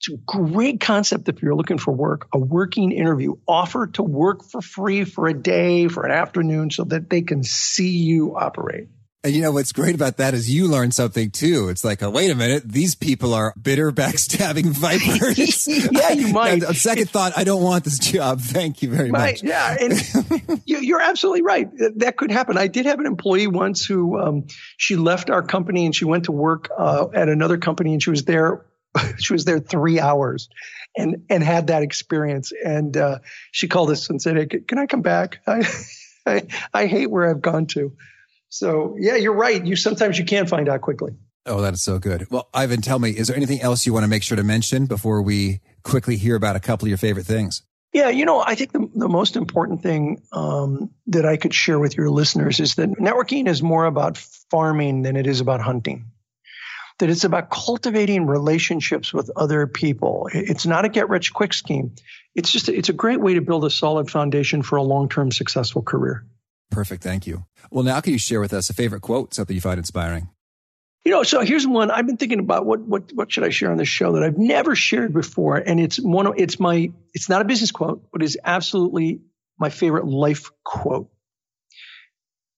It's 0.00 0.08
a 0.08 0.16
great 0.16 0.80
concept 0.80 1.28
if 1.28 1.42
you're 1.42 1.54
looking 1.54 1.76
for 1.76 1.92
work, 1.92 2.26
a 2.32 2.38
working 2.38 2.90
interview. 2.90 3.34
Offer 3.46 3.88
to 3.88 4.02
work 4.02 4.44
for 4.44 4.62
free 4.62 5.04
for 5.04 5.26
a 5.26 5.34
day, 5.34 5.88
for 5.88 6.06
an 6.06 6.10
afternoon, 6.10 6.70
so 6.70 6.84
that 6.84 7.10
they 7.10 7.20
can 7.20 7.42
see 7.44 7.98
you 7.98 8.34
operate. 8.34 8.88
And 9.22 9.34
you 9.34 9.42
know 9.42 9.52
what's 9.52 9.72
great 9.72 9.94
about 9.94 10.16
that 10.16 10.32
is 10.32 10.50
you 10.50 10.68
learn 10.68 10.90
something 10.92 11.30
too. 11.30 11.68
It's 11.68 11.84
like, 11.84 12.02
oh, 12.02 12.08
wait 12.08 12.30
a 12.30 12.34
minute, 12.34 12.62
these 12.66 12.94
people 12.94 13.34
are 13.34 13.52
bitter, 13.60 13.92
backstabbing 13.92 14.68
vipers. 14.68 15.68
yeah, 15.68 16.12
you 16.12 16.28
might. 16.32 16.64
on 16.64 16.72
second 16.72 17.10
thought, 17.10 17.36
I 17.36 17.44
don't 17.44 17.62
want 17.62 17.84
this 17.84 17.98
job. 17.98 18.40
Thank 18.40 18.80
you 18.80 18.88
very 18.88 19.10
much. 19.10 19.42
Yeah, 19.42 19.76
and 19.78 20.62
you're 20.64 21.02
absolutely 21.02 21.42
right. 21.42 21.68
That 21.96 22.16
could 22.16 22.30
happen. 22.30 22.56
I 22.56 22.68
did 22.68 22.86
have 22.86 23.00
an 23.00 23.06
employee 23.06 23.48
once 23.48 23.84
who 23.84 24.18
um, 24.18 24.46
she 24.78 24.96
left 24.96 25.28
our 25.28 25.42
company 25.42 25.84
and 25.84 25.94
she 25.94 26.06
went 26.06 26.24
to 26.24 26.32
work 26.32 26.70
uh, 26.74 27.08
at 27.12 27.28
another 27.28 27.58
company 27.58 27.92
and 27.92 28.02
she 28.02 28.08
was 28.08 28.24
there. 28.24 28.64
she 29.18 29.32
was 29.32 29.44
there 29.44 29.60
three 29.60 30.00
hours, 30.00 30.48
and 30.96 31.24
and 31.30 31.42
had 31.42 31.68
that 31.68 31.82
experience. 31.82 32.52
And 32.64 32.96
uh, 32.96 33.18
she 33.52 33.68
called 33.68 33.90
us 33.90 34.10
and 34.10 34.20
said, 34.20 34.36
"Hey, 34.36 34.46
can 34.46 34.78
I 34.78 34.86
come 34.86 35.02
back? 35.02 35.40
I, 35.46 35.68
I 36.26 36.46
I 36.72 36.86
hate 36.86 37.10
where 37.10 37.28
I've 37.28 37.42
gone 37.42 37.66
to." 37.68 37.96
So 38.48 38.96
yeah, 38.98 39.16
you're 39.16 39.34
right. 39.34 39.64
You 39.64 39.76
sometimes 39.76 40.18
you 40.18 40.24
can 40.24 40.46
find 40.46 40.68
out 40.68 40.80
quickly. 40.80 41.12
Oh, 41.46 41.62
that 41.62 41.72
is 41.72 41.82
so 41.82 41.98
good. 41.98 42.30
Well, 42.30 42.48
Ivan, 42.52 42.82
tell 42.82 42.98
me, 42.98 43.10
is 43.10 43.28
there 43.28 43.36
anything 43.36 43.62
else 43.62 43.86
you 43.86 43.94
want 43.94 44.04
to 44.04 44.08
make 44.08 44.22
sure 44.22 44.36
to 44.36 44.44
mention 44.44 44.86
before 44.86 45.22
we 45.22 45.60
quickly 45.82 46.16
hear 46.16 46.36
about 46.36 46.54
a 46.54 46.60
couple 46.60 46.84
of 46.84 46.90
your 46.90 46.98
favorite 46.98 47.24
things? 47.24 47.62
Yeah, 47.92 48.10
you 48.10 48.24
know, 48.24 48.40
I 48.40 48.54
think 48.54 48.72
the, 48.72 48.88
the 48.94 49.08
most 49.08 49.36
important 49.36 49.82
thing 49.82 50.22
um, 50.32 50.90
that 51.08 51.26
I 51.26 51.36
could 51.36 51.52
share 51.52 51.78
with 51.78 51.96
your 51.96 52.08
listeners 52.08 52.60
is 52.60 52.76
that 52.76 52.90
networking 52.90 53.48
is 53.48 53.62
more 53.62 53.84
about 53.84 54.16
farming 54.16 55.02
than 55.02 55.16
it 55.16 55.26
is 55.26 55.40
about 55.40 55.60
hunting. 55.60 56.12
That 57.00 57.08
it's 57.10 57.24
about 57.24 57.50
cultivating 57.50 58.26
relationships 58.26 59.12
with 59.12 59.30
other 59.34 59.66
people. 59.66 60.28
It's 60.32 60.66
not 60.66 60.84
a 60.84 60.88
get 60.88 61.08
rich 61.08 61.32
quick 61.32 61.54
scheme. 61.54 61.94
It's 62.34 62.52
just 62.52 62.68
it's 62.68 62.90
a 62.90 62.92
great 62.92 63.20
way 63.20 63.34
to 63.34 63.40
build 63.40 63.64
a 63.64 63.70
solid 63.70 64.10
foundation 64.10 64.62
for 64.62 64.76
a 64.76 64.82
long 64.82 65.08
term 65.08 65.32
successful 65.32 65.82
career. 65.82 66.26
Perfect. 66.70 67.02
Thank 67.02 67.26
you. 67.26 67.46
Well, 67.70 67.84
now 67.84 68.00
can 68.00 68.12
you 68.12 68.18
share 68.18 68.40
with 68.40 68.52
us 68.52 68.70
a 68.70 68.74
favorite 68.74 69.00
quote, 69.00 69.34
something 69.34 69.54
you 69.54 69.62
find 69.62 69.78
inspiring? 69.78 70.28
You 71.04 71.12
know, 71.12 71.22
so 71.22 71.40
here's 71.40 71.66
one 71.66 71.90
I've 71.90 72.06
been 72.06 72.18
thinking 72.18 72.38
about 72.38 72.66
what 72.66 72.80
what 72.80 73.12
what 73.14 73.32
should 73.32 73.44
I 73.44 73.48
share 73.48 73.70
on 73.70 73.78
this 73.78 73.88
show 73.88 74.12
that 74.12 74.22
I've 74.22 74.36
never 74.36 74.76
shared 74.76 75.14
before, 75.14 75.56
and 75.56 75.80
it's 75.80 75.98
one 75.98 76.26
of 76.26 76.34
it's 76.36 76.60
my 76.60 76.92
it's 77.14 77.30
not 77.30 77.40
a 77.40 77.44
business 77.44 77.70
quote, 77.70 78.06
but 78.12 78.22
it's 78.22 78.36
absolutely 78.44 79.20
my 79.58 79.70
favorite 79.70 80.06
life 80.06 80.50
quote. 80.62 81.10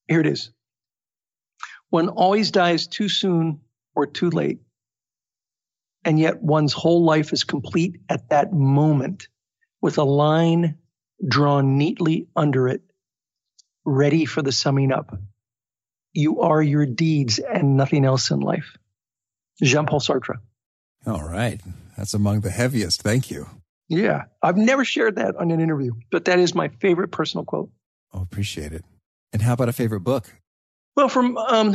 Here 0.09 0.21
it 0.21 0.27
is. 0.27 0.51
One 1.91 2.09
always 2.09 2.51
dies 2.51 2.89
too 2.89 3.09
soon 3.09 3.61
or 3.95 4.07
too 4.07 4.31
late, 4.31 4.61
and 6.05 6.19
yet 6.19 6.43
one's 6.43 6.73
whole 6.73 7.05
life 7.05 7.33
is 7.33 7.45
complete 7.45 8.01
at 8.09 8.31
that 8.31 8.53
moment 8.53 9.29
with 9.81 9.99
a 9.99 10.05
line 10.05 10.79
drawn 11.27 11.79
neatly 11.79 12.29
under 12.35 12.69
it 12.69 12.83
ready 13.85 14.25
for 14.25 14.43
the 14.43 14.53
summing 14.53 14.93
up. 14.93 15.17
You 16.13 16.41
are 16.41 16.63
your 16.63 16.87
deeds 16.87 17.39
and 17.39 17.77
nothing 17.77 18.05
else 18.05 18.31
in 18.31 18.41
life. 18.41 18.77
Jean 19.63 19.87
Paul 19.87 20.01
Sartre. 20.01 20.37
All 21.07 21.23
right. 21.23 21.61
That's 21.97 22.15
among 22.15 22.41
the 22.41 22.51
heaviest. 22.51 23.03
Thank 23.03 23.31
you. 23.31 23.49
Yeah. 23.89 24.25
I've 24.43 24.57
never 24.57 24.85
shared 24.85 25.17
that 25.17 25.37
on 25.37 25.51
an 25.51 25.61
interview, 25.61 25.93
but 26.11 26.27
that 26.27 26.39
is 26.39 26.55
my 26.55 26.69
favorite 26.69 27.09
personal 27.09 27.45
quote. 27.45 27.71
Oh, 28.13 28.21
appreciate 28.21 28.73
it. 28.73 28.85
And 29.33 29.43
how 29.43 29.55
about 29.55 29.69
a 29.69 29.73
favorite 29.73 30.01
book? 30.01 30.33
Well, 30.97 31.09
from, 31.09 31.37
um, 31.39 31.75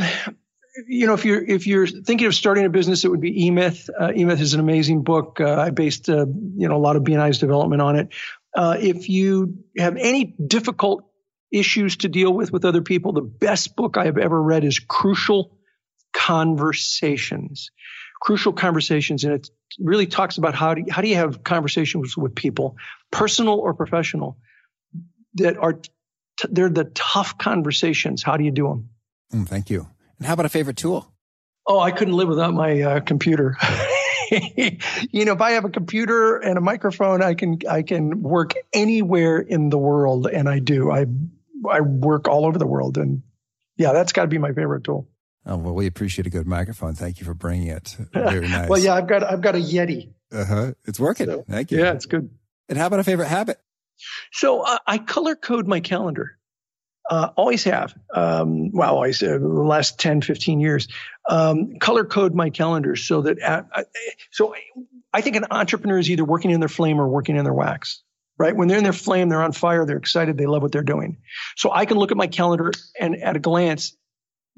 you 0.86 1.06
know, 1.06 1.14
if 1.14 1.24
you're 1.24 1.42
if 1.42 1.66
you're 1.66 1.86
thinking 1.86 2.26
of 2.26 2.34
starting 2.34 2.64
a 2.64 2.68
business, 2.68 3.04
it 3.04 3.08
would 3.08 3.20
be 3.20 3.48
eMyth. 3.48 3.88
Uh, 3.98 4.08
eMyth 4.08 4.40
is 4.40 4.54
an 4.54 4.60
amazing 4.60 5.02
book. 5.02 5.40
Uh, 5.40 5.54
I 5.54 5.70
based 5.70 6.08
uh, 6.08 6.26
you 6.26 6.68
know 6.68 6.76
a 6.76 6.78
lot 6.78 6.96
of 6.96 7.02
BNI's 7.02 7.38
development 7.38 7.82
on 7.82 7.96
it. 7.96 8.08
Uh, 8.54 8.76
if 8.78 9.08
you 9.08 9.64
have 9.76 9.96
any 9.96 10.24
difficult 10.24 11.04
issues 11.50 11.96
to 11.98 12.08
deal 12.08 12.32
with 12.32 12.52
with 12.52 12.64
other 12.64 12.82
people, 12.82 13.12
the 13.12 13.22
best 13.22 13.76
book 13.76 13.96
I 13.96 14.04
have 14.04 14.18
ever 14.18 14.40
read 14.40 14.64
is 14.64 14.78
Crucial 14.78 15.56
Conversations. 16.12 17.70
Crucial 18.20 18.52
Conversations, 18.52 19.24
and 19.24 19.34
it 19.34 19.48
really 19.78 20.06
talks 20.06 20.38
about 20.38 20.54
how 20.54 20.74
do 20.74 20.84
how 20.90 21.02
do 21.02 21.08
you 21.08 21.16
have 21.16 21.42
conversations 21.42 22.16
with 22.16 22.34
people, 22.34 22.76
personal 23.10 23.54
or 23.54 23.74
professional, 23.74 24.36
that 25.34 25.56
are 25.56 25.74
t- 25.74 26.48
they're 26.50 26.68
the 26.68 26.90
tough 26.94 27.38
conversations. 27.38 28.22
How 28.22 28.36
do 28.36 28.44
you 28.44 28.50
do 28.50 28.68
them? 28.68 28.90
Mm, 29.32 29.48
thank 29.48 29.70
you. 29.70 29.88
And 30.18 30.26
how 30.26 30.34
about 30.34 30.46
a 30.46 30.50
favorite 30.50 30.76
tool? 30.76 31.12
Oh, 31.66 31.78
I 31.78 31.90
couldn't 31.90 32.14
live 32.14 32.28
without 32.28 32.54
my 32.54 32.80
uh, 32.80 33.00
computer. 33.00 33.56
you 34.30 35.24
know, 35.24 35.32
if 35.32 35.40
I 35.40 35.52
have 35.52 35.64
a 35.64 35.70
computer 35.70 36.38
and 36.38 36.56
a 36.56 36.60
microphone, 36.60 37.22
I 37.22 37.34
can 37.34 37.58
I 37.68 37.82
can 37.82 38.22
work 38.22 38.54
anywhere 38.72 39.38
in 39.38 39.68
the 39.68 39.78
world, 39.78 40.26
and 40.26 40.48
I 40.48 40.58
do. 40.60 40.90
I 40.90 41.06
I 41.68 41.80
work 41.80 42.26
all 42.28 42.46
over 42.46 42.58
the 42.58 42.66
world, 42.66 42.98
and 42.98 43.22
yeah, 43.76 43.92
that's 43.92 44.12
got 44.12 44.22
to 44.22 44.28
be 44.28 44.38
my 44.38 44.52
favorite 44.52 44.84
tool. 44.84 45.08
Oh 45.46 45.56
well, 45.56 45.74
we 45.74 45.86
appreciate 45.86 46.26
a 46.26 46.30
good 46.30 46.46
microphone. 46.46 46.94
Thank 46.94 47.20
you 47.20 47.26
for 47.26 47.34
bringing 47.34 47.68
it. 47.68 47.96
Very 48.12 48.48
nice. 48.48 48.68
well, 48.68 48.78
yeah, 48.78 48.94
I've 48.94 49.06
got 49.06 49.22
I've 49.22 49.40
got 49.40 49.54
a 49.54 49.58
Yeti. 49.58 50.12
Uh 50.32 50.44
huh. 50.44 50.72
It's 50.84 50.98
working. 50.98 51.26
So, 51.26 51.44
Thank 51.48 51.70
you. 51.70 51.78
Yeah, 51.78 51.92
it's 51.92 52.06
good. 52.06 52.30
And 52.68 52.76
how 52.76 52.86
about 52.86 53.00
a 53.00 53.04
favorite 53.04 53.28
habit? 53.28 53.58
So 54.32 54.60
uh, 54.60 54.78
I 54.86 54.98
color 54.98 55.36
code 55.36 55.66
my 55.66 55.80
calendar. 55.80 56.37
Uh, 57.08 57.30
always 57.36 57.64
have. 57.64 57.94
Um, 58.14 58.70
well, 58.72 58.94
always 58.94 59.22
uh, 59.22 59.38
the 59.38 59.48
last 59.48 59.98
10, 59.98 60.20
15 60.20 60.60
years. 60.60 60.88
Um, 61.28 61.78
color 61.78 62.04
code 62.04 62.34
my 62.34 62.50
calendar 62.50 62.96
so 62.96 63.22
that 63.22 63.38
at, 63.38 63.66
uh, 63.74 63.84
so 64.30 64.54
I 65.12 65.22
think 65.22 65.36
an 65.36 65.46
entrepreneur 65.50 65.98
is 65.98 66.10
either 66.10 66.24
working 66.24 66.50
in 66.50 66.60
their 66.60 66.68
flame 66.68 67.00
or 67.00 67.08
working 67.08 67.36
in 67.36 67.44
their 67.44 67.54
wax 67.54 68.02
right? 68.38 68.54
When 68.54 68.68
they're 68.68 68.78
in 68.78 68.84
their 68.84 68.92
flame, 68.92 69.28
they're 69.28 69.42
on 69.42 69.50
fire, 69.50 69.84
they're 69.84 69.96
excited, 69.96 70.38
they 70.38 70.46
love 70.46 70.62
what 70.62 70.70
they're 70.70 70.84
doing. 70.84 71.18
So 71.56 71.72
I 71.72 71.86
can 71.86 71.98
look 71.98 72.12
at 72.12 72.16
my 72.16 72.28
calendar 72.28 72.70
and 72.98 73.16
at 73.20 73.34
a 73.34 73.40
glance 73.40 73.96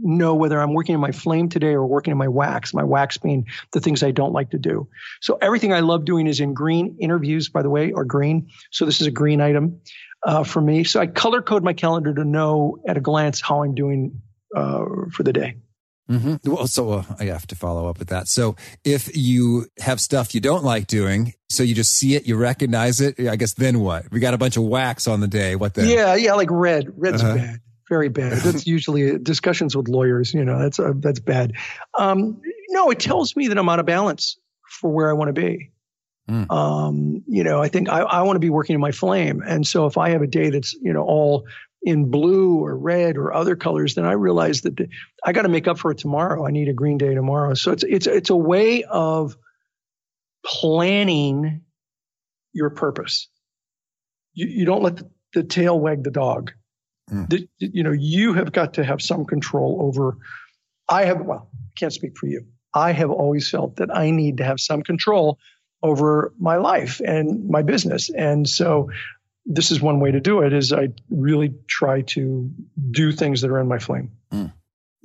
know 0.03 0.35
whether 0.35 0.61
I'm 0.61 0.73
working 0.73 0.95
in 0.95 1.01
my 1.01 1.13
flame 1.13 1.49
today 1.49 1.73
or 1.73 1.87
working 1.87 2.13
in 2.13 2.19
my 2.19 2.29
wax, 2.29 2.73
my 2.73 2.85
wax 2.85 3.19
being 3.19 3.47
the 3.73 3.81
things 3.81 4.03
I 4.03 4.11
don't 4.11 4.33
like 4.33 4.51
to 4.51 4.59
do. 4.59 4.89
So 5.21 5.39
everything 5.41 5.73
I 5.73 5.81
love 5.81 6.05
doing 6.05 6.27
is 6.27 6.41
in 6.41 6.55
green. 6.55 6.97
Interviews, 7.01 7.49
by 7.49 7.63
the 7.63 7.71
way, 7.71 7.93
are 7.93 8.05
green. 8.05 8.49
So 8.71 8.87
this 8.87 9.01
is 9.01 9.07
a 9.07 9.11
green 9.11 9.41
item 9.41 9.81
uh, 10.23 10.45
for 10.45 10.61
me. 10.61 10.85
So 10.85 11.01
I 11.01 11.07
color 11.07 11.43
code 11.43 11.63
my 11.63 11.73
calendar 11.73 12.15
to 12.15 12.25
know 12.25 12.79
at 12.87 12.97
a 12.97 13.01
glance 13.01 13.41
how 13.41 13.63
I'm 13.63 13.75
doing 13.75 14.21
uh, 14.55 14.85
for 15.13 15.23
the 15.23 15.33
day. 15.33 15.57
Mm-hmm. 16.11 16.51
Well, 16.51 16.67
so 16.67 16.91
uh, 16.91 17.05
I 17.21 17.25
have 17.27 17.47
to 17.49 17.55
follow 17.55 17.89
up 17.89 18.01
with 18.01 18.09
that. 18.09 18.27
So 18.27 18.57
if 18.85 19.17
you 19.17 19.67
have 19.79 20.01
stuff 20.01 20.35
you 20.35 20.41
don't 20.41 20.65
like 20.65 20.89
doing, 20.89 21.35
so 21.49 21.63
you 21.63 21.75
just 21.75 21.95
see 21.95 22.17
it, 22.17 22.27
you 22.27 22.37
recognize 22.37 23.01
it. 23.01 23.21
I 23.21 23.37
guess 23.37 23.55
then 23.55 23.79
what? 23.79 24.11
We 24.11 24.19
got 24.19 24.35
a 24.35 24.39
bunch 24.39 24.57
of 24.57 24.65
wax 24.65 25.07
on 25.07 25.21
the 25.21 25.29
day. 25.29 25.55
What 25.55 25.75
then? 25.75 25.89
Yeah, 25.89 26.17
yeah, 26.17 26.35
like 26.35 26.49
red. 26.51 26.93
Red's 26.97 27.23
uh-huh. 27.23 27.37
bad, 27.37 27.61
very 27.89 28.09
bad. 28.09 28.33
That's 28.43 28.67
usually 28.67 29.19
discussions 29.19 29.77
with 29.77 29.87
lawyers. 29.87 30.35
You 30.35 30.45
know, 30.45 30.59
that's 30.59 30.81
uh, 30.81 30.93
that's 30.97 31.21
bad. 31.21 31.53
Um, 31.97 32.43
no, 32.71 32.91
it 32.91 32.99
tells 32.99 33.37
me 33.37 33.47
that 33.49 33.59
I'm 33.59 33.69
out 33.69 33.79
of 33.79 33.87
balance 33.87 34.37
for 34.69 34.91
where 34.91 35.11
I 35.11 35.13
want 35.13 35.29
to 35.29 35.41
be. 35.41 35.71
Mm. 36.31 36.51
Um, 36.51 37.25
you 37.27 37.43
know, 37.43 37.61
I 37.61 37.67
think 37.67 37.89
I, 37.89 38.03
I 38.03 38.23
want 38.23 38.37
to 38.37 38.41
be 38.41 38.51
working 38.51 38.75
in 38.75 38.81
my 38.81 38.93
flame, 38.93 39.43
and 39.45 39.67
so 39.67 39.87
if 39.87 39.99
I 39.99 40.11
have 40.11 40.23
a 40.23 40.29
day 40.29 40.51
that's 40.51 40.75
you 40.75 40.93
know 40.93 41.03
all 41.03 41.45
in 41.83 42.09
blue 42.09 42.65
or 42.65 42.79
red 42.79 43.17
or 43.17 43.33
other 43.33 43.57
colors, 43.57 43.97
then 43.97 44.05
I 44.05 44.13
realize 44.13 44.61
that 44.61 44.77
the, 44.77 44.89
I 45.25 45.33
got 45.33 45.43
to 45.43 45.49
make 45.49 45.67
up 45.67 45.79
for 45.79 45.91
it 45.91 45.99
tomorrow. 45.99 46.47
I 46.47 46.53
need 46.53 46.69
a 46.69 46.73
green 46.73 46.99
day 46.99 47.15
tomorrow. 47.15 47.55
So 47.55 47.73
it's 47.73 47.83
it's 47.83 48.07
it's 48.07 48.31
a 48.31 48.37
way 48.37 48.85
of 48.85 49.37
planning 50.47 51.63
your 52.53 52.71
purpose. 52.71 53.29
You, 54.35 54.47
you 54.47 54.65
don't 54.65 54.85
let 54.85 54.99
the, 54.99 55.11
the 55.35 55.43
tail 55.43 55.81
wag 55.81 56.05
the 56.05 56.13
dog. 56.13 56.53
Mm. 57.11 57.29
The, 57.29 57.49
you 57.59 57.83
know, 57.83 57.93
you 57.93 58.35
have 58.35 58.53
got 58.53 58.75
to 58.75 58.85
have 58.85 59.03
some 59.03 59.25
control 59.25 59.79
over. 59.83 60.17
I 60.89 61.07
have 61.07 61.23
well, 61.23 61.51
I 61.53 61.73
can't 61.77 61.93
speak 61.93 62.17
for 62.17 62.29
you. 62.29 62.47
I 62.73 62.93
have 62.93 63.11
always 63.11 63.51
felt 63.51 63.77
that 63.77 63.93
I 63.93 64.13
need 64.13 64.37
to 64.37 64.45
have 64.45 64.61
some 64.61 64.83
control 64.83 65.41
over 65.83 66.33
my 66.39 66.57
life 66.57 67.01
and 67.05 67.49
my 67.49 67.63
business. 67.63 68.11
And 68.11 68.49
so 68.49 68.91
this 69.47 69.71
is 69.71 69.81
one 69.81 70.01
way 70.01 70.13
to 70.13 70.21
do 70.21 70.43
it 70.43 70.53
is 70.53 70.73
I 70.73 70.89
really 71.09 71.55
try 71.67 72.03
to 72.03 72.51
do 72.91 73.13
things 73.13 73.41
that 73.41 73.51
are 73.51 73.59
in 73.59 73.69
my 73.69 73.79
flame. 73.79 74.13
Mm, 74.33 74.53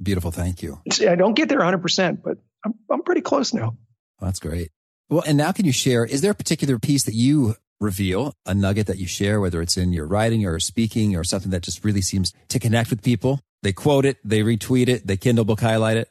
beautiful. 0.01 0.31
Thank 0.31 0.61
you. 0.61 0.81
I 1.07 1.15
don't 1.15 1.33
get 1.33 1.49
there 1.49 1.59
100%, 1.59 2.21
but 2.21 2.37
I'm, 2.63 2.73
I'm 2.89 3.03
pretty 3.03 3.21
close 3.21 3.53
now. 3.53 3.77
that's 4.19 4.39
great. 4.39 4.71
Well, 5.09 5.23
and 5.25 5.37
now 5.37 5.51
can 5.51 5.65
you 5.65 5.71
share, 5.71 6.03
is 6.05 6.21
there 6.21 6.31
a 6.31 6.35
particular 6.35 6.79
piece 6.79 7.03
that 7.03 7.13
you 7.13 7.55
reveal, 7.79 8.33
a 8.45 8.53
nugget 8.53 8.87
that 8.87 8.97
you 8.97 9.07
share, 9.07 9.39
whether 9.39 9.61
it's 9.61 9.77
in 9.77 9.93
your 9.93 10.07
writing 10.07 10.45
or 10.45 10.59
speaking 10.59 11.15
or 11.15 11.23
something 11.23 11.51
that 11.51 11.61
just 11.61 11.83
really 11.83 12.01
seems 12.01 12.33
to 12.49 12.59
connect 12.59 12.89
with 12.89 13.03
people? 13.03 13.39
They 13.61 13.73
quote 13.73 14.05
it, 14.05 14.17
they 14.23 14.41
retweet 14.41 14.89
it, 14.89 15.07
they 15.07 15.17
Kindle 15.17 15.45
book 15.45 15.61
highlight 15.61 15.97
it. 15.97 16.09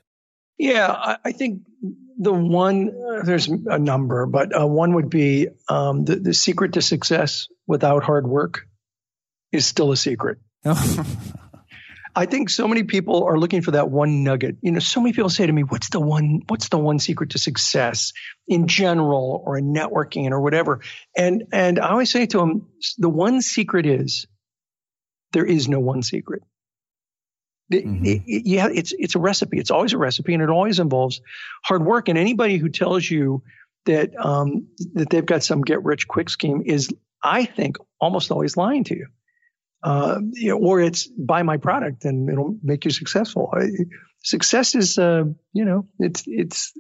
Yeah, 0.59 0.91
I, 0.91 1.17
I 1.25 1.33
think 1.33 1.63
the 2.19 2.33
one 2.33 2.91
there's 3.25 3.49
a 3.49 3.79
number, 3.79 4.27
but 4.27 4.59
uh, 4.59 4.67
one 4.67 4.95
would 4.95 5.11
be 5.11 5.49
um, 5.69 6.05
the 6.05 6.17
the 6.17 6.35
secret 6.35 6.75
to 6.75 6.83
success 6.83 7.49
without 7.67 8.03
hard 8.03 8.27
work 8.27 8.67
is 9.53 9.67
still 9.67 9.93
a 9.93 9.97
secret. 9.97 10.39
I 12.17 12.27
think 12.27 12.49
so 12.49 12.69
many 12.69 12.85
people 12.85 13.25
are 13.25 13.37
looking 13.37 13.63
for 13.63 13.73
that 13.73 13.91
one 13.91 14.23
nugget. 14.23 14.59
You 14.63 14.71
know, 14.71 14.79
so 14.79 15.01
many 15.01 15.13
people 15.13 15.31
say 15.31 15.47
to 15.47 15.53
me, 15.53 15.63
"What's 15.63 15.91
the 15.91 16.01
one? 16.01 16.43
What's 16.47 16.69
the 16.69 16.79
one 16.79 16.99
secret 16.99 17.31
to 17.31 17.39
success 17.39 18.13
in 18.47 18.69
general, 18.69 19.43
or 19.45 19.59
in 19.59 19.75
networking, 19.75 20.31
or 20.31 20.41
whatever?" 20.41 20.81
And 21.17 21.45
and 21.53 21.81
I 21.81 21.91
always 21.91 22.13
say 22.13 22.27
to 22.27 22.39
them, 22.39 22.69
the 22.99 23.09
one 23.09 23.43
secret 23.43 23.87
is 23.87 24.27
there 25.33 25.45
is 25.45 25.69
no 25.69 25.81
one 25.81 26.03
secret. 26.03 26.43
Mm-hmm. 27.73 28.05
It, 28.05 28.23
it, 28.27 28.47
yeah, 28.47 28.69
it's 28.73 28.93
it's 28.99 29.15
a 29.15 29.19
recipe. 29.19 29.59
It's 29.59 29.71
always 29.71 29.93
a 29.93 29.99
recipe, 29.99 30.35
and 30.35 30.43
it 30.43 30.51
always 30.51 30.79
involves 30.79 31.21
hard 31.65 31.85
work. 31.85 32.09
And 32.09 32.19
anybody 32.19 32.59
who 32.59 32.69
tells 32.69 33.11
you 33.11 33.43
that 33.87 34.13
um, 34.19 34.69
that 34.95 35.11
they've 35.11 35.25
got 35.25 35.43
some 35.43 35.63
get 35.63 35.83
rich 35.85 36.07
quick 36.07 36.29
scheme 36.29 36.63
is, 36.65 36.91
I 37.23 37.45
think, 37.45 37.77
almost 38.01 38.31
always 38.31 38.57
lying 38.57 38.85
to 38.85 38.97
you. 38.97 39.07
Uh, 39.83 40.21
you 40.33 40.49
know, 40.49 40.59
or 40.59 40.81
it's 40.81 41.07
buy 41.07 41.43
my 41.43 41.59
product 41.59 42.07
and 42.07 42.31
it'll 42.31 42.57
make 42.63 42.87
you 42.87 42.91
successful. 42.91 43.53
Success 44.23 44.75
is, 44.75 44.99
uh, 44.99 45.25
you 45.53 45.65
know, 45.65 45.87
it's 45.99 46.25
it's 46.27 46.73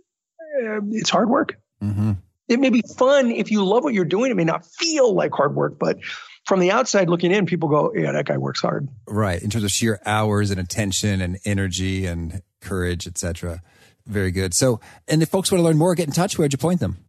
uh, 0.63 0.81
it's 0.91 1.11
hard 1.11 1.29
work. 1.29 1.57
Mm-hmm. 1.83 2.13
It 2.49 2.61
may 2.61 2.71
be 2.71 2.83
fun 2.97 3.31
if 3.31 3.51
you 3.51 3.65
love 3.65 3.85
what 3.85 3.95
you're 3.95 4.05
doing. 4.05 4.31
It 4.31 4.37
may 4.37 4.45
not 4.45 4.67
feel 4.67 5.15
like 5.15 5.33
hard 5.33 5.55
work, 5.55 5.79
but 5.79 5.99
from 6.45 6.61
the 6.61 6.71
outside 6.71 7.09
looking 7.09 7.33
in, 7.33 7.47
people 7.47 7.69
go, 7.69 7.93
yeah, 7.95 8.13
that 8.13 8.27
guy 8.27 8.37
works 8.37 8.61
hard. 8.61 8.89
Right. 9.07 9.43
In 9.43 9.51
terms 9.51 9.65
of 9.65 9.71
sheer 9.71 10.01
hours 10.05 10.51
and 10.51 10.61
attention 10.61 11.21
and 11.21 11.39
energy 11.45 12.07
and 12.07 12.43
courage, 12.61 13.07
etc. 13.07 13.63
Very 14.07 14.31
good. 14.31 14.55
So, 14.55 14.81
and 15.09 15.23
if 15.23 15.31
folks 15.31 15.51
want 15.51 15.61
to 15.61 15.65
learn 15.65 15.79
more, 15.79 15.95
get 15.95 16.07
in 16.07 16.13
touch. 16.13 16.39
Where'd 16.39 16.53
you 16.53 16.59
point 16.59 16.81
them? 16.81 17.05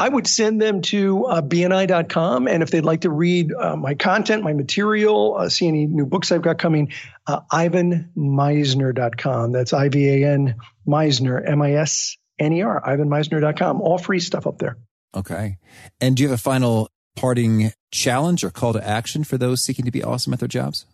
I 0.00 0.08
would 0.08 0.26
send 0.26 0.60
them 0.62 0.80
to 0.82 1.26
uh, 1.26 1.42
bni.com. 1.42 2.48
And 2.48 2.62
if 2.62 2.70
they'd 2.70 2.86
like 2.86 3.02
to 3.02 3.10
read 3.10 3.52
uh, 3.52 3.76
my 3.76 3.94
content, 3.94 4.42
my 4.42 4.54
material, 4.54 5.36
uh, 5.36 5.50
see 5.50 5.68
any 5.68 5.86
new 5.86 6.06
books 6.06 6.32
I've 6.32 6.40
got 6.40 6.58
coming, 6.58 6.94
uh, 7.26 7.40
ivanmisner.com. 7.52 9.52
That's 9.52 9.74
I 9.74 9.90
V 9.90 10.08
A 10.08 10.32
N 10.32 10.54
Misner, 10.86 11.46
M 11.46 11.60
I 11.60 11.74
S 11.74 12.16
N 12.38 12.54
E 12.54 12.62
R, 12.62 12.80
ivanmisner.com. 12.80 13.82
All 13.82 13.98
free 13.98 14.20
stuff 14.20 14.46
up 14.46 14.58
there. 14.58 14.78
Okay. 15.14 15.58
And 16.00 16.16
do 16.16 16.22
you 16.22 16.30
have 16.30 16.38
a 16.38 16.40
final 16.40 16.88
parting 17.16 17.72
challenge 17.90 18.44
or 18.44 18.50
call 18.50 18.72
to 18.72 18.86
action 18.86 19.24
for 19.24 19.36
those 19.36 19.62
seeking 19.62 19.84
to 19.84 19.90
be 19.90 20.02
awesome 20.02 20.32
at 20.32 20.38
their 20.38 20.48
jobs? 20.48 20.86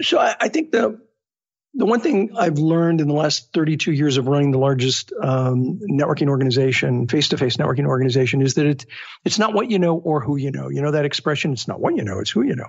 So 0.00 0.18
I, 0.18 0.34
I 0.40 0.48
think 0.48 0.72
the 0.72 1.00
the 1.76 1.86
one 1.86 2.00
thing 2.00 2.30
I've 2.36 2.58
learned 2.58 3.00
in 3.00 3.08
the 3.08 3.14
last 3.14 3.52
32 3.52 3.90
years 3.90 4.16
of 4.16 4.28
running 4.28 4.52
the 4.52 4.58
largest 4.58 5.12
um, 5.20 5.80
networking 5.90 6.28
organization, 6.28 7.08
face-to-face 7.08 7.56
networking 7.56 7.86
organization, 7.86 8.42
is 8.42 8.54
that 8.54 8.66
it, 8.66 8.86
it's 9.24 9.40
not 9.40 9.54
what 9.54 9.70
you 9.70 9.80
know 9.80 9.96
or 9.96 10.20
who 10.20 10.36
you 10.36 10.52
know. 10.52 10.68
You 10.68 10.82
know 10.82 10.92
that 10.92 11.04
expression? 11.04 11.52
It's 11.52 11.66
not 11.66 11.80
what 11.80 11.96
you 11.96 12.04
know, 12.04 12.20
it's 12.20 12.30
who 12.30 12.42
you 12.42 12.54
know. 12.54 12.68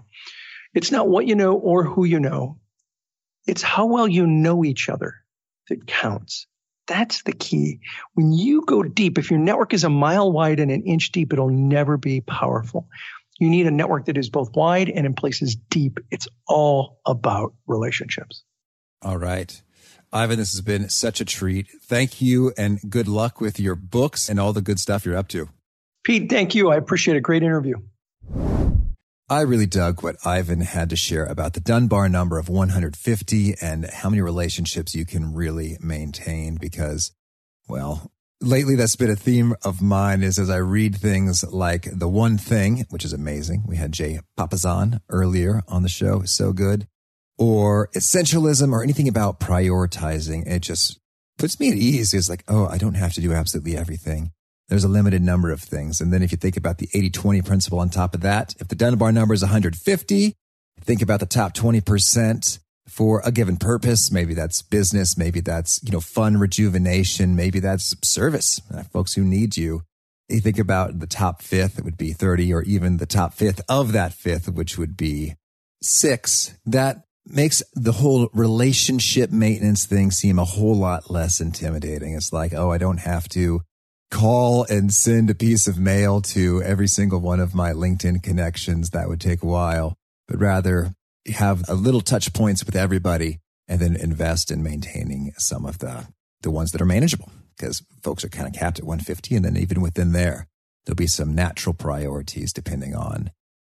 It's 0.74 0.92
not 0.92 1.08
what 1.08 1.28
you 1.28 1.36
know 1.36 1.54
or 1.56 1.84
who 1.84 2.04
you 2.04 2.20
know. 2.20 2.58
It's 3.46 3.62
how 3.62 3.86
well 3.86 4.08
you 4.08 4.26
know 4.26 4.66
each 4.66 4.90
other 4.90 5.14
that 5.70 5.86
counts. 5.86 6.48
That's 6.88 7.24
the 7.24 7.34
key. 7.34 7.80
When 8.14 8.32
you 8.32 8.64
go 8.66 8.84
deep, 8.84 9.18
if 9.18 9.32
your 9.32 9.40
network 9.40 9.74
is 9.74 9.84
a 9.84 9.90
mile 9.90 10.32
wide 10.32 10.60
and 10.60 10.72
an 10.72 10.84
inch 10.84 11.12
deep, 11.12 11.34
it'll 11.34 11.50
never 11.50 11.98
be 11.98 12.22
powerful. 12.22 12.88
You 13.40 13.50
need 13.50 13.68
a 13.68 13.72
network 13.72 14.06
that 14.06 14.18
is 14.18 14.30
both 14.30 14.56
wide 14.56 14.90
and 14.90 15.06
in 15.06 15.14
places 15.14 15.56
deep. 15.56 16.00
It's 16.12 16.28
all 16.48 17.00
about 17.06 17.54
relationships. 17.68 18.44
All 19.02 19.18
right. 19.18 19.62
Ivan, 20.14 20.38
this 20.38 20.54
has 20.54 20.62
been 20.62 20.90
such 20.90 21.20
a 21.20 21.26
treat. 21.26 21.68
Thank 21.84 22.22
you 22.22 22.54
and 22.58 22.80
good 22.90 23.08
luck 23.08 23.42
with 23.42 23.60
your 23.60 23.76
books 23.76 24.30
and 24.30 24.40
all 24.40 24.54
the 24.54 24.62
good 24.62 24.80
stuff 24.80 25.06
you're 25.06 25.18
up 25.18 25.28
to. 25.30 25.50
Pete, 26.04 26.30
thank 26.30 26.56
you. 26.56 26.70
I 26.70 26.78
appreciate 26.78 27.18
a 27.18 27.22
great 27.22 27.44
interview. 27.44 27.76
I 29.28 29.42
really 29.42 29.66
dug 29.66 30.04
what 30.04 30.18
Ivan 30.24 30.62
had 30.62 30.92
to 30.92 30.96
share 30.96 31.26
about 31.26 31.54
the 31.54 31.60
Dunbar 31.60 32.08
number 32.10 32.38
of 32.38 32.48
150 32.48 33.56
and 33.60 33.90
how 33.90 34.12
many 34.12 34.22
relationships 34.22 34.94
you 34.94 35.04
can 35.04 35.34
really 35.34 35.78
maintain 35.82 36.58
because, 36.62 37.12
well, 37.68 38.12
lately 38.40 38.76
that's 38.76 38.96
been 38.96 39.10
a 39.10 39.16
theme 39.16 39.56
of 39.64 39.82
mine 39.82 40.22
is 40.22 40.38
as 40.38 40.52
I 40.52 40.58
read 40.58 40.96
things 40.96 41.44
like 41.44 41.88
The 41.92 42.08
One 42.08 42.38
Thing, 42.38 42.86
which 42.92 43.04
is 43.04 43.14
amazing. 43.14 43.64
We 43.66 43.78
had 43.78 43.94
Jay 43.94 44.20
Papasan 44.38 45.00
earlier 45.10 45.64
on 45.68 45.82
the 45.82 45.90
show. 45.90 46.22
So 46.26 46.54
good. 46.54 46.88
Or 47.36 47.90
essentialism 47.96 48.72
or 48.72 48.84
anything 48.84 49.08
about 49.08 49.40
prioritizing. 49.40 50.46
It 50.46 50.60
just 50.60 51.00
puts 51.40 51.60
me 51.60 51.72
at 51.72 51.78
ease. 51.78 52.14
It's 52.14 52.30
like, 52.30 52.44
oh, 52.48 52.68
I 52.68 52.78
don't 52.78 52.94
have 52.94 53.14
to 53.14 53.22
do 53.22 53.34
absolutely 53.34 53.76
everything. 53.76 54.34
There's 54.68 54.84
a 54.84 54.90
limited 54.90 55.22
number 55.22 55.52
of 55.52 55.62
things. 55.62 56.02
And 56.02 56.12
then 56.12 56.24
if 56.24 56.32
you 56.32 56.38
think 56.38 56.58
about 56.58 56.80
the 56.80 56.90
80 56.94 57.12
20 57.12 57.42
principle 57.44 57.80
on 57.80 57.90
top 57.90 58.16
of 58.16 58.22
that, 58.22 58.56
if 58.60 58.68
the 58.68 58.76
Dunbar 58.76 59.12
number 59.12 59.34
is 59.34 59.42
150, 59.42 60.34
think 60.82 61.02
about 61.02 61.20
the 61.20 61.26
top 61.26 61.54
20% 61.54 62.60
for 62.88 63.22
a 63.24 63.32
given 63.32 63.58
purpose. 63.58 64.12
Maybe 64.12 64.34
that's 64.34 64.62
business. 64.62 65.18
Maybe 65.18 65.42
that's, 65.42 65.82
you 65.84 65.92
know, 65.92 66.00
fun 66.00 66.38
rejuvenation. 66.38 67.36
Maybe 67.36 67.60
that's 67.60 67.96
service, 68.04 68.62
uh, 68.74 68.84
folks 68.84 69.14
who 69.14 69.24
need 69.24 69.58
you. 69.58 69.82
You 70.30 70.40
think 70.40 70.58
about 70.58 71.00
the 71.00 71.08
top 71.08 71.44
fifth, 71.44 71.78
it 71.78 71.86
would 71.86 71.98
be 71.98 72.12
30 72.12 72.52
or 72.52 72.64
even 72.64 72.98
the 72.98 73.06
top 73.06 73.34
fifth 73.34 73.62
of 73.70 73.92
that 73.92 74.14
fifth, 74.14 74.50
which 74.50 74.78
would 74.78 74.98
be 74.98 75.36
six. 75.84 76.58
That 76.66 77.04
makes 77.28 77.62
the 77.74 77.92
whole 77.92 78.30
relationship 78.34 79.32
maintenance 79.32 79.86
thing 79.86 80.10
seem 80.12 80.40
a 80.40 80.46
whole 80.46 80.76
lot 80.76 81.12
less 81.12 81.40
intimidating. 81.40 82.14
It's 82.14 82.34
like, 82.34 82.54
oh, 82.54 82.72
I 82.72 82.80
don't 82.80 83.00
have 83.00 83.30
to 83.30 83.62
call 84.16 84.64
and 84.70 84.94
send 84.94 85.30
a 85.30 85.36
piece 85.36 85.68
of 85.68 85.78
mail 85.78 86.22
to 86.22 86.62
every 86.64 86.88
single 86.88 87.20
one 87.20 87.42
of 87.42 87.54
my 87.54 87.74
LinkedIn 87.74 88.24
connections. 88.24 88.92
That 88.92 89.10
would 89.10 89.20
take 89.20 89.44
a 89.44 89.46
while, 89.46 89.98
but 90.30 90.40
rather 90.40 90.96
have 91.34 91.68
a 91.68 91.74
little 91.74 92.00
touch 92.00 92.32
points 92.32 92.66
with 92.66 92.78
everybody 92.78 93.40
and 93.68 93.82
then 93.82 93.96
invest 93.96 94.52
in 94.52 94.64
maintaining 94.64 95.34
some 95.38 95.66
of 95.66 95.80
the, 95.80 96.08
the 96.42 96.52
ones 96.52 96.72
that 96.72 96.82
are 96.82 96.86
manageable 96.86 97.30
because 97.58 97.84
folks 98.04 98.24
are 98.24 98.30
kind 98.30 98.48
of 98.48 98.54
capped 98.54 98.80
at 98.80 98.86
150. 98.86 99.36
And 99.36 99.44
then 99.44 99.58
even 99.58 99.82
within 99.82 100.14
there, 100.14 100.48
there'll 100.86 100.96
be 100.96 101.08
some 101.08 101.36
natural 101.36 101.74
priorities 101.74 102.54
depending 102.54 102.96
on 102.96 103.32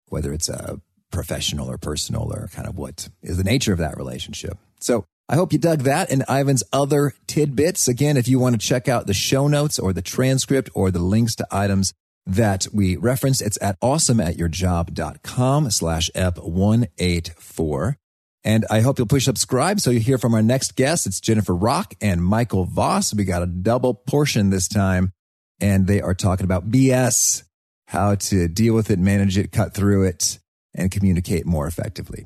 whether 0.07 0.33
it's 0.33 0.49
a 0.49 0.81
professional 1.11 1.69
or 1.69 1.77
personal 1.77 2.33
or 2.33 2.49
kind 2.51 2.67
of 2.67 2.77
what 2.77 3.09
is 3.21 3.37
the 3.37 3.43
nature 3.43 3.73
of 3.73 3.79
that 3.79 3.97
relationship. 3.97 4.57
So 4.79 5.05
I 5.29 5.35
hope 5.35 5.53
you 5.53 5.59
dug 5.59 5.81
that 5.81 6.11
and 6.11 6.23
Ivan's 6.29 6.63
other 6.73 7.13
tidbits. 7.27 7.87
Again, 7.87 8.17
if 8.17 8.27
you 8.27 8.37
want 8.39 8.59
to 8.59 8.67
check 8.67 8.87
out 8.87 9.07
the 9.07 9.13
show 9.13 9.47
notes 9.47 9.79
or 9.79 9.93
the 9.93 10.01
transcript 10.01 10.69
or 10.73 10.91
the 10.91 10.99
links 10.99 11.35
to 11.35 11.47
items 11.51 11.93
that 12.25 12.67
we 12.73 12.97
referenced, 12.97 13.41
it's 13.41 13.57
at 13.61 13.79
awesomeatyourjob.com 13.79 15.71
slash 15.71 16.09
ep184. 16.15 17.95
And 18.43 18.65
I 18.69 18.81
hope 18.81 18.97
you'll 18.97 19.07
push 19.07 19.25
subscribe 19.25 19.79
so 19.79 19.91
you 19.91 19.99
hear 19.99 20.17
from 20.17 20.33
our 20.33 20.41
next 20.41 20.75
guests. 20.75 21.05
It's 21.05 21.19
Jennifer 21.19 21.55
Rock 21.55 21.93
and 22.01 22.23
Michael 22.23 22.65
Voss. 22.65 23.13
We 23.13 23.23
got 23.23 23.43
a 23.43 23.47
double 23.47 23.93
portion 23.93 24.49
this 24.49 24.67
time 24.67 25.13
and 25.61 25.85
they 25.87 26.01
are 26.01 26.15
talking 26.15 26.43
about 26.43 26.71
BS, 26.71 27.43
how 27.87 28.15
to 28.15 28.47
deal 28.47 28.73
with 28.73 28.89
it, 28.89 28.99
manage 28.99 29.37
it, 29.37 29.51
cut 29.51 29.73
through 29.73 30.03
it, 30.03 30.39
and 30.73 30.91
communicate 30.91 31.45
more 31.45 31.67
effectively. 31.67 32.25